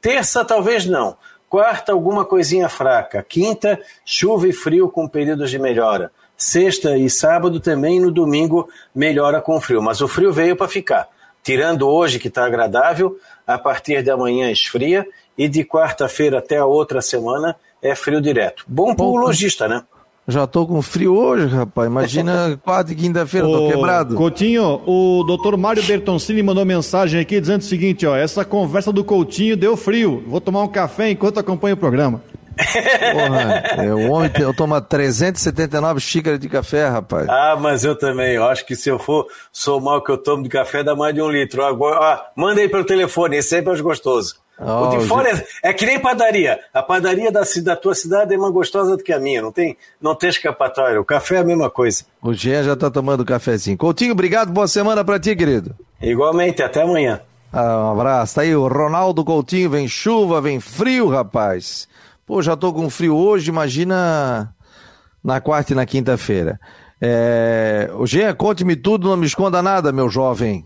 Terça 0.01 0.43
talvez 0.43 0.86
não. 0.86 1.18
Quarta 1.49 1.91
alguma 1.91 2.26
coisinha 2.26 2.68
fraca. 2.68 3.24
Quinta 3.24 3.80
chuva 4.03 4.47
e 4.47 4.53
frio 4.53 4.89
com 4.89 5.08
períodos 5.08 5.49
de 5.49 5.60
melhora. 5.60 6.12
Sexta 6.38 6.97
e 6.97 7.10
sábado 7.10 7.60
também, 7.60 7.99
no 7.99 8.12
domingo 8.12 8.68
melhora 8.93 9.39
com 9.39 9.60
frio, 9.62 9.82
mas 9.82 10.01
o 10.01 10.08
frio 10.08 10.34
veio 10.34 10.56
para 10.56 10.68
ficar. 10.68 11.08
Tirando 11.41 11.88
hoje 11.88 12.20
que 12.20 12.28
está 12.28 12.45
agradável, 12.45 13.18
a 13.47 13.58
partir 13.58 14.03
de 14.03 14.10
amanhã 14.10 14.51
esfria 14.51 15.08
e 15.38 15.47
de 15.47 15.64
quarta-feira 15.64 16.39
até 16.39 16.58
a 16.58 16.66
outra 16.66 17.01
semana 17.01 17.56
é 17.82 17.95
frio 17.95 18.20
direto. 18.20 18.66
Bom 18.68 18.93
para 18.95 19.06
o 19.06 19.16
lojista, 19.16 19.68
né? 19.68 19.84
Já 20.28 20.47
tô 20.47 20.65
com 20.65 20.82
frio 20.82 21.15
hoje, 21.15 21.45
rapaz. 21.45 21.88
Imagina 21.88 22.59
quarta 22.65 22.91
e 22.91 22.95
quinta-feira, 22.95 23.45
tô 23.45 23.67
quebrado. 23.69 24.15
Coutinho, 24.15 24.82
o 24.86 25.23
doutor 25.23 25.55
Mário 25.55 25.84
Bertoncini 25.84 26.41
mandou 26.41 26.65
mensagem 26.65 27.19
aqui 27.21 27.39
dizendo 27.39 27.61
o 27.61 27.65
seguinte, 27.65 28.07
ó, 28.07 28.15
essa 28.15 28.43
conversa 28.43 28.91
do 28.91 29.03
Coutinho 29.03 29.55
deu 29.55 29.78
frio. 29.78 30.23
Vou 30.28 30.41
tomar 30.41 30.63
um 30.63 30.67
café 30.67 31.11
enquanto 31.11 31.39
acompanho 31.39 31.76
o 31.76 31.78
programa. 31.78 32.23
Porra, 32.56 33.84
eu, 33.84 34.12
ontem 34.12 34.43
eu 34.43 34.53
tomo 34.53 34.80
379 34.80 35.99
xícaras 35.99 36.39
de 36.39 36.49
café, 36.49 36.88
rapaz. 36.88 37.28
Ah, 37.30 37.58
mas 37.60 37.84
eu 37.84 37.95
também. 37.95 38.34
Eu 38.36 38.45
acho 38.45 38.66
que 38.66 38.76
se 38.76 38.89
eu 38.89 38.97
for 38.97 39.28
somar 39.51 39.97
o 39.97 40.03
que 40.03 40.12
eu 40.12 40.18
tomo 40.18 40.43
de 40.43 40.49
café, 40.49 40.84
dá 40.84 40.95
mais 40.95 41.14
de 41.14 41.22
um 41.22 41.30
litro. 41.30 41.64
Agora, 41.64 41.99
ó, 41.99 42.20
manda 42.36 42.62
aí 42.62 42.70
pelo 42.70 42.86
telefone, 42.86 43.38
esse 43.38 43.49
sempre 43.49 43.74
é 43.74 43.82
gostoso. 43.82 44.36
Oh, 44.58 44.88
o 44.88 44.97
de 44.97 45.06
fora 45.06 45.30
é, 45.30 45.70
é, 45.70 45.74
que 45.74 45.86
nem 45.86 45.99
padaria. 45.99 46.60
A 46.74 46.82
padaria 46.82 47.30
da, 47.30 47.41
da 47.62 47.76
tua 47.76 47.93
cidade 47.93 48.34
é 48.34 48.38
mais 48.38 48.53
gostosa 48.53 48.95
do 48.95 49.03
que 49.03 49.12
a 49.12 49.20
minha. 49.20 49.41
Não 49.41 49.51
tem, 49.51 49.76
não 50.01 50.16
tem 50.16 50.30
escapatória. 50.30 50.99
O 50.99 51.06
café 51.06 51.36
é 51.36 51.39
a 51.39 51.43
mesma 51.43 51.70
coisa. 51.70 52.06
O 52.22 52.34
Jean 52.34 52.64
já 52.64 52.76
tá 52.76 52.89
tomando 52.89 53.26
cafezinho. 53.26 53.78
Coutinho, 53.78 54.14
obrigado. 54.14 54.51
Boa 54.51 54.68
semana 54.68 55.03
pra 55.03 55.20
ti, 55.20 55.36
querido. 55.36 55.76
Igualmente. 56.01 56.64
Até 56.64 56.84
amanhã. 56.84 57.20
Ah, 57.51 57.88
um 57.88 57.91
abraço. 57.91 58.36
Tá 58.36 58.41
aí 58.41 58.56
o 58.56 58.68
Ronaldo 58.68 59.26
Coutinho. 59.26 59.70
Vem 59.70 59.88
chuva, 59.89 60.39
vem 60.39 60.62
frio, 60.62 61.10
rapaz. 61.10 61.88
Pô, 62.26 62.41
já 62.41 62.57
tô 62.57 62.73
com 62.73 62.89
frio 62.89 63.15
hoje, 63.15 63.49
imagina 63.49 64.53
na 65.23 65.39
quarta 65.39 65.73
e 65.73 65.76
na 65.76 65.86
quinta-feira. 65.86 66.59
É... 66.99 67.89
Jean, 68.05 68.34
conte-me 68.34 68.76
tudo, 68.76 69.09
não 69.09 69.17
me 69.17 69.28
esconda 69.28 69.61
nada, 69.61 69.91
meu 69.91 70.09
jovem. 70.09 70.65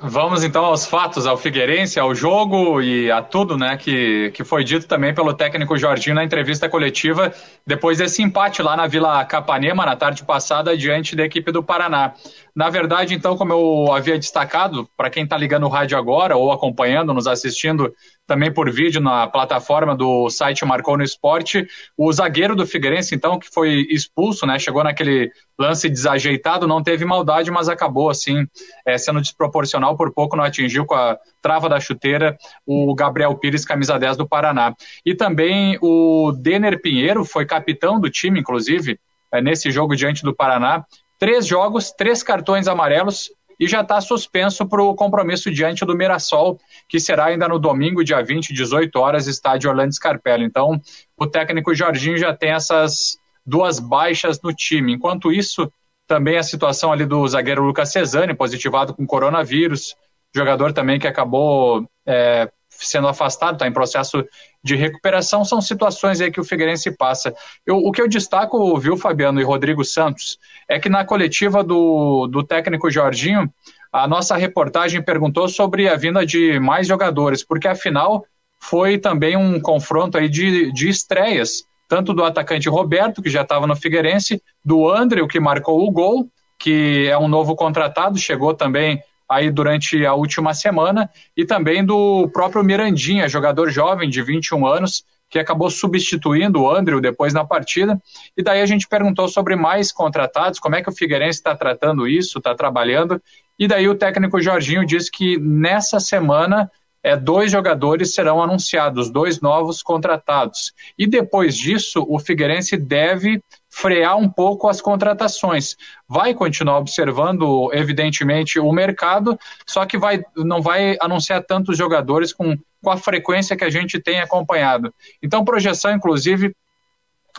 Vamos 0.00 0.44
então 0.44 0.64
aos 0.64 0.84
fatos, 0.84 1.26
ao 1.26 1.36
Figueirense, 1.36 1.98
ao 1.98 2.14
jogo 2.14 2.82
e 2.82 3.10
a 3.10 3.22
tudo, 3.22 3.56
né, 3.56 3.76
que, 3.76 4.30
que 4.34 4.44
foi 4.44 4.62
dito 4.62 4.86
também 4.86 5.14
pelo 5.14 5.32
técnico 5.32 5.78
Jorginho 5.78 6.16
na 6.16 6.24
entrevista 6.24 6.68
coletiva 6.68 7.32
depois 7.66 7.98
desse 7.98 8.20
empate 8.20 8.60
lá 8.60 8.76
na 8.76 8.86
Vila 8.86 9.24
Capanema 9.24 9.86
na 9.86 9.96
tarde 9.96 10.24
passada 10.24 10.76
diante 10.76 11.16
da 11.16 11.24
equipe 11.24 11.50
do 11.50 11.62
Paraná. 11.62 12.12
Na 12.54 12.70
verdade, 12.70 13.14
então, 13.14 13.36
como 13.36 13.52
eu 13.52 13.92
havia 13.92 14.16
destacado, 14.16 14.88
para 14.96 15.10
quem 15.10 15.24
está 15.24 15.36
ligando 15.36 15.64
o 15.64 15.68
rádio 15.68 15.98
agora 15.98 16.36
ou 16.36 16.52
acompanhando, 16.52 17.12
nos 17.12 17.26
assistindo 17.26 17.92
também 18.28 18.52
por 18.52 18.70
vídeo 18.70 19.00
na 19.00 19.26
plataforma 19.26 19.94
do 19.96 20.30
site 20.30 20.64
Marcou 20.64 20.96
no 20.96 21.02
Esporte, 21.02 21.66
o 21.98 22.12
zagueiro 22.12 22.54
do 22.54 22.64
Figueirense, 22.64 23.12
então, 23.12 23.40
que 23.40 23.52
foi 23.52 23.84
expulso, 23.90 24.46
né, 24.46 24.56
chegou 24.56 24.84
naquele 24.84 25.32
lance 25.58 25.88
desajeitado, 25.90 26.66
não 26.66 26.80
teve 26.80 27.04
maldade, 27.04 27.50
mas 27.50 27.68
acabou, 27.68 28.08
assim, 28.08 28.46
é, 28.86 28.96
sendo 28.96 29.20
desproporcional, 29.20 29.96
por 29.96 30.12
pouco 30.12 30.36
não 30.36 30.44
atingiu 30.44 30.86
com 30.86 30.94
a 30.94 31.18
trava 31.42 31.68
da 31.68 31.80
chuteira 31.80 32.38
o 32.64 32.94
Gabriel 32.94 33.34
Pires, 33.34 33.64
camisa 33.64 33.98
10 33.98 34.16
do 34.16 34.28
Paraná. 34.28 34.74
E 35.04 35.12
também 35.12 35.76
o 35.82 36.30
Denner 36.30 36.80
Pinheiro, 36.80 37.24
foi 37.24 37.44
capitão 37.44 37.98
do 38.00 38.08
time, 38.08 38.38
inclusive, 38.38 38.96
é, 39.32 39.40
nesse 39.40 39.72
jogo 39.72 39.96
diante 39.96 40.22
do 40.22 40.32
Paraná, 40.32 40.84
três 41.24 41.46
jogos, 41.46 41.90
três 41.90 42.22
cartões 42.22 42.68
amarelos 42.68 43.30
e 43.58 43.66
já 43.66 43.80
está 43.80 43.98
suspenso 43.98 44.68
para 44.68 44.82
o 44.82 44.94
compromisso 44.94 45.50
diante 45.50 45.82
do 45.82 45.96
Mirassol, 45.96 46.60
que 46.86 47.00
será 47.00 47.24
ainda 47.24 47.48
no 47.48 47.58
domingo, 47.58 48.04
dia 48.04 48.22
20, 48.22 48.52
18 48.52 48.94
horas, 48.96 49.26
estádio 49.26 49.70
Orlando 49.70 49.94
Scarpelli. 49.94 50.44
Então, 50.44 50.78
o 51.16 51.26
técnico 51.26 51.74
Jorginho 51.74 52.18
já 52.18 52.36
tem 52.36 52.50
essas 52.50 53.16
duas 53.46 53.78
baixas 53.78 54.38
no 54.42 54.52
time. 54.52 54.92
Enquanto 54.92 55.32
isso, 55.32 55.72
também 56.06 56.36
a 56.36 56.42
situação 56.42 56.92
ali 56.92 57.06
do 57.06 57.26
zagueiro 57.26 57.64
Lucas 57.64 57.90
Cesani, 57.90 58.34
positivado 58.34 58.92
com 58.92 59.06
coronavírus, 59.06 59.96
jogador 60.36 60.74
também 60.74 60.98
que 60.98 61.08
acabou 61.08 61.88
é, 62.06 62.50
sendo 62.86 63.08
afastado, 63.08 63.54
está 63.54 63.66
em 63.66 63.72
processo 63.72 64.24
de 64.62 64.76
recuperação, 64.76 65.44
são 65.44 65.60
situações 65.60 66.20
aí 66.20 66.30
que 66.30 66.40
o 66.40 66.44
Figueirense 66.44 66.90
passa. 66.96 67.34
Eu, 67.66 67.76
o 67.76 67.92
que 67.92 68.00
eu 68.00 68.08
destaco, 68.08 68.78
viu, 68.78 68.96
Fabiano 68.96 69.40
e 69.40 69.44
Rodrigo 69.44 69.84
Santos, 69.84 70.38
é 70.68 70.78
que 70.78 70.88
na 70.88 71.04
coletiva 71.04 71.62
do, 71.62 72.26
do 72.26 72.42
técnico 72.42 72.90
Jorginho, 72.90 73.52
a 73.92 74.08
nossa 74.08 74.36
reportagem 74.36 75.02
perguntou 75.02 75.48
sobre 75.48 75.88
a 75.88 75.96
vinda 75.96 76.26
de 76.26 76.58
mais 76.58 76.86
jogadores, 76.86 77.44
porque 77.44 77.68
afinal 77.68 78.24
foi 78.58 78.98
também 78.98 79.36
um 79.36 79.60
confronto 79.60 80.16
aí 80.16 80.28
de, 80.28 80.72
de 80.72 80.88
estreias, 80.88 81.64
tanto 81.88 82.14
do 82.14 82.24
atacante 82.24 82.68
Roberto, 82.68 83.22
que 83.22 83.30
já 83.30 83.42
estava 83.42 83.66
no 83.66 83.76
Figueirense, 83.76 84.42
do 84.64 84.90
André, 84.90 85.24
que 85.28 85.38
marcou 85.38 85.86
o 85.86 85.90
gol, 85.90 86.28
que 86.58 87.06
é 87.08 87.18
um 87.18 87.28
novo 87.28 87.54
contratado, 87.54 88.18
chegou 88.18 88.54
também 88.54 89.02
aí 89.28 89.50
durante 89.50 90.04
a 90.04 90.14
última 90.14 90.54
semana, 90.54 91.10
e 91.36 91.44
também 91.44 91.84
do 91.84 92.28
próprio 92.32 92.62
Mirandinha, 92.62 93.28
jogador 93.28 93.70
jovem 93.70 94.08
de 94.08 94.22
21 94.22 94.66
anos, 94.66 95.04
que 95.28 95.38
acabou 95.38 95.68
substituindo 95.70 96.62
o 96.62 96.70
Andrew 96.70 97.00
depois 97.00 97.32
na 97.32 97.44
partida. 97.44 98.00
E 98.36 98.42
daí 98.42 98.60
a 98.60 98.66
gente 98.66 98.86
perguntou 98.86 99.26
sobre 99.28 99.56
mais 99.56 99.90
contratados, 99.90 100.60
como 100.60 100.76
é 100.76 100.82
que 100.82 100.88
o 100.88 100.94
Figueirense 100.94 101.38
está 101.38 101.56
tratando 101.56 102.06
isso, 102.06 102.38
está 102.38 102.54
trabalhando. 102.54 103.20
E 103.58 103.66
daí 103.66 103.88
o 103.88 103.96
técnico 103.96 104.40
Jorginho 104.40 104.86
disse 104.86 105.10
que 105.10 105.38
nessa 105.38 105.98
semana 105.98 106.70
é, 107.02 107.16
dois 107.16 107.52
jogadores 107.52 108.14
serão 108.14 108.42
anunciados, 108.42 109.10
dois 109.10 109.40
novos 109.40 109.82
contratados. 109.82 110.72
E 110.98 111.06
depois 111.06 111.56
disso, 111.56 112.04
o 112.08 112.18
Figueirense 112.18 112.76
deve 112.76 113.42
frear 113.74 114.16
um 114.16 114.28
pouco 114.28 114.68
as 114.68 114.80
contratações. 114.80 115.74
Vai 116.08 116.32
continuar 116.32 116.78
observando, 116.78 117.70
evidentemente, 117.72 118.60
o 118.60 118.70
mercado, 118.70 119.36
só 119.66 119.84
que 119.84 119.98
vai, 119.98 120.22
não 120.36 120.62
vai 120.62 120.96
anunciar 121.00 121.42
tantos 121.42 121.76
jogadores 121.76 122.32
com, 122.32 122.56
com 122.80 122.90
a 122.90 122.96
frequência 122.96 123.56
que 123.56 123.64
a 123.64 123.70
gente 123.70 124.00
tem 124.00 124.20
acompanhado. 124.20 124.94
Então, 125.20 125.44
projeção, 125.44 125.92
inclusive, 125.92 126.54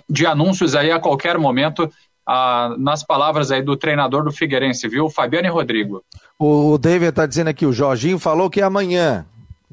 de 0.10 0.26
anúncios 0.26 0.76
aí 0.76 0.92
a 0.92 1.00
qualquer 1.00 1.38
momento 1.38 1.90
a, 2.28 2.76
nas 2.78 3.02
palavras 3.02 3.50
aí 3.50 3.62
do 3.62 3.78
treinador 3.78 4.26
do 4.26 4.32
Figueirense, 4.32 4.90
viu? 4.90 5.10
Fabiano 5.10 5.48
e 5.48 5.50
Rodrigo. 5.52 6.04
O 6.38 6.78
David 6.78 7.12
está 7.12 7.26
dizendo 7.26 7.48
aqui, 7.48 7.66
o 7.66 7.72
Jorginho 7.72 8.20
falou 8.20 8.50
que 8.50 8.60
é 8.60 8.64
amanhã. 8.64 9.26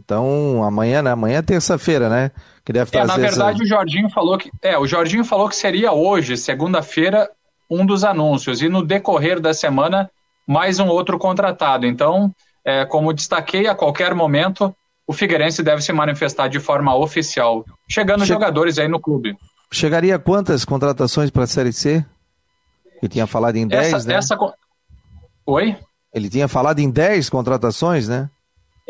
Então, 0.04 0.64
amanhã, 0.64 1.00
né? 1.00 1.12
Amanhã 1.12 1.38
é 1.38 1.42
terça-feira, 1.42 2.08
né? 2.08 2.32
Que 2.64 2.72
deve 2.72 2.90
é, 2.96 3.04
na 3.04 3.16
verdade, 3.16 3.56
essa... 3.56 3.64
o 3.64 3.66
Jorginho 3.66 4.10
falou 4.10 4.36
que. 4.36 4.50
É, 4.60 4.76
o 4.76 4.86
Jorginho 4.86 5.24
falou 5.24 5.48
que 5.48 5.54
seria 5.54 5.92
hoje, 5.92 6.36
segunda-feira, 6.36 7.30
um 7.70 7.86
dos 7.86 8.02
anúncios. 8.02 8.60
E 8.60 8.68
no 8.68 8.84
decorrer 8.84 9.40
da 9.40 9.54
semana, 9.54 10.10
mais 10.46 10.80
um 10.80 10.88
outro 10.88 11.18
contratado. 11.18 11.86
Então, 11.86 12.34
é, 12.64 12.84
como 12.84 13.12
destaquei, 13.12 13.68
a 13.68 13.74
qualquer 13.74 14.12
momento, 14.12 14.74
o 15.06 15.12
Figueirense 15.12 15.62
deve 15.62 15.82
se 15.82 15.92
manifestar 15.92 16.48
de 16.48 16.58
forma 16.58 16.94
oficial. 16.96 17.64
Chegando 17.88 18.22
che... 18.22 18.28
jogadores 18.28 18.78
aí 18.78 18.88
no 18.88 19.00
clube. 19.00 19.36
Chegaria 19.70 20.18
quantas 20.18 20.64
contratações 20.64 21.30
para 21.30 21.44
a 21.44 21.46
Série 21.46 21.72
C? 21.72 22.04
Ele 23.00 23.08
tinha 23.08 23.26
falado 23.26 23.56
em 23.56 23.66
10, 23.66 23.92
essa, 23.92 24.08
né? 24.08 24.14
Essa... 24.14 24.36
Oi? 25.46 25.76
Ele 26.12 26.28
tinha 26.28 26.46
falado 26.48 26.80
em 26.80 26.90
10 26.90 27.30
contratações, 27.30 28.08
né? 28.08 28.28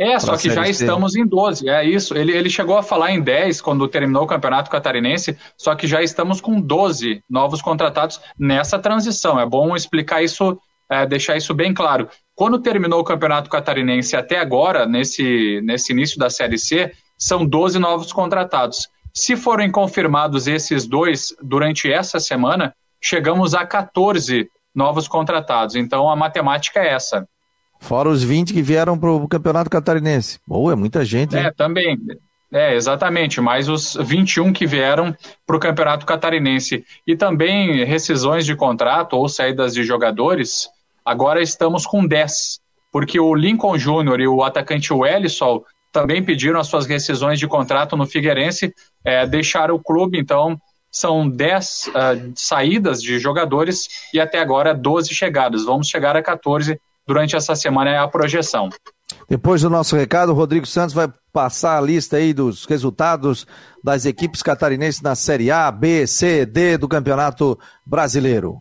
É, 0.02 0.18
só 0.18 0.36
que 0.36 0.50
já 0.50 0.68
estamos 0.68 1.14
em 1.14 1.24
12, 1.24 1.68
é 1.68 1.84
isso. 1.84 2.16
Ele, 2.16 2.32
ele 2.32 2.50
chegou 2.50 2.76
a 2.76 2.82
falar 2.82 3.12
em 3.12 3.22
10 3.22 3.60
quando 3.60 3.86
terminou 3.86 4.24
o 4.24 4.26
Campeonato 4.26 4.68
Catarinense, 4.68 5.38
só 5.56 5.76
que 5.76 5.86
já 5.86 6.02
estamos 6.02 6.40
com 6.40 6.60
12 6.60 7.22
novos 7.30 7.62
contratados 7.62 8.20
nessa 8.36 8.80
transição. 8.80 9.38
É 9.38 9.46
bom 9.46 9.76
explicar 9.76 10.20
isso, 10.20 10.58
é, 10.90 11.06
deixar 11.06 11.36
isso 11.36 11.54
bem 11.54 11.72
claro. 11.72 12.08
Quando 12.34 12.58
terminou 12.58 12.98
o 12.98 13.04
Campeonato 13.04 13.48
Catarinense 13.48 14.16
até 14.16 14.40
agora, 14.40 14.86
nesse, 14.86 15.60
nesse 15.62 15.92
início 15.92 16.18
da 16.18 16.28
Série 16.28 16.58
C, 16.58 16.92
são 17.16 17.46
12 17.46 17.78
novos 17.78 18.12
contratados. 18.12 18.88
Se 19.14 19.36
forem 19.36 19.70
confirmados 19.70 20.48
esses 20.48 20.84
dois 20.84 21.32
durante 21.40 21.92
essa 21.92 22.18
semana, 22.18 22.74
chegamos 23.00 23.54
a 23.54 23.64
14 23.64 24.50
novos 24.74 25.06
contratados. 25.06 25.76
Então 25.76 26.10
a 26.10 26.16
matemática 26.16 26.80
é 26.80 26.88
essa. 26.88 27.24
Fora 27.82 28.08
os 28.08 28.22
20 28.22 28.54
que 28.54 28.62
vieram 28.62 28.96
para 28.96 29.10
o 29.10 29.26
Campeonato 29.26 29.68
Catarinense. 29.68 30.38
Boa, 30.46 30.72
é 30.72 30.76
muita 30.76 31.04
gente. 31.04 31.36
É, 31.36 31.50
também. 31.50 31.98
É, 32.52 32.76
exatamente, 32.76 33.40
mais 33.40 33.68
os 33.68 33.96
21 34.00 34.52
que 34.52 34.68
vieram 34.68 35.12
para 35.44 35.56
o 35.56 35.58
Campeonato 35.58 36.06
Catarinense. 36.06 36.84
E 37.04 37.16
também 37.16 37.84
rescisões 37.84 38.46
de 38.46 38.54
contrato 38.54 39.14
ou 39.14 39.28
saídas 39.28 39.74
de 39.74 39.82
jogadores, 39.82 40.68
agora 41.04 41.42
estamos 41.42 41.84
com 41.84 42.06
10. 42.06 42.60
Porque 42.92 43.18
o 43.18 43.34
Lincoln 43.34 43.76
Júnior 43.76 44.20
e 44.20 44.28
o 44.28 44.44
atacante 44.44 44.92
Wellison 44.92 45.64
também 45.90 46.22
pediram 46.22 46.60
as 46.60 46.68
suas 46.68 46.86
rescisões 46.86 47.40
de 47.40 47.48
contrato 47.48 47.96
no 47.96 48.06
Figueirense, 48.06 48.72
é, 49.04 49.26
deixaram 49.26 49.74
o 49.74 49.82
clube, 49.82 50.20
então 50.20 50.56
são 50.88 51.28
10 51.28 51.86
uh, 51.88 51.90
ah, 51.94 52.14
saídas 52.36 53.02
de 53.02 53.18
jogadores 53.18 53.88
e 54.14 54.20
até 54.20 54.38
agora 54.38 54.72
12 54.72 55.12
chegadas. 55.12 55.64
Vamos 55.64 55.88
chegar 55.88 56.16
a 56.16 56.22
14 56.22 56.78
durante 57.06 57.36
essa 57.36 57.54
semana 57.54 57.90
é 57.90 57.98
a 57.98 58.08
projeção. 58.08 58.68
Depois 59.28 59.62
do 59.62 59.70
nosso 59.70 59.96
recado, 59.96 60.30
o 60.32 60.34
Rodrigo 60.34 60.66
Santos 60.66 60.94
vai 60.94 61.10
passar 61.32 61.78
a 61.78 61.80
lista 61.80 62.16
aí 62.16 62.32
dos 62.32 62.64
resultados 62.64 63.46
das 63.82 64.04
equipes 64.04 64.42
catarinenses 64.42 65.00
na 65.00 65.14
Série 65.14 65.50
A, 65.50 65.70
B, 65.70 66.06
C, 66.06 66.44
D 66.44 66.76
do 66.76 66.88
Campeonato 66.88 67.58
Brasileiro. 67.86 68.60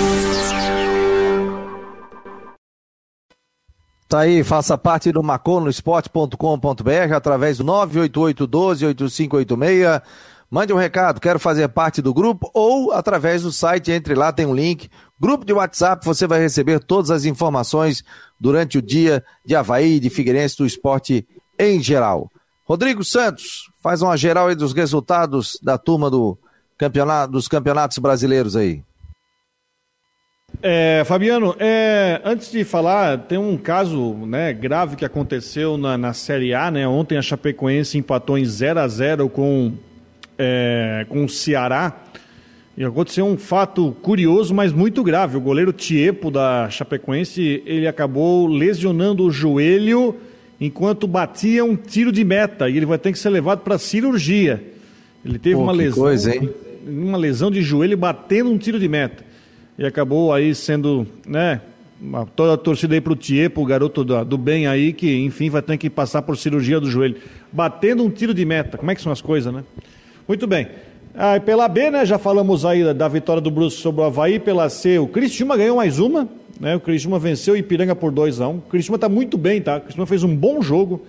Tá 4.11 4.19
aí, 4.19 4.43
faça 4.43 4.77
parte 4.77 5.09
do 5.09 5.23
maconosport.com.br 5.23 7.15
através 7.15 7.59
do 7.59 7.63
988-12-8586. 7.63 10.01
Mande 10.49 10.73
um 10.73 10.75
recado, 10.75 11.21
quero 11.21 11.39
fazer 11.39 11.69
parte 11.69 12.01
do 12.01 12.13
grupo 12.13 12.51
ou 12.53 12.91
através 12.91 13.43
do 13.43 13.53
site, 13.53 13.89
entre 13.89 14.13
lá, 14.13 14.33
tem 14.33 14.45
um 14.45 14.53
link. 14.53 14.89
Grupo 15.17 15.45
de 15.45 15.53
WhatsApp, 15.53 16.05
você 16.05 16.27
vai 16.27 16.41
receber 16.41 16.83
todas 16.83 17.09
as 17.09 17.23
informações 17.23 18.03
durante 18.37 18.79
o 18.79 18.81
dia 18.81 19.23
de 19.45 19.55
Havaí, 19.55 19.97
de 19.97 20.09
Figueirense, 20.09 20.57
do 20.57 20.65
esporte 20.65 21.25
em 21.57 21.81
geral. 21.81 22.29
Rodrigo 22.65 23.05
Santos, 23.05 23.71
faz 23.81 24.01
uma 24.01 24.17
geral 24.17 24.49
aí 24.49 24.55
dos 24.55 24.73
resultados 24.73 25.57
da 25.63 25.77
turma 25.77 26.09
do 26.09 26.37
campeonato, 26.77 27.31
dos 27.31 27.47
campeonatos 27.47 27.97
brasileiros 27.97 28.57
aí. 28.57 28.83
É, 30.63 31.01
Fabiano, 31.05 31.55
é, 31.59 32.21
antes 32.23 32.51
de 32.51 32.63
falar, 32.63 33.17
tem 33.17 33.37
um 33.37 33.57
caso 33.57 34.13
né, 34.27 34.53
grave 34.53 34.95
que 34.95 35.03
aconteceu 35.03 35.75
na, 35.75 35.97
na 35.97 36.13
Série 36.13 36.53
A. 36.53 36.69
Né? 36.69 36.87
Ontem 36.87 37.17
a 37.17 37.21
Chapecoense 37.21 37.97
empatou 37.97 38.37
em 38.37 38.45
0 38.45 38.79
a 38.79 38.87
0 38.87 39.27
com, 39.27 39.73
é, 40.37 41.05
com 41.09 41.25
o 41.25 41.29
Ceará. 41.29 42.03
E 42.77 42.83
aconteceu 42.83 43.25
um 43.25 43.37
fato 43.37 43.95
curioso, 44.03 44.53
mas 44.53 44.71
muito 44.71 45.03
grave. 45.03 45.35
O 45.35 45.41
goleiro 45.41 45.73
Tiepo 45.73 46.29
da 46.29 46.69
Chapecoense 46.69 47.63
ele 47.65 47.87
acabou 47.87 48.47
lesionando 48.47 49.25
o 49.25 49.31
joelho 49.31 50.15
enquanto 50.59 51.07
batia 51.07 51.65
um 51.65 51.75
tiro 51.75 52.11
de 52.11 52.23
meta. 52.23 52.69
E 52.69 52.77
ele 52.77 52.85
vai 52.85 52.99
ter 52.99 53.11
que 53.11 53.17
ser 53.17 53.29
levado 53.29 53.61
para 53.61 53.79
cirurgia. 53.79 54.63
Ele 55.25 55.39
teve 55.39 55.55
Pô, 55.55 55.63
uma 55.63 55.71
lesão, 55.71 56.03
coisa, 56.03 56.31
uma 56.87 57.17
lesão 57.17 57.49
de 57.49 57.63
joelho 57.63 57.97
batendo 57.97 58.51
um 58.51 58.57
tiro 58.59 58.79
de 58.79 58.87
meta 58.87 59.30
e 59.81 59.85
acabou 59.85 60.31
aí 60.31 60.53
sendo, 60.53 61.07
né, 61.25 61.59
toda 62.35 62.53
a 62.53 62.57
torcida 62.57 62.93
aí 62.93 63.01
pro 63.01 63.15
Thier, 63.15 63.49
pro 63.49 63.65
garoto 63.65 64.03
do, 64.03 64.23
do, 64.23 64.37
bem 64.37 64.67
aí, 64.67 64.93
que 64.93 65.11
enfim 65.17 65.49
vai 65.49 65.59
ter 65.63 65.75
que 65.75 65.89
passar 65.89 66.21
por 66.21 66.37
cirurgia 66.37 66.79
do 66.79 66.87
joelho. 66.87 67.15
Batendo 67.51 68.03
um 68.03 68.09
tiro 68.11 68.31
de 68.31 68.45
meta, 68.45 68.77
como 68.77 68.91
é 68.91 68.95
que 68.95 69.01
são 69.01 69.11
as 69.11 69.21
coisas, 69.21 69.51
né? 69.51 69.63
Muito 70.27 70.45
bem. 70.45 70.67
Ah, 71.15 71.39
pela 71.39 71.67
B, 71.67 71.89
né, 71.89 72.05
já 72.05 72.19
falamos 72.19 72.63
aí 72.63 72.83
da, 72.83 72.93
da 72.93 73.07
vitória 73.07 73.41
do 73.41 73.49
Bruce 73.49 73.77
sobre 73.77 74.01
o 74.01 74.03
Havaí, 74.03 74.37
pela 74.37 74.69
C, 74.69 74.99
o 74.99 75.07
Cristiúma 75.07 75.57
ganhou 75.57 75.77
mais 75.77 75.97
uma, 75.97 76.29
né, 76.59 76.75
o 76.75 76.79
Cristiúma 76.79 77.17
venceu 77.17 77.55
o 77.55 77.57
Ipiranga 77.57 77.95
por 77.95 78.11
2 78.11 78.39
a 78.39 78.47
1 78.47 78.51
um. 78.51 78.57
o 78.57 78.61
Cristiúma 78.61 78.97
está 78.97 79.09
muito 79.09 79.35
bem, 79.35 79.59
tá, 79.59 79.77
o 79.77 79.81
Cristiúma 79.81 80.05
fez 80.05 80.21
um 80.23 80.35
bom 80.35 80.61
jogo, 80.61 81.01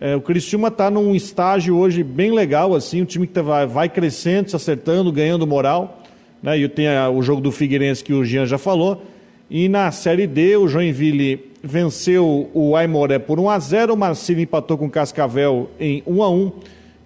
é, 0.00 0.14
o 0.14 0.20
Cristiúma 0.20 0.68
está 0.68 0.88
num 0.88 1.16
estágio 1.16 1.76
hoje 1.76 2.04
bem 2.04 2.30
legal, 2.30 2.76
assim, 2.76 3.02
um 3.02 3.04
time 3.04 3.26
que 3.26 3.32
tá, 3.32 3.42
vai, 3.42 3.66
vai 3.66 3.88
crescendo, 3.88 4.48
se 4.48 4.54
acertando, 4.54 5.10
ganhando 5.10 5.44
moral, 5.48 5.98
né? 6.42 6.58
E 6.58 6.68
tem 6.68 6.86
o 7.14 7.22
jogo 7.22 7.40
do 7.40 7.52
Figueirense 7.52 8.02
que 8.02 8.12
o 8.12 8.24
Jean 8.24 8.46
já 8.46 8.58
falou. 8.58 9.02
E 9.50 9.68
na 9.68 9.90
Série 9.90 10.26
D, 10.26 10.56
o 10.56 10.68
Joinville 10.68 11.52
venceu 11.62 12.50
o 12.52 12.76
Aimoré 12.76 13.18
por 13.18 13.40
1 13.40 13.50
a 13.50 13.58
0 13.58 13.94
o 13.94 13.96
Marcílio 13.96 14.42
empatou 14.42 14.78
com 14.78 14.86
o 14.86 14.90
Cascavel 14.90 15.70
em 15.80 16.02
1 16.06 16.22
a 16.22 16.30
1 16.30 16.52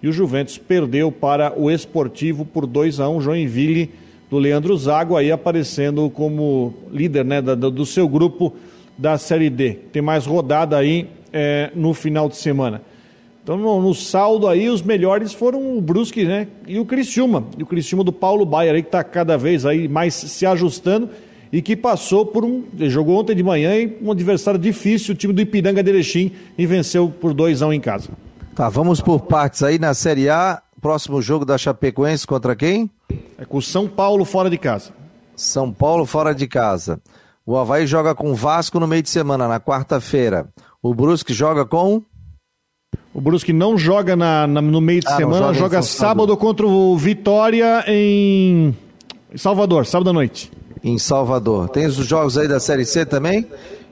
E 0.01 0.07
o 0.07 0.11
Juventus 0.13 0.57
perdeu 0.57 1.11
para 1.11 1.57
o 1.57 1.71
Esportivo 1.71 2.45
por 2.45 2.67
2 2.67 2.99
a 2.99 3.09
1 3.09 3.21
Joinville 3.21 3.91
do 4.29 4.37
Leandro 4.37 4.75
Zago 4.77 5.15
aí 5.15 5.31
aparecendo 5.31 6.09
como 6.09 6.73
líder 6.91 7.23
né, 7.23 7.41
da, 7.41 7.55
do 7.55 7.85
seu 7.85 8.07
grupo 8.07 8.53
da 8.97 9.17
Série 9.17 9.49
D. 9.49 9.73
Tem 9.91 10.01
mais 10.01 10.25
rodada 10.25 10.77
aí 10.77 11.07
é, 11.31 11.71
no 11.75 11.93
final 11.93 12.27
de 12.27 12.35
semana. 12.35 12.81
Então, 13.43 13.57
no, 13.57 13.81
no, 13.81 13.93
saldo 13.93 14.47
aí, 14.47 14.69
os 14.69 14.81
melhores 14.81 15.33
foram 15.33 15.77
o 15.77 15.81
Brusque, 15.81 16.23
né? 16.23 16.47
E 16.65 16.79
o 16.79 16.85
Criciúma. 16.85 17.43
E 17.57 17.63
o 17.63 17.65
Criciúma 17.65 18.01
do 18.01 18.13
Paulo 18.13 18.45
Baier 18.45 18.73
aí, 18.73 18.81
que 18.81 18.87
está 18.87 19.03
cada 19.03 19.37
vez 19.37 19.65
aí 19.65 19.89
mais 19.89 20.13
se 20.13 20.45
ajustando 20.45 21.09
e 21.51 21.61
que 21.61 21.75
passou 21.75 22.25
por 22.25 22.45
um. 22.45 22.63
Jogou 22.79 23.19
ontem 23.19 23.35
de 23.35 23.43
manhã 23.43 23.75
em 23.75 23.97
um 24.01 24.11
adversário 24.11 24.57
difícil, 24.57 25.13
o 25.13 25.17
time 25.17 25.33
do 25.33 25.41
Ipiranga 25.41 25.83
de 25.83 25.89
Erechim, 25.89 26.31
e 26.57 26.65
venceu 26.65 27.09
por 27.09 27.33
2 27.33 27.61
a 27.61 27.67
1 27.67 27.69
um 27.69 27.73
em 27.73 27.81
casa. 27.81 28.09
Tá, 28.55 28.69
vamos 28.69 29.01
por 29.01 29.19
partes 29.19 29.61
aí 29.61 29.77
na 29.77 29.93
Série 29.93 30.29
A. 30.29 30.61
Próximo 30.81 31.21
jogo 31.21 31.43
da 31.43 31.57
Chapecoense 31.57 32.25
contra 32.25 32.55
quem? 32.55 32.89
É 33.37 33.43
com 33.43 33.57
o 33.57 33.61
São 33.61 33.89
Paulo 33.89 34.23
fora 34.23 34.49
de 34.49 34.57
casa. 34.57 34.91
São 35.35 35.71
Paulo 35.71 36.05
fora 36.05 36.33
de 36.33 36.47
casa. 36.47 37.01
O 37.45 37.57
Havaí 37.57 37.85
joga 37.85 38.15
com 38.15 38.31
o 38.31 38.35
Vasco 38.35 38.79
no 38.79 38.87
meio 38.87 39.03
de 39.03 39.09
semana, 39.09 39.49
na 39.49 39.59
quarta-feira. 39.59 40.47
O 40.81 40.93
Brusque 40.93 41.33
joga 41.33 41.65
com. 41.65 42.01
O 43.13 43.21
Brusque 43.21 43.53
não 43.53 43.77
joga 43.77 44.15
na, 44.15 44.47
na 44.47 44.61
no 44.61 44.81
meio 44.81 44.99
de 44.99 45.07
ah, 45.07 45.15
semana, 45.15 45.53
joga, 45.53 45.59
joga 45.59 45.81
sábado 45.83 46.35
contra 46.35 46.65
o 46.65 46.97
Vitória 46.97 47.83
em 47.87 48.75
Salvador, 49.35 49.85
sábado 49.85 50.09
à 50.09 50.13
noite. 50.13 50.51
Em 50.83 50.97
Salvador. 50.97 51.69
Tem 51.69 51.85
os 51.85 51.95
jogos 51.95 52.37
aí 52.37 52.47
da 52.47 52.59
Série 52.59 52.85
C 52.85 53.05
também? 53.05 53.47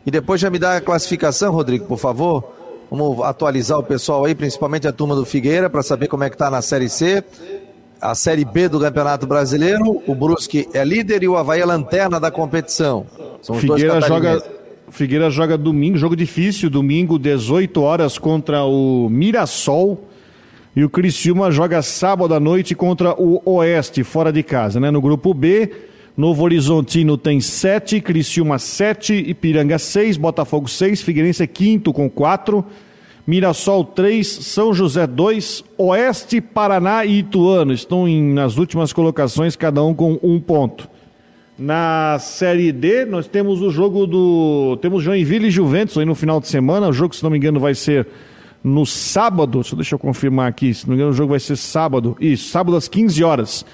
E 0.06 0.10
depois 0.10 0.42
já 0.42 0.50
me 0.50 0.58
dá 0.58 0.78
a 0.78 0.82
classificação, 0.82 1.54
Rodrigo, 1.54 1.86
por 1.86 2.00
favor. 2.00 2.44
Vamos 2.90 3.24
atualizar 3.24 3.78
o 3.78 3.84
pessoal 3.84 4.26
aí, 4.26 4.34
principalmente 4.34 4.88
a 4.88 4.92
turma 4.92 5.16
do 5.16 5.24
Figueira, 5.24 5.70
para 5.70 5.84
saber 5.84 6.08
como 6.08 6.24
é 6.24 6.30
que 6.30 6.36
tá 6.36 6.50
na 6.50 6.62
Série 6.62 6.90
C. 6.90 7.24
A 8.02 8.16
Série 8.16 8.44
B 8.44 8.68
do 8.68 8.80
Campeonato 8.80 9.28
Brasileiro, 9.28 10.02
o 10.08 10.16
Brusque 10.16 10.68
é 10.74 10.84
líder 10.84 11.22
e 11.22 11.28
o 11.28 11.38
Havaí 11.38 11.62
é 11.62 11.66
lanterna 11.66 12.20
da 12.20 12.32
competição. 12.32 13.06
São 13.42 13.56
os 13.56 13.62
Figueira 13.62 13.94
dois 13.94 14.08
joga 14.08 14.61
Figueira 14.92 15.30
joga 15.30 15.58
domingo, 15.58 15.98
jogo 15.98 16.18
difícil, 16.18 16.70
domingo, 16.70 17.18
18 17.18 17.82
horas 17.82 18.18
contra 18.18 18.66
o 18.66 19.08
Mirassol. 19.10 20.10
E 20.76 20.84
o 20.84 20.90
Criciúma 20.90 21.50
joga 21.50 21.82
sábado 21.82 22.34
à 22.34 22.40
noite 22.40 22.76
contra 22.76 23.14
o 23.14 23.42
Oeste, 23.46 24.04
fora 24.04 24.34
de 24.34 24.44
casa, 24.44 24.82
né? 24.82 24.92
No 24.92 25.02
grupo 25.02 25.34
B, 25.34 25.72
Novo 26.16 26.44
Horizontino 26.44 27.18
tem 27.18 27.40
7, 27.40 28.02
Criciúma 28.02 28.60
7, 28.60 29.14
Ipiranga 29.14 29.80
6, 29.80 30.18
Botafogo 30.18 30.68
6, 30.68 31.02
Figueirense 31.02 31.48
quinto 31.48 31.94
com 31.94 32.10
4, 32.10 32.64
Mirassol 33.26 33.86
3, 33.86 34.28
São 34.28 34.74
José 34.74 35.08
2, 35.08 35.64
Oeste, 35.78 36.42
Paraná 36.42 37.06
e 37.06 37.20
Ituano 37.20 37.72
estão 37.72 38.08
em, 38.10 38.34
nas 38.34 38.58
últimas 38.58 38.92
colocações, 38.92 39.56
cada 39.56 39.82
um 39.84 39.94
com 39.94 40.20
um 40.22 40.38
ponto. 40.38 40.91
Na 41.58 42.18
Série 42.20 42.72
D, 42.72 43.06
nós 43.06 43.28
temos 43.28 43.62
o 43.62 43.70
jogo 43.70 44.08
do. 44.08 44.78
Temos 44.82 45.04
Joinville 45.04 45.48
e 45.48 45.52
Juventus 45.52 45.98
aí 45.98 46.06
no 46.06 46.16
final 46.16 46.40
de 46.40 46.48
semana. 46.48 46.88
O 46.88 46.94
jogo, 46.94 47.16
se 47.16 47.22
não 47.24 47.30
me 47.30 47.38
engano, 47.38 47.60
vai 47.60 47.76
ser 47.76 48.08
no 48.64 48.86
sábado. 48.86 49.62
Deixa 49.76 49.96
eu 49.96 50.00
confirmar 50.00 50.48
aqui. 50.48 50.74
Se 50.74 50.88
não 50.88 50.92
me 50.92 50.96
engano, 50.96 51.12
o 51.12 51.16
jogo 51.16 51.32
vai 51.32 51.40
ser 51.40 51.58
sábado. 51.58 52.16
Isso, 52.20 52.50
sábado 52.50 52.78
às 52.78 52.88
15 52.88 53.24
horas. 53.24 53.66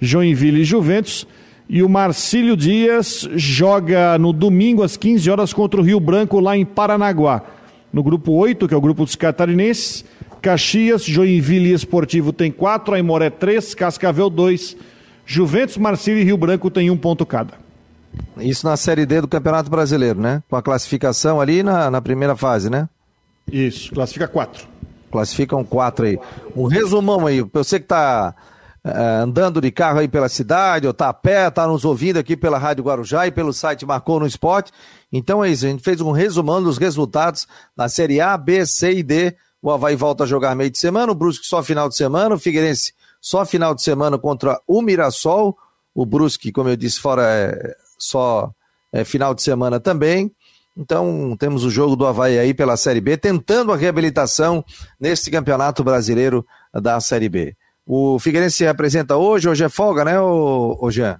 Joinville 0.00 0.62
e 0.62 0.64
Juventus. 0.64 1.26
E 1.68 1.82
o 1.82 1.88
Marcílio 1.88 2.56
Dias 2.56 3.28
joga 3.34 4.18
no 4.18 4.32
domingo 4.32 4.82
às 4.82 4.96
15 4.96 5.30
horas 5.30 5.52
contra 5.52 5.80
o 5.80 5.84
Rio 5.84 5.98
Branco, 5.98 6.38
lá 6.38 6.56
em 6.56 6.64
Paranaguá. 6.64 7.42
No 7.92 8.02
grupo 8.02 8.32
8, 8.32 8.68
que 8.68 8.74
é 8.74 8.76
o 8.76 8.82
grupo 8.82 9.04
dos 9.04 9.16
catarinenses. 9.16 10.04
Caxias, 10.42 11.04
Joinville 11.04 11.70
e 11.70 11.72
Esportivo 11.72 12.32
tem 12.32 12.50
4, 12.50 12.94
Aimoré 12.94 13.30
3, 13.30 13.74
Cascavel 13.74 14.28
2. 14.28 14.76
Juventus, 15.26 15.76
Marcílio 15.76 16.20
e 16.20 16.24
Rio 16.24 16.36
Branco 16.36 16.70
têm 16.70 16.90
um 16.90 16.96
ponto 16.96 17.24
cada. 17.24 17.54
Isso 18.38 18.66
na 18.66 18.76
Série 18.76 19.06
D 19.06 19.20
do 19.20 19.28
Campeonato 19.28 19.70
Brasileiro, 19.70 20.20
né? 20.20 20.42
Com 20.48 20.56
a 20.56 20.62
classificação 20.62 21.40
ali 21.40 21.62
na, 21.62 21.90
na 21.90 22.00
primeira 22.00 22.36
fase, 22.36 22.68
né? 22.68 22.88
Isso, 23.50 23.92
classifica 23.92 24.28
quatro. 24.28 24.66
Classificam 25.10 25.64
quatro 25.64 26.06
aí. 26.06 26.18
Um 26.56 26.66
resumão 26.66 27.26
aí, 27.26 27.40
você 27.52 27.78
que 27.78 27.84
está 27.84 28.34
uh, 28.84 28.88
eh, 28.88 29.16
andando 29.22 29.60
de 29.60 29.70
carro 29.70 30.00
aí 30.00 30.08
pela 30.08 30.28
cidade, 30.28 30.86
ou 30.86 30.90
está 30.90 31.08
a 31.08 31.14
pé, 31.14 31.48
está 31.48 31.66
nos 31.66 31.84
ouvindo 31.84 32.18
aqui 32.18 32.36
pela 32.36 32.58
Rádio 32.58 32.84
Guarujá 32.84 33.26
e 33.26 33.30
pelo 33.30 33.52
site 33.52 33.86
Marcou 33.86 34.18
no 34.18 34.26
Esporte. 34.26 34.72
Então 35.12 35.44
é 35.44 35.50
isso, 35.50 35.66
a 35.66 35.68
gente 35.68 35.82
fez 35.82 36.00
um 36.00 36.10
resumão 36.10 36.62
dos 36.62 36.78
resultados 36.78 37.46
da 37.76 37.88
Série 37.88 38.20
A, 38.20 38.36
B, 38.36 38.66
C 38.66 38.94
e 38.94 39.02
D. 39.02 39.36
O 39.62 39.70
Havaí 39.70 39.96
volta 39.96 40.24
a 40.24 40.26
jogar 40.26 40.54
meio 40.54 40.70
de 40.70 40.78
semana, 40.78 41.12
o 41.12 41.14
Brusque 41.14 41.46
só 41.46 41.62
final 41.62 41.88
de 41.88 41.96
semana, 41.96 42.34
o 42.34 42.38
Figueirense 42.38 42.92
só 43.24 43.46
final 43.46 43.74
de 43.74 43.82
semana 43.82 44.18
contra 44.18 44.60
o 44.68 44.82
Mirassol. 44.82 45.56
O 45.94 46.04
Brusque, 46.04 46.52
como 46.52 46.68
eu 46.68 46.76
disse, 46.76 47.00
fora 47.00 47.22
é, 47.26 47.74
só 47.98 48.52
é, 48.92 49.02
final 49.02 49.34
de 49.34 49.42
semana 49.42 49.80
também. 49.80 50.30
Então, 50.76 51.34
temos 51.38 51.64
o 51.64 51.70
jogo 51.70 51.96
do 51.96 52.06
Havaí 52.06 52.38
aí 52.38 52.52
pela 52.52 52.76
Série 52.76 53.00
B, 53.00 53.16
tentando 53.16 53.72
a 53.72 53.76
reabilitação 53.76 54.62
nesse 55.00 55.30
campeonato 55.30 55.82
brasileiro 55.82 56.44
da 56.70 57.00
Série 57.00 57.30
B. 57.30 57.56
O 57.86 58.18
Figueirense 58.18 58.58
se 58.58 58.66
apresenta 58.66 59.16
hoje, 59.16 59.48
hoje 59.48 59.64
é 59.64 59.70
folga, 59.70 60.04
né, 60.04 60.20
ô 60.20 60.90
Jean? 60.90 61.18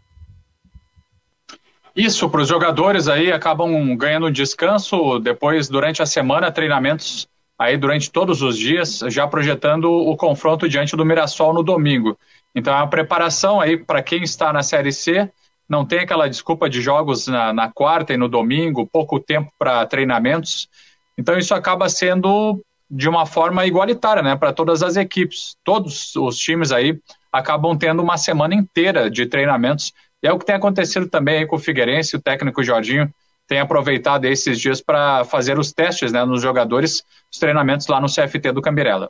Isso, 1.96 2.28
para 2.28 2.42
os 2.42 2.48
jogadores 2.48 3.08
aí 3.08 3.32
acabam 3.32 3.96
ganhando 3.96 4.30
descanso 4.30 5.18
depois, 5.20 5.68
durante 5.68 6.02
a 6.02 6.06
semana, 6.06 6.52
treinamentos 6.52 7.26
aí 7.58 7.76
durante 7.76 8.10
todos 8.10 8.42
os 8.42 8.58
dias, 8.58 9.00
já 9.08 9.26
projetando 9.26 9.90
o 9.90 10.16
confronto 10.16 10.68
diante 10.68 10.96
do 10.96 11.04
Mirassol 11.04 11.54
no 11.54 11.62
domingo. 11.62 12.18
Então 12.54 12.72
é 12.72 12.76
uma 12.76 12.88
preparação 12.88 13.60
aí 13.60 13.76
para 13.76 14.02
quem 14.02 14.22
está 14.22 14.52
na 14.52 14.62
Série 14.62 14.92
C, 14.92 15.30
não 15.68 15.84
tem 15.84 16.00
aquela 16.00 16.28
desculpa 16.28 16.68
de 16.68 16.80
jogos 16.80 17.26
na, 17.26 17.52
na 17.52 17.70
quarta 17.70 18.12
e 18.12 18.16
no 18.16 18.28
domingo, 18.28 18.86
pouco 18.86 19.18
tempo 19.18 19.50
para 19.58 19.86
treinamentos. 19.86 20.68
Então 21.16 21.38
isso 21.38 21.54
acaba 21.54 21.88
sendo 21.88 22.62
de 22.90 23.08
uma 23.08 23.24
forma 23.24 23.64
igualitária, 23.66 24.22
né, 24.22 24.36
para 24.36 24.52
todas 24.52 24.82
as 24.82 24.96
equipes. 24.96 25.56
Todos 25.64 26.14
os 26.16 26.36
times 26.36 26.70
aí 26.70 26.98
acabam 27.32 27.76
tendo 27.76 28.02
uma 28.02 28.18
semana 28.18 28.54
inteira 28.54 29.10
de 29.10 29.26
treinamentos. 29.26 29.92
E 30.22 30.26
é 30.28 30.32
o 30.32 30.38
que 30.38 30.46
tem 30.46 30.54
acontecido 30.54 31.08
também 31.08 31.46
com 31.46 31.56
o 31.56 31.58
Figueirense, 31.58 32.16
o 32.16 32.22
técnico 32.22 32.62
Jorginho 32.62 33.12
tem 33.46 33.60
aproveitado 33.60 34.24
esses 34.24 34.58
dias 34.58 34.80
para 34.80 35.24
fazer 35.24 35.58
os 35.58 35.72
testes 35.72 36.12
né, 36.12 36.24
nos 36.24 36.40
jogadores, 36.42 37.02
os 37.32 37.38
treinamentos 37.38 37.86
lá 37.86 38.00
no 38.00 38.06
CFT 38.06 38.52
do 38.52 38.62
Cambirela. 38.62 39.08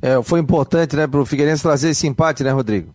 É, 0.00 0.22
foi 0.22 0.40
importante 0.40 0.96
né, 0.96 1.06
para 1.06 1.20
o 1.20 1.26
Figueirense 1.26 1.62
trazer 1.62 1.90
esse 1.90 2.06
empate, 2.06 2.42
né, 2.42 2.50
Rodrigo? 2.50 2.94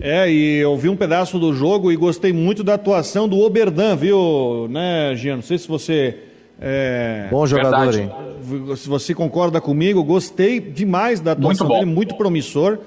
É, 0.00 0.30
e 0.30 0.58
eu 0.58 0.76
vi 0.76 0.90
um 0.90 0.96
pedaço 0.96 1.38
do 1.38 1.54
jogo 1.54 1.90
e 1.90 1.96
gostei 1.96 2.32
muito 2.32 2.62
da 2.62 2.74
atuação 2.74 3.26
do 3.26 3.38
Oberdan, 3.40 3.96
viu, 3.96 4.66
né, 4.68 5.14
Gian? 5.16 5.36
Não 5.36 5.42
sei 5.42 5.56
se 5.56 5.66
você. 5.66 6.18
É... 6.60 7.28
Bom 7.30 7.46
jogador, 7.46 7.92
Verdade. 7.92 8.00
hein? 8.02 8.76
Se 8.76 8.88
você 8.88 9.14
concorda 9.14 9.58
comigo, 9.60 10.04
gostei 10.04 10.60
demais 10.60 11.20
da 11.20 11.32
atuação 11.32 11.66
muito 11.66 11.80
dele, 11.80 11.94
muito 11.94 12.14
promissor. 12.14 12.78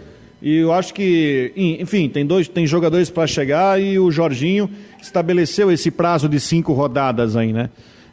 E 0.42 0.58
eu 0.58 0.72
acho 0.72 0.94
que, 0.94 1.52
enfim, 1.56 2.08
tem 2.08 2.26
dois, 2.26 2.48
tem 2.48 2.66
jogadores 2.66 3.10
para 3.10 3.28
chegar 3.28 3.82
e 3.82 4.00
o 4.00 4.10
Jorginho 4.10 4.70
estabeleceu 5.02 5.72
esse 5.72 5.90
prazo 5.92 6.28
de 6.28 6.40
cinco 6.40 6.74
rodadas 6.74 7.36
aí, 7.36 7.54
né? 7.54 7.70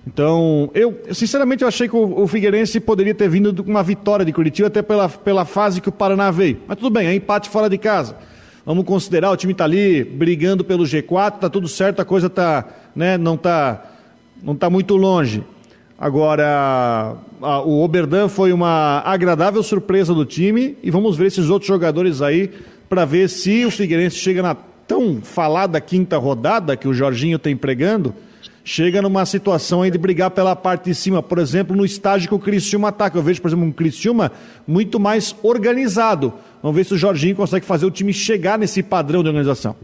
Então, 0.06 0.70
eu, 0.72 1.00
sinceramente, 1.12 1.62
eu 1.62 1.68
achei 1.68 1.88
que 1.88 1.96
o, 1.96 2.22
o 2.22 2.28
Figueirense 2.28 2.78
poderia 2.78 3.14
ter 3.14 3.28
vindo 3.28 3.64
com 3.64 3.70
uma 3.70 3.82
vitória 3.82 4.24
de 4.24 4.32
Curitiba, 4.32 4.68
até 4.68 4.80
pela, 4.80 5.08
pela 5.08 5.44
fase 5.44 5.80
que 5.80 5.88
o 5.88 5.92
Paraná 5.92 6.30
veio. 6.30 6.60
Mas 6.68 6.78
tudo 6.78 6.90
bem, 6.90 7.08
é 7.08 7.14
empate 7.14 7.50
fora 7.50 7.68
de 7.68 7.76
casa. 7.76 8.16
Vamos 8.64 8.84
considerar, 8.84 9.30
o 9.30 9.36
time 9.36 9.52
está 9.52 9.64
ali 9.64 10.04
brigando 10.04 10.64
pelo 10.64 10.84
G4, 10.84 11.38
tá 11.38 11.50
tudo 11.50 11.66
certo, 11.66 12.00
a 12.00 12.04
coisa 12.04 12.30
tá, 12.30 12.66
né, 12.94 13.18
não 13.18 13.36
tá, 13.36 13.84
não 14.42 14.54
tá 14.54 14.70
muito 14.70 14.96
longe. 14.96 15.44
Agora, 15.98 17.16
a, 17.40 17.60
o 17.62 17.82
Oberdan 17.82 18.28
foi 18.28 18.52
uma 18.52 19.02
agradável 19.04 19.62
surpresa 19.62 20.14
do 20.14 20.24
time 20.24 20.76
e 20.82 20.90
vamos 20.90 21.16
ver 21.16 21.26
esses 21.26 21.48
outros 21.48 21.66
jogadores 21.66 22.22
aí 22.22 22.50
para 22.88 23.04
ver 23.04 23.28
se 23.28 23.64
o 23.64 23.70
Figueirense 23.70 24.16
chega 24.16 24.42
na 24.42 24.56
tão 24.86 25.20
falada 25.22 25.80
quinta 25.80 26.16
rodada 26.18 26.76
que 26.76 26.88
o 26.88 26.94
Jorginho 26.94 27.38
tem 27.38 27.56
pregando, 27.56 28.14
chega 28.64 29.00
numa 29.00 29.24
situação 29.24 29.82
aí 29.82 29.90
de 29.90 29.98
brigar 29.98 30.30
pela 30.30 30.56
parte 30.56 30.86
de 30.86 30.94
cima, 30.94 31.22
por 31.22 31.38
exemplo, 31.38 31.76
no 31.76 31.84
estágio 31.84 32.28
que 32.28 32.34
o 32.34 32.38
Criciúma 32.38 32.88
ataca. 32.88 33.16
Eu 33.16 33.22
vejo, 33.22 33.40
por 33.40 33.48
exemplo, 33.48 33.64
um 33.64 33.72
Criciúma 33.72 34.32
muito 34.66 34.98
mais 34.98 35.34
organizado. 35.42 36.32
Vamos 36.62 36.76
ver 36.76 36.84
se 36.84 36.94
o 36.94 36.98
Jorginho 36.98 37.36
consegue 37.36 37.64
fazer 37.64 37.86
o 37.86 37.90
time 37.90 38.12
chegar 38.12 38.58
nesse 38.58 38.82
padrão 38.82 39.22
de 39.22 39.28
organização. 39.28 39.76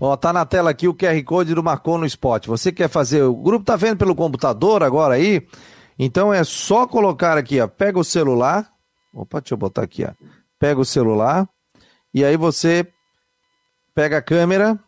Ó, 0.00 0.16
tá 0.16 0.32
na 0.32 0.44
tela 0.44 0.70
aqui 0.70 0.88
o 0.88 0.94
QR 0.94 1.22
Code 1.22 1.54
do 1.54 1.62
Marcou 1.62 1.96
no 1.96 2.06
Spot. 2.06 2.46
Você 2.46 2.72
quer 2.72 2.88
fazer, 2.88 3.22
o 3.22 3.34
grupo 3.34 3.64
tá 3.64 3.76
vendo 3.76 3.98
pelo 3.98 4.16
computador 4.16 4.82
agora 4.82 5.14
aí? 5.14 5.46
Então 5.98 6.32
é 6.32 6.42
só 6.42 6.86
colocar 6.86 7.38
aqui, 7.38 7.60
ó, 7.60 7.68
pega 7.68 7.98
o 7.98 8.04
celular. 8.04 8.68
Opa, 9.14 9.40
deixa 9.40 9.54
eu 9.54 9.58
botar 9.58 9.82
aqui, 9.82 10.04
ó. 10.04 10.10
Pega 10.58 10.80
o 10.80 10.84
celular 10.84 11.48
e 12.12 12.24
aí 12.24 12.36
você 12.36 12.86
pega 13.94 14.18
a 14.18 14.22
câmera. 14.22 14.78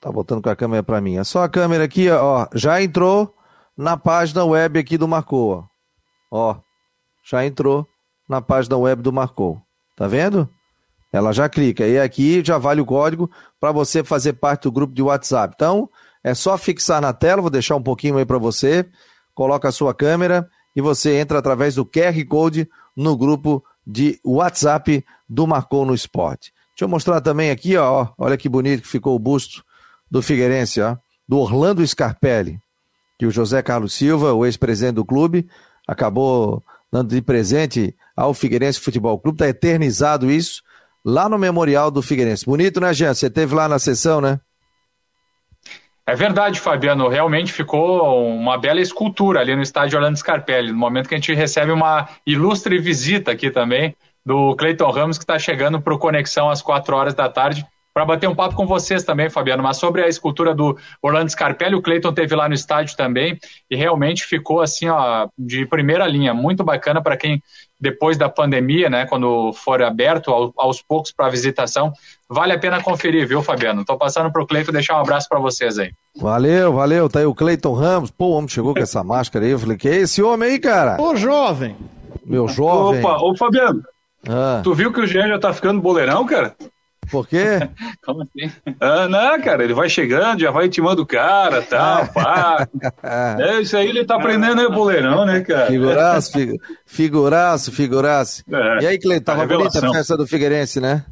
Tá 0.00 0.10
botando 0.10 0.42
com 0.42 0.48
a 0.48 0.56
câmera 0.56 0.82
para 0.82 1.00
mim. 1.00 1.18
É 1.18 1.24
só 1.24 1.42
a 1.42 1.48
câmera 1.48 1.84
aqui, 1.84 2.10
ó, 2.10 2.46
já 2.54 2.82
entrou 2.82 3.34
na 3.76 3.96
página 3.96 4.44
web 4.44 4.78
aqui 4.78 4.96
do 4.96 5.08
Marcou, 5.08 5.68
ó. 6.30 6.52
ó 6.52 6.60
já 7.28 7.44
entrou 7.44 7.86
na 8.28 8.40
página 8.40 8.76
web 8.76 9.02
do 9.02 9.12
Marcou. 9.12 9.60
Tá 9.96 10.06
vendo? 10.06 10.48
Ela 11.12 11.32
já 11.32 11.48
clica. 11.48 11.86
E 11.86 11.98
aqui 11.98 12.42
já 12.44 12.56
vale 12.56 12.80
o 12.80 12.86
código 12.86 13.30
para 13.58 13.72
você 13.72 14.02
fazer 14.02 14.34
parte 14.34 14.62
do 14.62 14.72
grupo 14.72 14.94
de 14.94 15.02
WhatsApp. 15.02 15.54
Então, 15.54 15.90
é 16.22 16.34
só 16.34 16.56
fixar 16.56 17.00
na 17.00 17.12
tela, 17.12 17.42
vou 17.42 17.50
deixar 17.50 17.76
um 17.76 17.82
pouquinho 17.82 18.16
aí 18.16 18.24
para 18.24 18.38
você. 18.38 18.88
Coloca 19.34 19.68
a 19.68 19.72
sua 19.72 19.94
câmera 19.94 20.48
e 20.74 20.80
você 20.80 21.18
entra 21.18 21.38
através 21.38 21.74
do 21.74 21.84
QR 21.84 22.24
Code 22.28 22.68
no 22.96 23.16
grupo 23.16 23.64
de 23.86 24.20
WhatsApp 24.24 25.04
do 25.28 25.46
Marcou 25.46 25.84
no 25.84 25.94
Esporte. 25.94 26.52
Deixa 26.80 26.88
eu 26.88 26.92
mostrar 26.92 27.20
também 27.20 27.50
aqui, 27.50 27.76
ó, 27.76 28.08
olha 28.16 28.38
que 28.38 28.48
bonito 28.48 28.80
que 28.80 28.88
ficou 28.88 29.14
o 29.14 29.18
busto 29.18 29.62
do 30.10 30.22
Figueirense, 30.22 30.80
ó, 30.80 30.96
do 31.28 31.36
Orlando 31.36 31.86
Scarpelli, 31.86 32.58
que 33.18 33.26
o 33.26 33.30
José 33.30 33.60
Carlos 33.60 33.92
Silva, 33.92 34.32
o 34.32 34.46
ex-presidente 34.46 34.94
do 34.94 35.04
clube, 35.04 35.46
acabou 35.86 36.64
dando 36.90 37.14
de 37.14 37.20
presente 37.20 37.94
ao 38.16 38.32
Figueirense 38.32 38.80
Futebol 38.80 39.18
Clube, 39.18 39.36
está 39.36 39.46
eternizado 39.46 40.30
isso 40.30 40.62
lá 41.04 41.28
no 41.28 41.38
Memorial 41.38 41.90
do 41.90 42.00
Figueirense. 42.00 42.46
Bonito, 42.46 42.80
né, 42.80 42.94
Jean? 42.94 43.12
Você 43.12 43.28
teve 43.28 43.54
lá 43.54 43.68
na 43.68 43.78
sessão, 43.78 44.22
né? 44.22 44.40
É 46.06 46.16
verdade, 46.16 46.58
Fabiano. 46.58 47.08
Realmente 47.08 47.52
ficou 47.52 48.26
uma 48.26 48.56
bela 48.56 48.80
escultura 48.80 49.40
ali 49.40 49.54
no 49.54 49.60
estádio 49.60 49.98
Orlando 49.98 50.16
Scarpelli, 50.16 50.72
no 50.72 50.78
momento 50.78 51.10
que 51.10 51.14
a 51.14 51.18
gente 51.18 51.34
recebe 51.34 51.72
uma 51.72 52.08
ilustre 52.26 52.78
visita 52.78 53.32
aqui 53.32 53.50
também 53.50 53.94
do 54.24 54.54
Cleiton 54.56 54.90
Ramos, 54.90 55.18
que 55.18 55.24
está 55.24 55.38
chegando 55.38 55.80
para 55.80 55.94
o 55.94 55.98
Conexão 55.98 56.50
às 56.50 56.62
quatro 56.62 56.96
horas 56.96 57.14
da 57.14 57.28
tarde 57.28 57.66
para 57.92 58.04
bater 58.04 58.28
um 58.28 58.34
papo 58.34 58.54
com 58.54 58.66
vocês 58.66 59.02
também, 59.02 59.28
Fabiano. 59.28 59.62
Mas 59.62 59.76
sobre 59.76 60.02
a 60.02 60.08
escultura 60.08 60.54
do 60.54 60.76
Orlando 61.02 61.30
Scarpelli, 61.30 61.74
o 61.74 61.82
Cleiton 61.82 62.12
teve 62.12 62.34
lá 62.34 62.48
no 62.48 62.54
estádio 62.54 62.96
também 62.96 63.38
e 63.70 63.76
realmente 63.76 64.24
ficou 64.24 64.60
assim, 64.60 64.88
ó, 64.88 65.28
de 65.36 65.66
primeira 65.66 66.06
linha, 66.06 66.32
muito 66.32 66.62
bacana 66.62 67.02
para 67.02 67.16
quem 67.16 67.42
depois 67.80 68.16
da 68.16 68.28
pandemia, 68.28 68.90
né, 68.90 69.06
quando 69.06 69.52
for 69.54 69.82
aberto 69.82 70.52
aos 70.56 70.82
poucos 70.82 71.10
para 71.10 71.30
visitação, 71.30 71.92
vale 72.28 72.52
a 72.52 72.58
pena 72.58 72.82
conferir, 72.82 73.26
viu, 73.26 73.42
Fabiano? 73.42 73.80
Estou 73.80 73.96
passando 73.96 74.30
para 74.30 74.42
o 74.42 74.46
Cleiton 74.46 74.70
deixar 74.70 74.96
um 74.96 75.00
abraço 75.00 75.28
para 75.28 75.40
vocês 75.40 75.78
aí. 75.78 75.90
Valeu, 76.16 76.72
valeu. 76.72 77.08
Tá 77.08 77.20
aí 77.20 77.26
o 77.26 77.34
Cleiton 77.34 77.72
Ramos. 77.72 78.10
Pô, 78.10 78.26
o 78.26 78.32
homem 78.32 78.48
chegou 78.48 78.74
com 78.74 78.80
essa 78.80 79.02
máscara 79.02 79.44
aí. 79.44 79.52
Eu 79.52 79.58
falei, 79.58 79.76
que 79.76 79.88
é 79.88 79.96
esse 79.96 80.22
homem 80.22 80.50
aí, 80.50 80.58
cara? 80.58 81.00
Ô, 81.00 81.16
jovem. 81.16 81.76
Meu 82.24 82.46
jovem. 82.48 83.00
Opa, 83.00 83.22
ô, 83.22 83.34
Fabiano. 83.36 83.82
Ah. 84.28 84.60
Tu 84.62 84.74
viu 84.74 84.92
que 84.92 85.00
o 85.00 85.06
Jean 85.06 85.28
já 85.28 85.38
tá 85.38 85.52
ficando 85.52 85.80
boleirão, 85.80 86.24
cara? 86.26 86.54
Por 87.10 87.26
quê? 87.26 87.58
Como 88.04 88.22
assim? 88.22 88.50
Ah, 88.80 89.08
não, 89.08 89.40
cara, 89.40 89.64
ele 89.64 89.74
vai 89.74 89.88
chegando, 89.88 90.40
já 90.40 90.50
vai 90.50 90.66
intimando 90.66 91.02
o 91.02 91.06
cara, 91.06 91.60
tal, 91.62 92.06
pá. 92.08 92.68
é, 93.38 93.60
isso 93.60 93.76
aí 93.76 93.88
ele 93.88 94.04
tá 94.04 94.16
aprendendo 94.16 94.60
aí, 94.60 94.70
boleirão, 94.70 95.26
né, 95.26 95.40
cara? 95.40 95.66
Figuraço, 95.66 96.32
figuraço, 96.86 97.72
figuraço. 97.72 98.44
É, 98.50 98.84
e 98.84 98.86
aí, 98.86 98.98
Cleiton, 98.98 99.24
tava 99.24 99.46
bonita 99.46 99.86
a 99.86 99.92
festa 99.92 100.16
do 100.16 100.26
Figueirense, 100.26 100.80
né? 100.80 101.04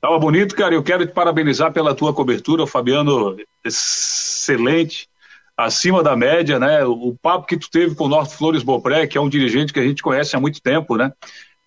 Tava 0.00 0.18
bonito, 0.18 0.54
cara, 0.54 0.74
eu 0.74 0.82
quero 0.82 1.06
te 1.06 1.12
parabenizar 1.12 1.72
pela 1.72 1.94
tua 1.94 2.12
cobertura, 2.12 2.66
Fabiano, 2.66 3.36
excelente, 3.64 5.08
acima 5.56 6.04
da 6.04 6.14
média, 6.14 6.58
né? 6.58 6.84
O 6.84 7.16
papo 7.20 7.46
que 7.46 7.56
tu 7.56 7.68
teve 7.68 7.96
com 7.96 8.04
o 8.04 8.08
Norte 8.08 8.36
Flores 8.36 8.62
Bopré, 8.62 9.08
que 9.08 9.18
é 9.18 9.20
um 9.20 9.28
dirigente 9.28 9.72
que 9.72 9.80
a 9.80 9.84
gente 9.84 10.02
conhece 10.02 10.36
há 10.36 10.40
muito 10.40 10.62
tempo, 10.62 10.96
né? 10.96 11.12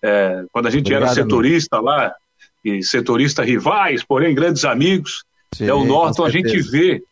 É, 0.03 0.43
quando 0.51 0.67
a 0.67 0.69
gente 0.69 0.81
Obrigado, 0.81 1.03
era 1.03 1.13
setorista 1.13 1.77
amigo. 1.77 1.91
lá, 1.91 2.15
e 2.63 2.83
setorista 2.83 3.43
rivais, 3.43 4.03
porém 4.03 4.33
grandes 4.33 4.65
amigos. 4.65 5.23
Sim, 5.53 5.67
é 5.67 5.73
o 5.73 5.83
Norton, 5.83 6.25
a 6.25 6.29
gente 6.29 6.59
vê, 6.61 7.03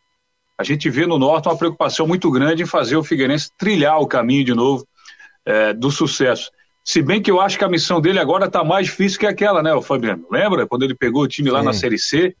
a 0.56 0.64
gente 0.64 0.88
vê 0.88 1.06
no 1.06 1.18
Norton 1.18 1.50
uma 1.50 1.58
preocupação 1.58 2.06
muito 2.06 2.30
grande 2.30 2.62
em 2.62 2.66
fazer 2.66 2.96
o 2.96 3.04
Figueirense 3.04 3.50
trilhar 3.58 3.98
o 4.00 4.06
caminho 4.06 4.44
de 4.44 4.54
novo 4.54 4.86
é, 5.44 5.72
do 5.72 5.90
sucesso. 5.90 6.50
Se 6.84 7.02
bem 7.02 7.20
que 7.20 7.30
eu 7.30 7.40
acho 7.40 7.58
que 7.58 7.64
a 7.64 7.68
missão 7.68 8.00
dele 8.00 8.18
agora 8.18 8.46
está 8.46 8.64
mais 8.64 8.86
difícil 8.86 9.20
que 9.20 9.26
aquela, 9.26 9.62
né, 9.62 9.74
o 9.74 9.82
Fabiano? 9.82 10.26
Lembra 10.30 10.66
quando 10.66 10.82
ele 10.82 10.94
pegou 10.94 11.22
o 11.22 11.28
time 11.28 11.50
lá 11.50 11.60
Sim. 11.60 11.66
na 11.66 11.72
Série 11.72 11.98
C? 11.98 12.34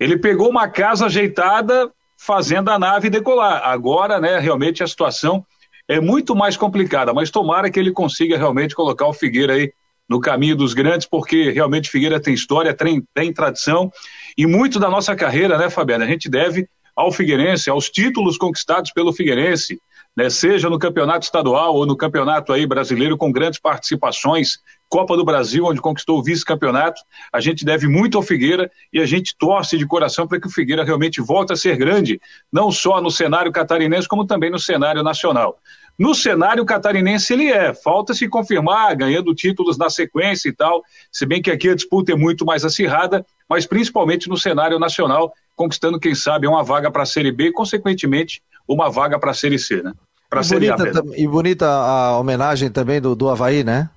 Ele 0.00 0.16
pegou 0.16 0.48
uma 0.48 0.68
casa 0.68 1.06
ajeitada, 1.06 1.90
fazendo 2.16 2.70
a 2.70 2.78
nave 2.78 3.10
decolar. 3.10 3.62
Agora, 3.64 4.18
né, 4.18 4.38
realmente 4.38 4.82
a 4.82 4.86
situação 4.86 5.44
é 5.86 6.00
muito 6.00 6.34
mais 6.34 6.56
complicada, 6.56 7.12
mas 7.12 7.30
tomara 7.30 7.70
que 7.70 7.78
ele 7.78 7.92
consiga 7.92 8.38
realmente 8.38 8.74
colocar 8.74 9.06
o 9.06 9.12
Figueira 9.12 9.54
aí 9.54 9.72
no 10.12 10.20
caminho 10.20 10.54
dos 10.54 10.74
grandes, 10.74 11.08
porque 11.08 11.50
realmente 11.50 11.90
Figueira 11.90 12.20
tem 12.20 12.34
história, 12.34 12.74
tem, 12.74 13.02
tem 13.14 13.32
tradição, 13.32 13.90
e 14.36 14.46
muito 14.46 14.78
da 14.78 14.90
nossa 14.90 15.16
carreira, 15.16 15.56
né, 15.56 15.70
Fabiana, 15.70 16.04
a 16.04 16.08
gente 16.08 16.28
deve 16.28 16.68
ao 16.94 17.10
Figueirense, 17.10 17.70
aos 17.70 17.88
títulos 17.88 18.36
conquistados 18.36 18.92
pelo 18.92 19.12
Figueirense, 19.12 19.80
né, 20.14 20.28
seja 20.28 20.68
no 20.68 20.78
campeonato 20.78 21.24
estadual 21.24 21.74
ou 21.74 21.86
no 21.86 21.96
campeonato 21.96 22.52
aí 22.52 22.66
brasileiro 22.66 23.16
com 23.16 23.32
grandes 23.32 23.58
participações, 23.58 24.58
Copa 24.92 25.16
do 25.16 25.24
Brasil, 25.24 25.64
onde 25.64 25.80
conquistou 25.80 26.18
o 26.18 26.22
vice-campeonato, 26.22 27.00
a 27.32 27.40
gente 27.40 27.64
deve 27.64 27.88
muito 27.88 28.18
ao 28.18 28.22
Figueira 28.22 28.70
e 28.92 29.00
a 29.00 29.06
gente 29.06 29.34
torce 29.34 29.78
de 29.78 29.86
coração 29.86 30.28
para 30.28 30.38
que 30.38 30.46
o 30.46 30.50
Figueira 30.50 30.84
realmente 30.84 31.18
volte 31.18 31.50
a 31.50 31.56
ser 31.56 31.78
grande, 31.78 32.20
não 32.52 32.70
só 32.70 33.00
no 33.00 33.10
cenário 33.10 33.50
catarinense, 33.50 34.06
como 34.06 34.26
também 34.26 34.50
no 34.50 34.58
cenário 34.58 35.02
nacional. 35.02 35.56
No 35.98 36.14
cenário 36.14 36.62
catarinense 36.66 37.32
ele 37.32 37.50
é, 37.50 37.72
falta 37.72 38.12
se 38.12 38.28
confirmar, 38.28 38.94
ganhando 38.94 39.34
títulos 39.34 39.78
na 39.78 39.88
sequência 39.88 40.50
e 40.50 40.52
tal, 40.52 40.82
se 41.10 41.24
bem 41.24 41.40
que 41.40 41.50
aqui 41.50 41.70
a 41.70 41.74
disputa 41.74 42.12
é 42.12 42.14
muito 42.14 42.44
mais 42.44 42.62
acirrada, 42.62 43.24
mas 43.48 43.64
principalmente 43.64 44.28
no 44.28 44.36
cenário 44.36 44.78
nacional, 44.78 45.32
conquistando, 45.56 45.98
quem 45.98 46.14
sabe, 46.14 46.46
uma 46.46 46.62
vaga 46.62 46.90
para 46.90 47.04
a 47.04 47.06
Série 47.06 47.32
B 47.32 47.46
e, 47.46 47.52
consequentemente, 47.52 48.42
uma 48.68 48.90
vaga 48.90 49.18
para 49.18 49.30
a 49.30 49.34
Série 49.34 49.58
C, 49.58 49.82
né? 49.82 49.94
Pra 50.28 50.42
e, 50.42 50.48
bonita, 50.48 51.02
e 51.16 51.26
bonita 51.26 51.66
a 51.66 52.18
homenagem 52.18 52.70
também 52.70 53.00
do, 53.00 53.16
do 53.16 53.30
Havaí, 53.30 53.64
né? 53.64 53.88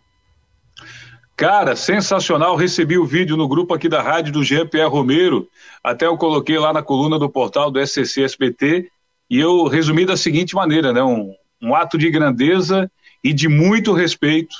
Cara, 1.35 1.75
sensacional. 1.75 2.55
Recebi 2.55 2.97
o 2.97 3.05
vídeo 3.05 3.35
no 3.35 3.47
grupo 3.47 3.73
aqui 3.73 3.89
da 3.89 4.01
rádio 4.01 4.31
do 4.31 4.43
Jean-Pierre 4.43 4.89
Romero. 4.89 5.47
Até 5.83 6.05
eu 6.05 6.17
coloquei 6.17 6.57
lá 6.57 6.71
na 6.71 6.81
coluna 6.81 7.19
do 7.19 7.29
portal 7.29 7.69
do 7.69 7.85
SCC 7.85 8.23
SBT. 8.23 8.89
E 9.29 9.39
eu 9.39 9.65
resumi 9.65 10.05
da 10.05 10.15
seguinte 10.15 10.55
maneira, 10.55 10.93
né? 10.93 11.03
Um, 11.03 11.33
um 11.61 11.75
ato 11.75 11.97
de 11.97 12.09
grandeza 12.09 12.89
e 13.23 13.33
de 13.33 13.49
muito 13.49 13.91
respeito. 13.91 14.55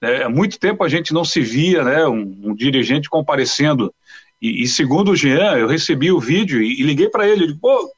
Né? 0.00 0.22
Há 0.22 0.28
muito 0.30 0.58
tempo 0.58 0.82
a 0.82 0.88
gente 0.88 1.12
não 1.12 1.24
se 1.24 1.40
via, 1.42 1.84
né? 1.84 2.06
Um, 2.06 2.40
um 2.44 2.54
dirigente 2.54 3.10
comparecendo. 3.10 3.92
E, 4.40 4.62
e, 4.62 4.66
segundo 4.66 5.10
o 5.10 5.16
Jean, 5.16 5.56
eu 5.56 5.68
recebi 5.68 6.10
o 6.10 6.20
vídeo 6.20 6.62
e, 6.62 6.80
e 6.80 6.82
liguei 6.82 7.08
para 7.08 7.28
ele. 7.28 7.44
Ele, 7.44 7.54
pô, 7.54 7.90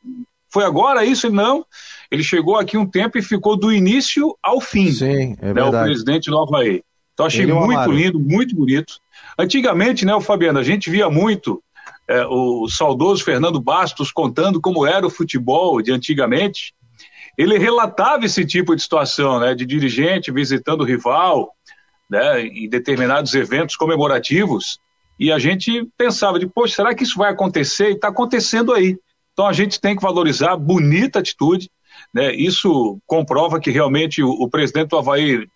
foi 0.48 0.64
agora 0.64 1.04
isso? 1.04 1.28
Ele, 1.28 1.36
não. 1.36 1.64
Ele 2.10 2.24
chegou 2.24 2.56
aqui 2.56 2.76
um 2.76 2.86
tempo 2.86 3.18
e 3.18 3.22
ficou 3.22 3.56
do 3.56 3.72
início 3.72 4.36
ao 4.42 4.60
fim. 4.60 4.90
Sim, 4.90 5.36
é 5.40 5.46
né, 5.46 5.52
verdade. 5.52 5.76
O 5.76 5.84
presidente 5.84 6.30
do 6.30 6.38
Havaí. 6.38 6.82
Então 7.16 7.24
achei 7.24 7.46
muito 7.46 7.90
lindo, 7.90 8.20
muito 8.20 8.54
bonito. 8.54 9.00
Antigamente, 9.38 10.04
né, 10.04 10.14
o 10.14 10.20
Fabiano, 10.20 10.58
a 10.58 10.62
gente 10.62 10.90
via 10.90 11.08
muito 11.08 11.62
é, 12.06 12.26
o 12.26 12.68
saudoso 12.68 13.24
Fernando 13.24 13.58
Bastos 13.58 14.12
contando 14.12 14.60
como 14.60 14.86
era 14.86 15.06
o 15.06 15.10
futebol 15.10 15.80
de 15.80 15.90
antigamente 15.90 16.74
ele 17.38 17.58
relatava 17.58 18.24
esse 18.24 18.44
tipo 18.44 18.74
de 18.74 18.82
situação, 18.82 19.38
né, 19.40 19.54
de 19.54 19.66
dirigente 19.66 20.32
visitando 20.32 20.80
o 20.80 20.84
rival, 20.84 21.52
né, 22.08 22.42
em 22.42 22.68
determinados 22.68 23.34
eventos 23.34 23.76
comemorativos, 23.76 24.78
e 25.18 25.32
a 25.32 25.38
gente 25.38 25.86
pensava 25.96 26.38
de, 26.38 26.46
poxa, 26.46 26.76
será 26.76 26.94
que 26.94 27.02
isso 27.02 27.18
vai 27.18 27.30
acontecer? 27.30 27.90
E 27.90 27.92
está 27.92 28.08
acontecendo 28.08 28.72
aí. 28.72 28.98
Então 29.32 29.46
a 29.46 29.52
gente 29.52 29.80
tem 29.80 29.96
que 29.96 30.02
valorizar, 30.02 30.56
bonita 30.56 31.18
atitude, 31.18 31.70
né, 32.12 32.34
isso 32.34 32.98
comprova 33.06 33.60
que 33.60 33.70
realmente 33.70 34.22
o, 34.22 34.30
o 34.30 34.48
presidente 34.48 34.88
do 34.88 34.98
Havaí 34.98 35.46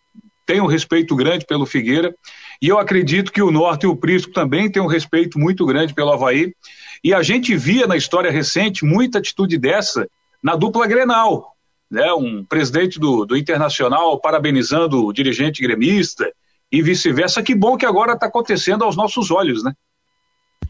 tem 0.47 0.61
um 0.61 0.67
respeito 0.67 1.15
grande 1.15 1.47
pelo 1.47 1.67
Figueira, 1.67 2.15
e 2.61 2.69
eu 2.69 2.79
acredito 2.79 3.33
que 3.33 3.43
o 3.43 3.51
Norte 3.51 3.85
e 3.85 3.87
o 3.87 3.97
Prisco 3.97 4.33
também 4.33 4.71
têm 4.71 4.83
um 4.83 4.87
respeito 4.87 5.39
muito 5.39 5.65
grande 5.65 5.95
pelo 5.95 6.13
Havaí, 6.13 6.53
e 7.03 7.15
a 7.15 7.23
gente 7.23 7.57
via 7.57 7.87
na 7.87 7.97
história 7.97 8.31
recente 8.31 8.85
muita 8.85 9.19
atitude 9.19 9.57
dessa 9.57 10.09
na 10.43 10.57
dupla 10.57 10.87
Grenal, 10.87 11.55
né, 11.91 12.13
um 12.13 12.45
presidente 12.45 12.99
do, 12.99 13.25
do 13.25 13.37
Internacional 13.37 14.21
parabenizando 14.21 15.05
o 15.05 15.13
dirigente 15.13 15.63
gremista 15.63 16.31
e 16.71 16.83
vice-versa. 16.83 17.43
Que 17.43 17.55
bom 17.55 17.77
que 17.77 17.87
agora 17.87 18.13
está 18.13 18.27
acontecendo 18.27 18.85
aos 18.85 18.97
nossos 18.97 19.31
olhos, 19.31 19.65
né? 19.65 19.73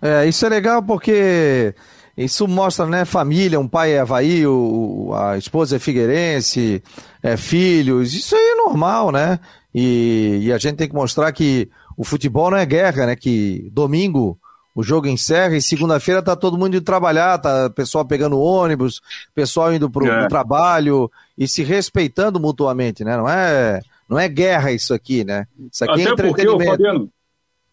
É, 0.01 0.27
isso 0.27 0.47
é 0.47 0.49
legal 0.49 0.83
porque 0.83 1.75
isso 2.17 2.47
mostra, 2.47 2.87
né, 2.87 3.05
família, 3.05 3.59
um 3.59 3.69
pai 3.69 3.93
é 3.93 4.01
Havaí, 4.01 4.47
o, 4.47 5.13
a 5.15 5.39
esposa 5.39 5.77
é 5.77 5.79
Figueirense, 5.79 6.83
é 7.23 7.37
filhos, 7.37 8.15
isso 8.15 8.35
aí 8.35 8.51
é 8.51 8.55
normal, 8.57 9.11
né? 9.11 9.39
E, 9.75 10.41
e 10.43 10.53
a 10.53 10.59
gente 10.59 10.77
tem 10.77 10.89
que 10.89 10.95
mostrar 10.95 11.31
que 11.33 11.69
o 11.97 12.05
futebol 12.05 12.51
não 12.51 12.59
é 12.59 12.67
guerra, 12.67 13.07
né? 13.07 13.17
Que 13.17 13.71
domingo 13.73 14.39
o 14.75 14.83
jogo 14.83 15.07
encerra 15.07 15.57
e 15.57 15.63
segunda-feira 15.63 16.23
tá 16.23 16.37
todo 16.37 16.57
mundo 16.57 16.77
indo 16.77 16.85
trabalhar, 16.85 17.39
tá 17.39 17.69
pessoal 17.71 18.05
pegando 18.05 18.41
ônibus, 18.41 19.01
pessoal 19.35 19.73
indo 19.75 19.91
pro, 19.91 20.07
é. 20.07 20.21
pro 20.21 20.29
trabalho 20.29 21.11
e 21.37 21.47
se 21.47 21.63
respeitando 21.63 22.41
mutuamente, 22.41 23.05
né? 23.05 23.17
Não 23.17 23.29
é, 23.29 23.81
não 24.09 24.19
é 24.19 24.29
guerra 24.29 24.73
isso 24.73 24.95
aqui, 24.95 25.25
né? 25.25 25.47
Isso 25.73 25.85
aqui 25.85 26.01
é 26.01 26.03
Até 26.03 26.11
é 26.11 26.13
entretenimento. 26.13 26.57
Porque, 26.57 26.71
Fabiano, 26.71 27.11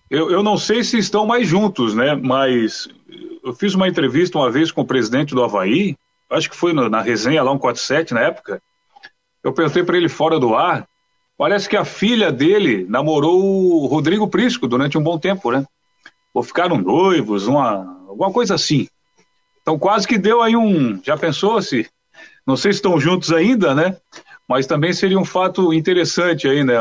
eu, 0.09 0.31
eu 0.31 0.43
não 0.43 0.57
sei 0.57 0.83
se 0.83 0.97
estão 0.97 1.25
mais 1.25 1.47
juntos, 1.47 1.93
né? 1.93 2.15
Mas 2.15 2.87
eu 3.47 3.53
fiz 3.53 3.73
uma 3.73 3.87
entrevista 3.87 4.37
uma 4.37 4.51
vez 4.51 4.71
com 4.71 4.81
o 4.81 4.85
presidente 4.85 5.33
do 5.33 5.43
Havaí, 5.43 5.95
acho 6.29 6.49
que 6.49 6.55
foi 6.55 6.73
na, 6.73 7.01
resenha 7.01 7.43
lá 7.43 7.51
147 7.51 8.13
na 8.13 8.21
época. 8.21 8.61
Eu 9.43 9.53
perguntei 9.53 9.83
para 9.83 9.97
ele 9.97 10.09
fora 10.09 10.39
do 10.39 10.55
ar 10.55 10.87
Parece 11.37 11.69
que 11.69 11.77
a 11.77 11.85
filha 11.85 12.31
dele 12.31 12.85
namorou 12.89 13.39
o 13.43 13.85
Rodrigo 13.85 14.27
Prisco 14.27 14.67
durante 14.67 14.97
um 14.97 15.03
bom 15.03 15.19
tempo, 15.19 15.51
né? 15.51 15.63
Ou 16.33 16.41
ficaram 16.41 16.79
noivos, 16.79 17.45
uma, 17.45 17.85
alguma 18.07 18.33
coisa 18.33 18.55
assim. 18.55 18.87
Então 19.61 19.77
quase 19.77 20.07
que 20.07 20.17
deu 20.17 20.41
aí 20.41 20.55
um. 20.55 20.99
Já 21.03 21.15
pensou 21.15 21.61
se. 21.61 21.87
Não 22.45 22.57
sei 22.57 22.71
se 22.73 22.77
estão 22.77 22.99
juntos 22.99 23.31
ainda, 23.31 23.75
né? 23.75 23.97
Mas 24.49 24.65
também 24.65 24.93
seria 24.93 25.19
um 25.19 25.25
fato 25.25 25.71
interessante 25.73 26.47
aí, 26.47 26.63
né? 26.63 26.75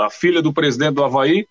A 0.00 0.10
filha 0.10 0.42
do 0.42 0.52
presidente 0.52 0.94
do 0.94 1.04
Havaí 1.04 1.46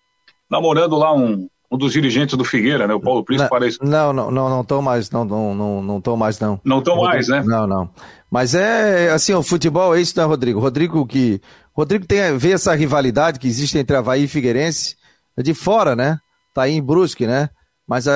namorando 0.50 0.98
lá 0.98 1.14
um, 1.14 1.48
um 1.72 1.78
dos 1.78 1.94
dirigentes 1.94 2.36
do 2.36 2.44
Figueira, 2.44 2.88
né? 2.88 2.94
O 2.94 3.00
Paulo 3.00 3.24
Prisco 3.24 3.44
não, 3.44 3.50
parece. 3.50 3.78
Não, 3.82 4.12
não, 4.14 4.32
não, 4.32 4.50
não 4.50 4.62
estão 4.62 4.82
mais, 4.82 5.12
não, 5.12 5.24
não, 5.24 5.56
não, 5.56 5.84
não 5.84 5.98
estão 6.00 6.18
mais, 6.18 6.40
não. 6.40 6.60
Não 6.64 6.80
estão 6.80 6.98
mais, 6.98 7.28
né? 7.28 7.44
Não, 7.46 7.68
não. 7.68 7.90
Mas 8.30 8.56
é 8.56 9.12
assim, 9.12 9.34
o 9.34 9.44
futebol 9.44 9.96
é 9.96 10.02
isso, 10.02 10.18
né, 10.18 10.24
Rodrigo? 10.24 10.60
Rodrigo 10.60 11.06
que. 11.06 11.40
Rodrigo 11.74 12.06
tem 12.06 12.38
vê 12.38 12.52
essa 12.52 12.74
rivalidade 12.74 13.40
que 13.40 13.48
existe 13.48 13.78
entre 13.78 13.96
Havaí 13.96 14.24
e 14.24 14.28
Figueirense 14.28 14.98
é 15.38 15.44
de 15.44 15.54
fora, 15.54 15.96
né? 15.96 16.18
Tá 16.54 16.64
aí 16.64 16.74
em 16.74 16.82
Brusque, 16.82 17.26
né? 17.26 17.50
Mas 17.88 18.06
uh, 18.06 18.10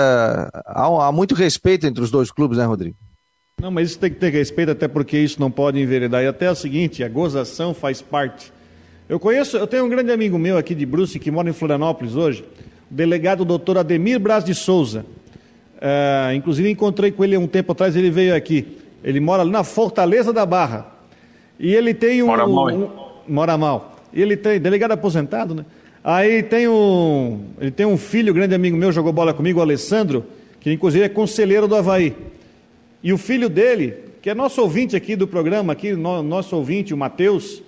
há, 0.66 1.08
há 1.08 1.12
muito 1.12 1.34
respeito 1.34 1.88
entre 1.88 2.04
os 2.04 2.12
dois 2.12 2.32
clubes, 2.32 2.58
né, 2.58 2.66
Rodrigo? 2.66 2.98
Não, 3.62 3.72
mas 3.72 3.92
isso 3.92 4.00
tem 4.00 4.10
que 4.10 4.20
ter 4.20 4.30
respeito, 4.30 4.72
até 4.72 4.88
porque 4.88 5.18
isso 5.18 5.40
não 5.40 5.50
pode 5.50 5.80
enveredar. 5.80 6.24
E 6.24 6.28
até 6.28 6.52
o 6.52 6.56
seguinte, 6.56 7.04
a 7.04 7.10
gozação 7.10 7.74
faz 7.74 8.02
parte. 8.02 8.52
Eu 9.08 9.20
conheço, 9.20 9.58
eu 9.58 9.68
tenho 9.68 9.86
um 9.86 9.90
grande 9.90 10.12
amigo 10.12 10.38
meu 10.38 10.58
aqui 10.58 10.74
de 10.74 10.86
Brusque, 10.86 11.20
que 11.20 11.32
mora 11.32 11.50
em 11.50 11.54
Florianópolis 11.54 12.16
hoje, 12.16 12.44
delegado 12.94 13.44
doutor 13.44 13.80
Ademir 13.80 14.20
Braz 14.20 14.44
de 14.44 14.54
Souza. 14.54 15.06
Uh, 15.78 16.34
inclusive 16.36 16.70
encontrei 16.70 17.12
com 17.12 17.24
ele 17.24 17.36
um 17.36 17.48
tempo 17.48 17.72
atrás, 17.72 17.96
ele 17.96 18.10
veio 18.10 18.36
aqui. 18.36 18.78
Ele 19.04 19.20
mora 19.20 19.42
ali 19.42 19.52
na 19.52 19.64
Fortaleza 19.64 20.32
da 20.32 20.46
Barra. 20.46 20.88
E 21.60 21.74
ele 21.74 21.94
tem 21.94 22.22
um. 22.24 22.28
Mora 22.28 22.48
mal, 22.48 22.68
um, 22.68 22.90
mora 23.28 23.58
mal. 23.58 23.96
E 24.14 24.22
ele 24.22 24.38
tem, 24.38 24.60
delegado 24.60 24.92
aposentado, 24.92 25.56
né? 25.56 25.66
Aí 26.04 26.44
tem 26.44 26.68
um. 26.68 27.42
Ele 27.60 27.72
tem 27.72 27.86
um 27.86 27.98
filho, 27.98 28.34
grande 28.34 28.54
amigo 28.54 28.78
meu, 28.78 28.92
jogou 28.92 29.12
bola 29.12 29.34
comigo, 29.34 29.60
o 29.60 29.62
Alessandro, 29.62 30.24
que 30.60 30.72
inclusive 30.72 31.04
é 31.04 31.10
conselheiro 31.10 31.68
do 31.68 31.76
Havaí. 31.76 32.16
E 33.02 33.12
o 33.12 33.18
filho 33.18 33.50
dele, 33.50 33.96
que 34.22 34.30
é 34.30 34.36
nosso 34.36 34.62
ouvinte 34.62 34.96
aqui 34.96 35.16
do 35.16 35.28
programa, 35.28 35.74
aqui, 35.74 35.94
no, 35.94 36.22
nosso 36.22 36.56
ouvinte, 36.56 36.94
o 36.94 36.98
Matheus, 36.98 37.62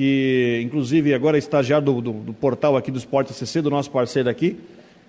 que 0.00 0.62
inclusive 0.64 1.12
agora 1.12 1.36
é 1.36 1.38
estagiário 1.38 1.84
do, 1.84 2.00
do, 2.00 2.12
do, 2.12 2.32
portal 2.32 2.74
aqui 2.74 2.90
do 2.90 2.96
Esporte 2.96 3.34
CC, 3.34 3.60
do 3.60 3.68
nosso 3.68 3.90
parceiro 3.90 4.30
aqui, 4.30 4.56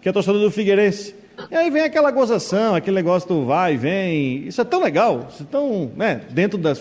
que 0.01 0.09
é 0.09 0.11
torcedor 0.11 0.41
do 0.41 0.51
Figueirense. 0.51 1.15
E 1.49 1.55
aí 1.55 1.71
vem 1.71 1.83
aquela 1.83 2.11
gozação, 2.11 2.75
aquele 2.75 2.97
negócio 2.97 3.29
do 3.29 3.45
vai, 3.45 3.77
vem. 3.77 4.45
Isso 4.45 4.59
é 4.59 4.65
tão 4.65 4.83
legal, 4.83 5.29
isso 5.31 5.43
é 5.43 5.45
tão, 5.49 5.89
né, 5.95 6.19
dentro 6.31 6.57
da, 6.57 6.73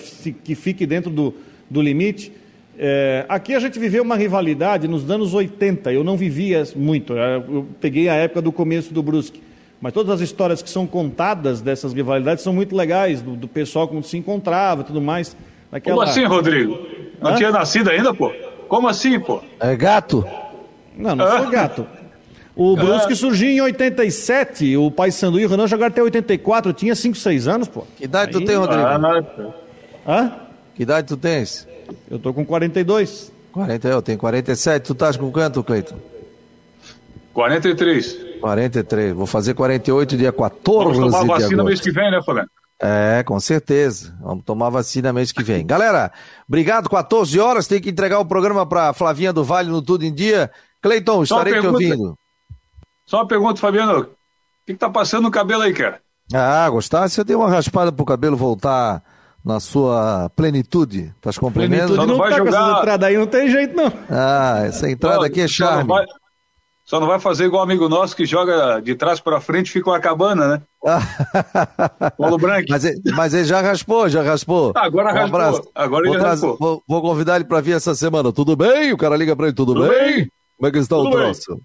que 0.43 0.57
fique 0.57 0.87
dentro 0.87 1.09
do, 1.09 1.33
do 1.71 1.81
limite. 1.81 2.33
É, 2.77 3.27
aqui 3.29 3.55
a 3.55 3.61
gente 3.61 3.79
viveu 3.79 4.03
uma 4.03 4.17
rivalidade 4.17 4.89
nos 4.89 5.09
anos 5.09 5.33
80, 5.33 5.93
eu 5.93 6.03
não 6.03 6.17
vivia 6.17 6.65
muito, 6.75 7.13
eu 7.13 7.65
peguei 7.81 8.09
a 8.09 8.15
época 8.15 8.43
do 8.43 8.51
começo 8.51 8.93
do 8.93 9.05
Brusque. 9.05 9.41
Mas 9.81 9.93
todas 9.93 10.13
as 10.13 10.21
histórias 10.21 10.61
que 10.61 10.69
são 10.69 10.85
contadas 10.85 11.61
dessas 11.61 11.93
rivalidades 11.93 12.43
são 12.43 12.53
muito 12.53 12.75
legais, 12.75 13.23
do, 13.23 13.37
do 13.37 13.47
pessoal 13.47 13.87
como 13.87 14.03
se 14.03 14.17
encontrava 14.17 14.83
tudo 14.83 15.01
mais. 15.01 15.37
Naquela... 15.71 15.97
Como 15.97 16.11
assim, 16.11 16.25
Rodrigo? 16.25 17.00
Não 17.21 17.33
Hã? 17.33 17.37
tinha 17.37 17.51
nascido 17.51 17.91
ainda, 17.91 18.15
pô? 18.15 18.33
Como 18.69 18.89
assim, 18.89 19.19
pô? 19.19 19.41
É 19.59 19.75
gato? 19.77 20.25
Não, 20.97 21.15
não 21.15 21.39
sou 21.39 21.51
gato. 21.51 21.87
O 22.55 22.77
Brusque 22.77 23.15
surgiu 23.17 23.49
em 23.49 23.61
87, 23.61 24.77
o 24.77 24.91
Pai 24.91 25.11
Sandu 25.11 25.41
e 25.41 25.47
o 25.47 25.49
Renan 25.49 25.67
jogaram 25.67 25.93
até 25.93 26.03
84, 26.03 26.71
eu 26.71 26.75
tinha 26.75 26.95
5, 26.95 27.17
6 27.17 27.49
anos, 27.49 27.69
pô. 27.69 27.87
Que 27.97 28.05
idade 28.05 28.37
Aí... 28.37 28.41
tu 28.41 28.47
tem, 28.47 28.57
Rodrigo? 28.57 28.83
Ah, 28.83 29.53
Hã? 30.07 30.33
Que 30.75 30.83
idade 30.83 31.07
tu 31.07 31.17
tens? 31.17 31.67
Eu 32.11 32.19
tô 32.19 32.35
com 32.35 32.45
42. 32.45 33.33
40, 33.53 33.89
eu 33.89 34.03
tenho 34.03 34.19
47. 34.19 34.85
Tu 34.85 34.93
estás 34.93 35.17
com 35.17 35.31
quanto, 35.31 35.63
Cleiton? 35.63 35.97
43. 37.33 38.19
43. 38.41 39.13
Vou 39.15 39.27
fazer 39.27 39.55
48 39.55 40.17
dia 40.17 40.33
14 40.33 40.99
Vamos 40.99 41.19
tomar 41.19 41.39
vacina 41.39 41.65
mês 41.65 41.81
que 41.81 41.91
vem, 41.91 42.11
né, 42.11 42.21
Fabiano? 42.25 42.49
É, 42.83 43.23
com 43.25 43.39
certeza. 43.39 44.17
Vamos 44.21 44.43
tomar 44.45 44.71
vacina 44.71 45.13
mês 45.13 45.31
que 45.33 45.43
vem. 45.43 45.67
Galera, 45.67 46.11
obrigado. 46.49 46.89
14 46.89 47.39
horas. 47.39 47.67
Tem 47.67 47.81
que 47.81 47.91
entregar 47.91 48.19
o 48.19 48.25
programa 48.25 48.65
para 48.65 48.95
Flavinha 48.95 49.33
do 49.33 49.45
Vale 49.45 49.69
no 49.69 49.83
Tudo 49.83 50.05
em 50.05 50.15
Dia. 50.15 50.51
Cleiton, 50.81 51.23
estarei 51.23 51.61
te 51.61 51.67
ouvindo. 51.67 52.15
Só 53.07 53.19
uma 53.19 53.29
pergunta, 53.29 53.61
Fabiano. 53.61 54.01
O 54.01 54.05
que, 54.67 54.73
que 54.73 54.77
tá 54.77 54.89
passando 54.89 55.25
no 55.25 55.31
cabelo 55.31 55.63
aí, 55.63 55.75
cara? 55.75 56.01
Ah, 56.33 56.69
gostasse? 56.71 57.19
Eu 57.19 57.25
dei 57.25 57.37
uma 57.37 57.51
raspada 57.51 57.93
pro 57.93 58.05
cabelo 58.05 58.37
voltar 58.37 59.03
na 59.45 59.61
sua 59.61 60.31
plenitude. 60.35 61.15
Tá 61.21 61.31
compreendendo? 61.39 61.89
Plenitude 61.95 62.07
não, 62.07 62.15
não 62.15 62.19
vai 62.19 62.31
tá 62.31 62.39
jogar... 62.39 62.51
com 62.51 62.57
essa 62.57 62.79
entrada 62.79 63.07
aí, 63.07 63.19
não 63.19 63.27
tem 63.27 63.51
jeito 63.51 63.77
não. 63.77 63.93
Ah, 64.09 64.63
essa 64.65 64.91
entrada 64.91 65.17
não, 65.19 65.25
aqui 65.25 65.41
é 65.41 65.49
charme. 65.49 65.89
Vai, 65.89 66.07
só 66.91 66.99
não 66.99 67.07
vai 67.07 67.21
fazer 67.21 67.45
igual 67.45 67.61
um 67.61 67.65
amigo 67.65 67.89
nosso 67.89 68.17
que 68.17 68.27
joga 68.27 68.81
de 68.81 68.97
trás 68.97 69.21
para 69.21 69.41
frente 69.41 69.69
e 69.69 69.73
fica 69.75 69.89
uma 69.89 70.01
cabana, 70.01 70.49
né? 70.49 70.63
Paulo 72.19 72.37
Branco. 72.37 72.67
Mas, 72.69 72.83
mas 73.15 73.33
ele 73.33 73.45
já 73.45 73.61
raspou, 73.61 74.09
já 74.09 74.25
raspou. 74.25 74.73
Ah, 74.75 74.87
agora 74.87 75.13
um 75.13 75.15
raspou. 75.15 75.41
Abraço. 75.41 75.71
Agora 75.73 76.05
vou 76.05 76.15
ele 76.17 76.25
raspou. 76.25 76.57
Vou, 76.59 76.83
vou, 76.89 77.01
convidar 77.01 77.37
ele 77.37 77.45
para 77.45 77.61
vir 77.61 77.77
essa 77.77 77.95
semana. 77.95 78.33
Tudo 78.33 78.57
bem? 78.57 78.93
O 78.93 78.97
cara 78.97 79.17
liga 79.17 79.37
para 79.37 79.47
ele, 79.47 79.55
tudo, 79.55 79.73
tudo 79.73 79.89
bem? 79.89 80.15
bem? 80.17 80.33
Como 80.57 80.67
é 80.67 80.71
que 80.73 80.79
está 80.79 80.97
tudo 80.97 81.11
o 81.11 81.13
troço? 81.13 81.55
Bem. 81.55 81.63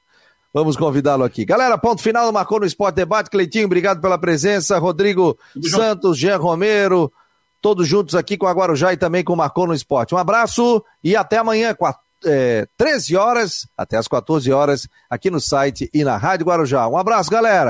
Vamos 0.54 0.78
convidá-lo 0.78 1.24
aqui. 1.24 1.44
Galera, 1.44 1.76
ponto 1.76 2.04
final, 2.04 2.32
marcou 2.32 2.60
no 2.60 2.66
Esporte 2.68 2.98
Debate. 2.98 3.32
Cleitinho, 3.32 3.66
obrigado 3.66 4.00
pela 4.00 4.20
presença. 4.20 4.78
Rodrigo 4.78 5.36
tudo 5.54 5.70
Santos. 5.70 6.20
Jean 6.20 6.38
Romero, 6.38 7.12
todos 7.60 7.88
juntos 7.88 8.14
aqui 8.14 8.38
com 8.38 8.46
a 8.46 8.52
Guarujá 8.52 8.94
e 8.94 8.98
também 8.98 9.24
com 9.24 9.34
o 9.34 9.38
Marcou 9.38 9.66
no 9.66 9.74
Esporte. 9.74 10.14
Um 10.14 10.20
abraço 10.20 10.86
e 11.04 11.16
até 11.16 11.40
amanhã, 11.40 11.74
4 11.74 12.05
é, 12.26 12.68
13 12.78 13.16
horas 13.16 13.68
até 13.78 13.98
as 13.98 14.08
14 14.08 14.52
horas 14.52 14.88
aqui 15.10 15.30
no 15.30 15.40
site 15.40 15.90
e 15.94 16.04
na 16.04 16.18
Rádio 16.18 16.46
Guarujá. 16.46 16.88
Um 16.88 16.98
abraço, 16.98 17.30
galera! 17.30 17.64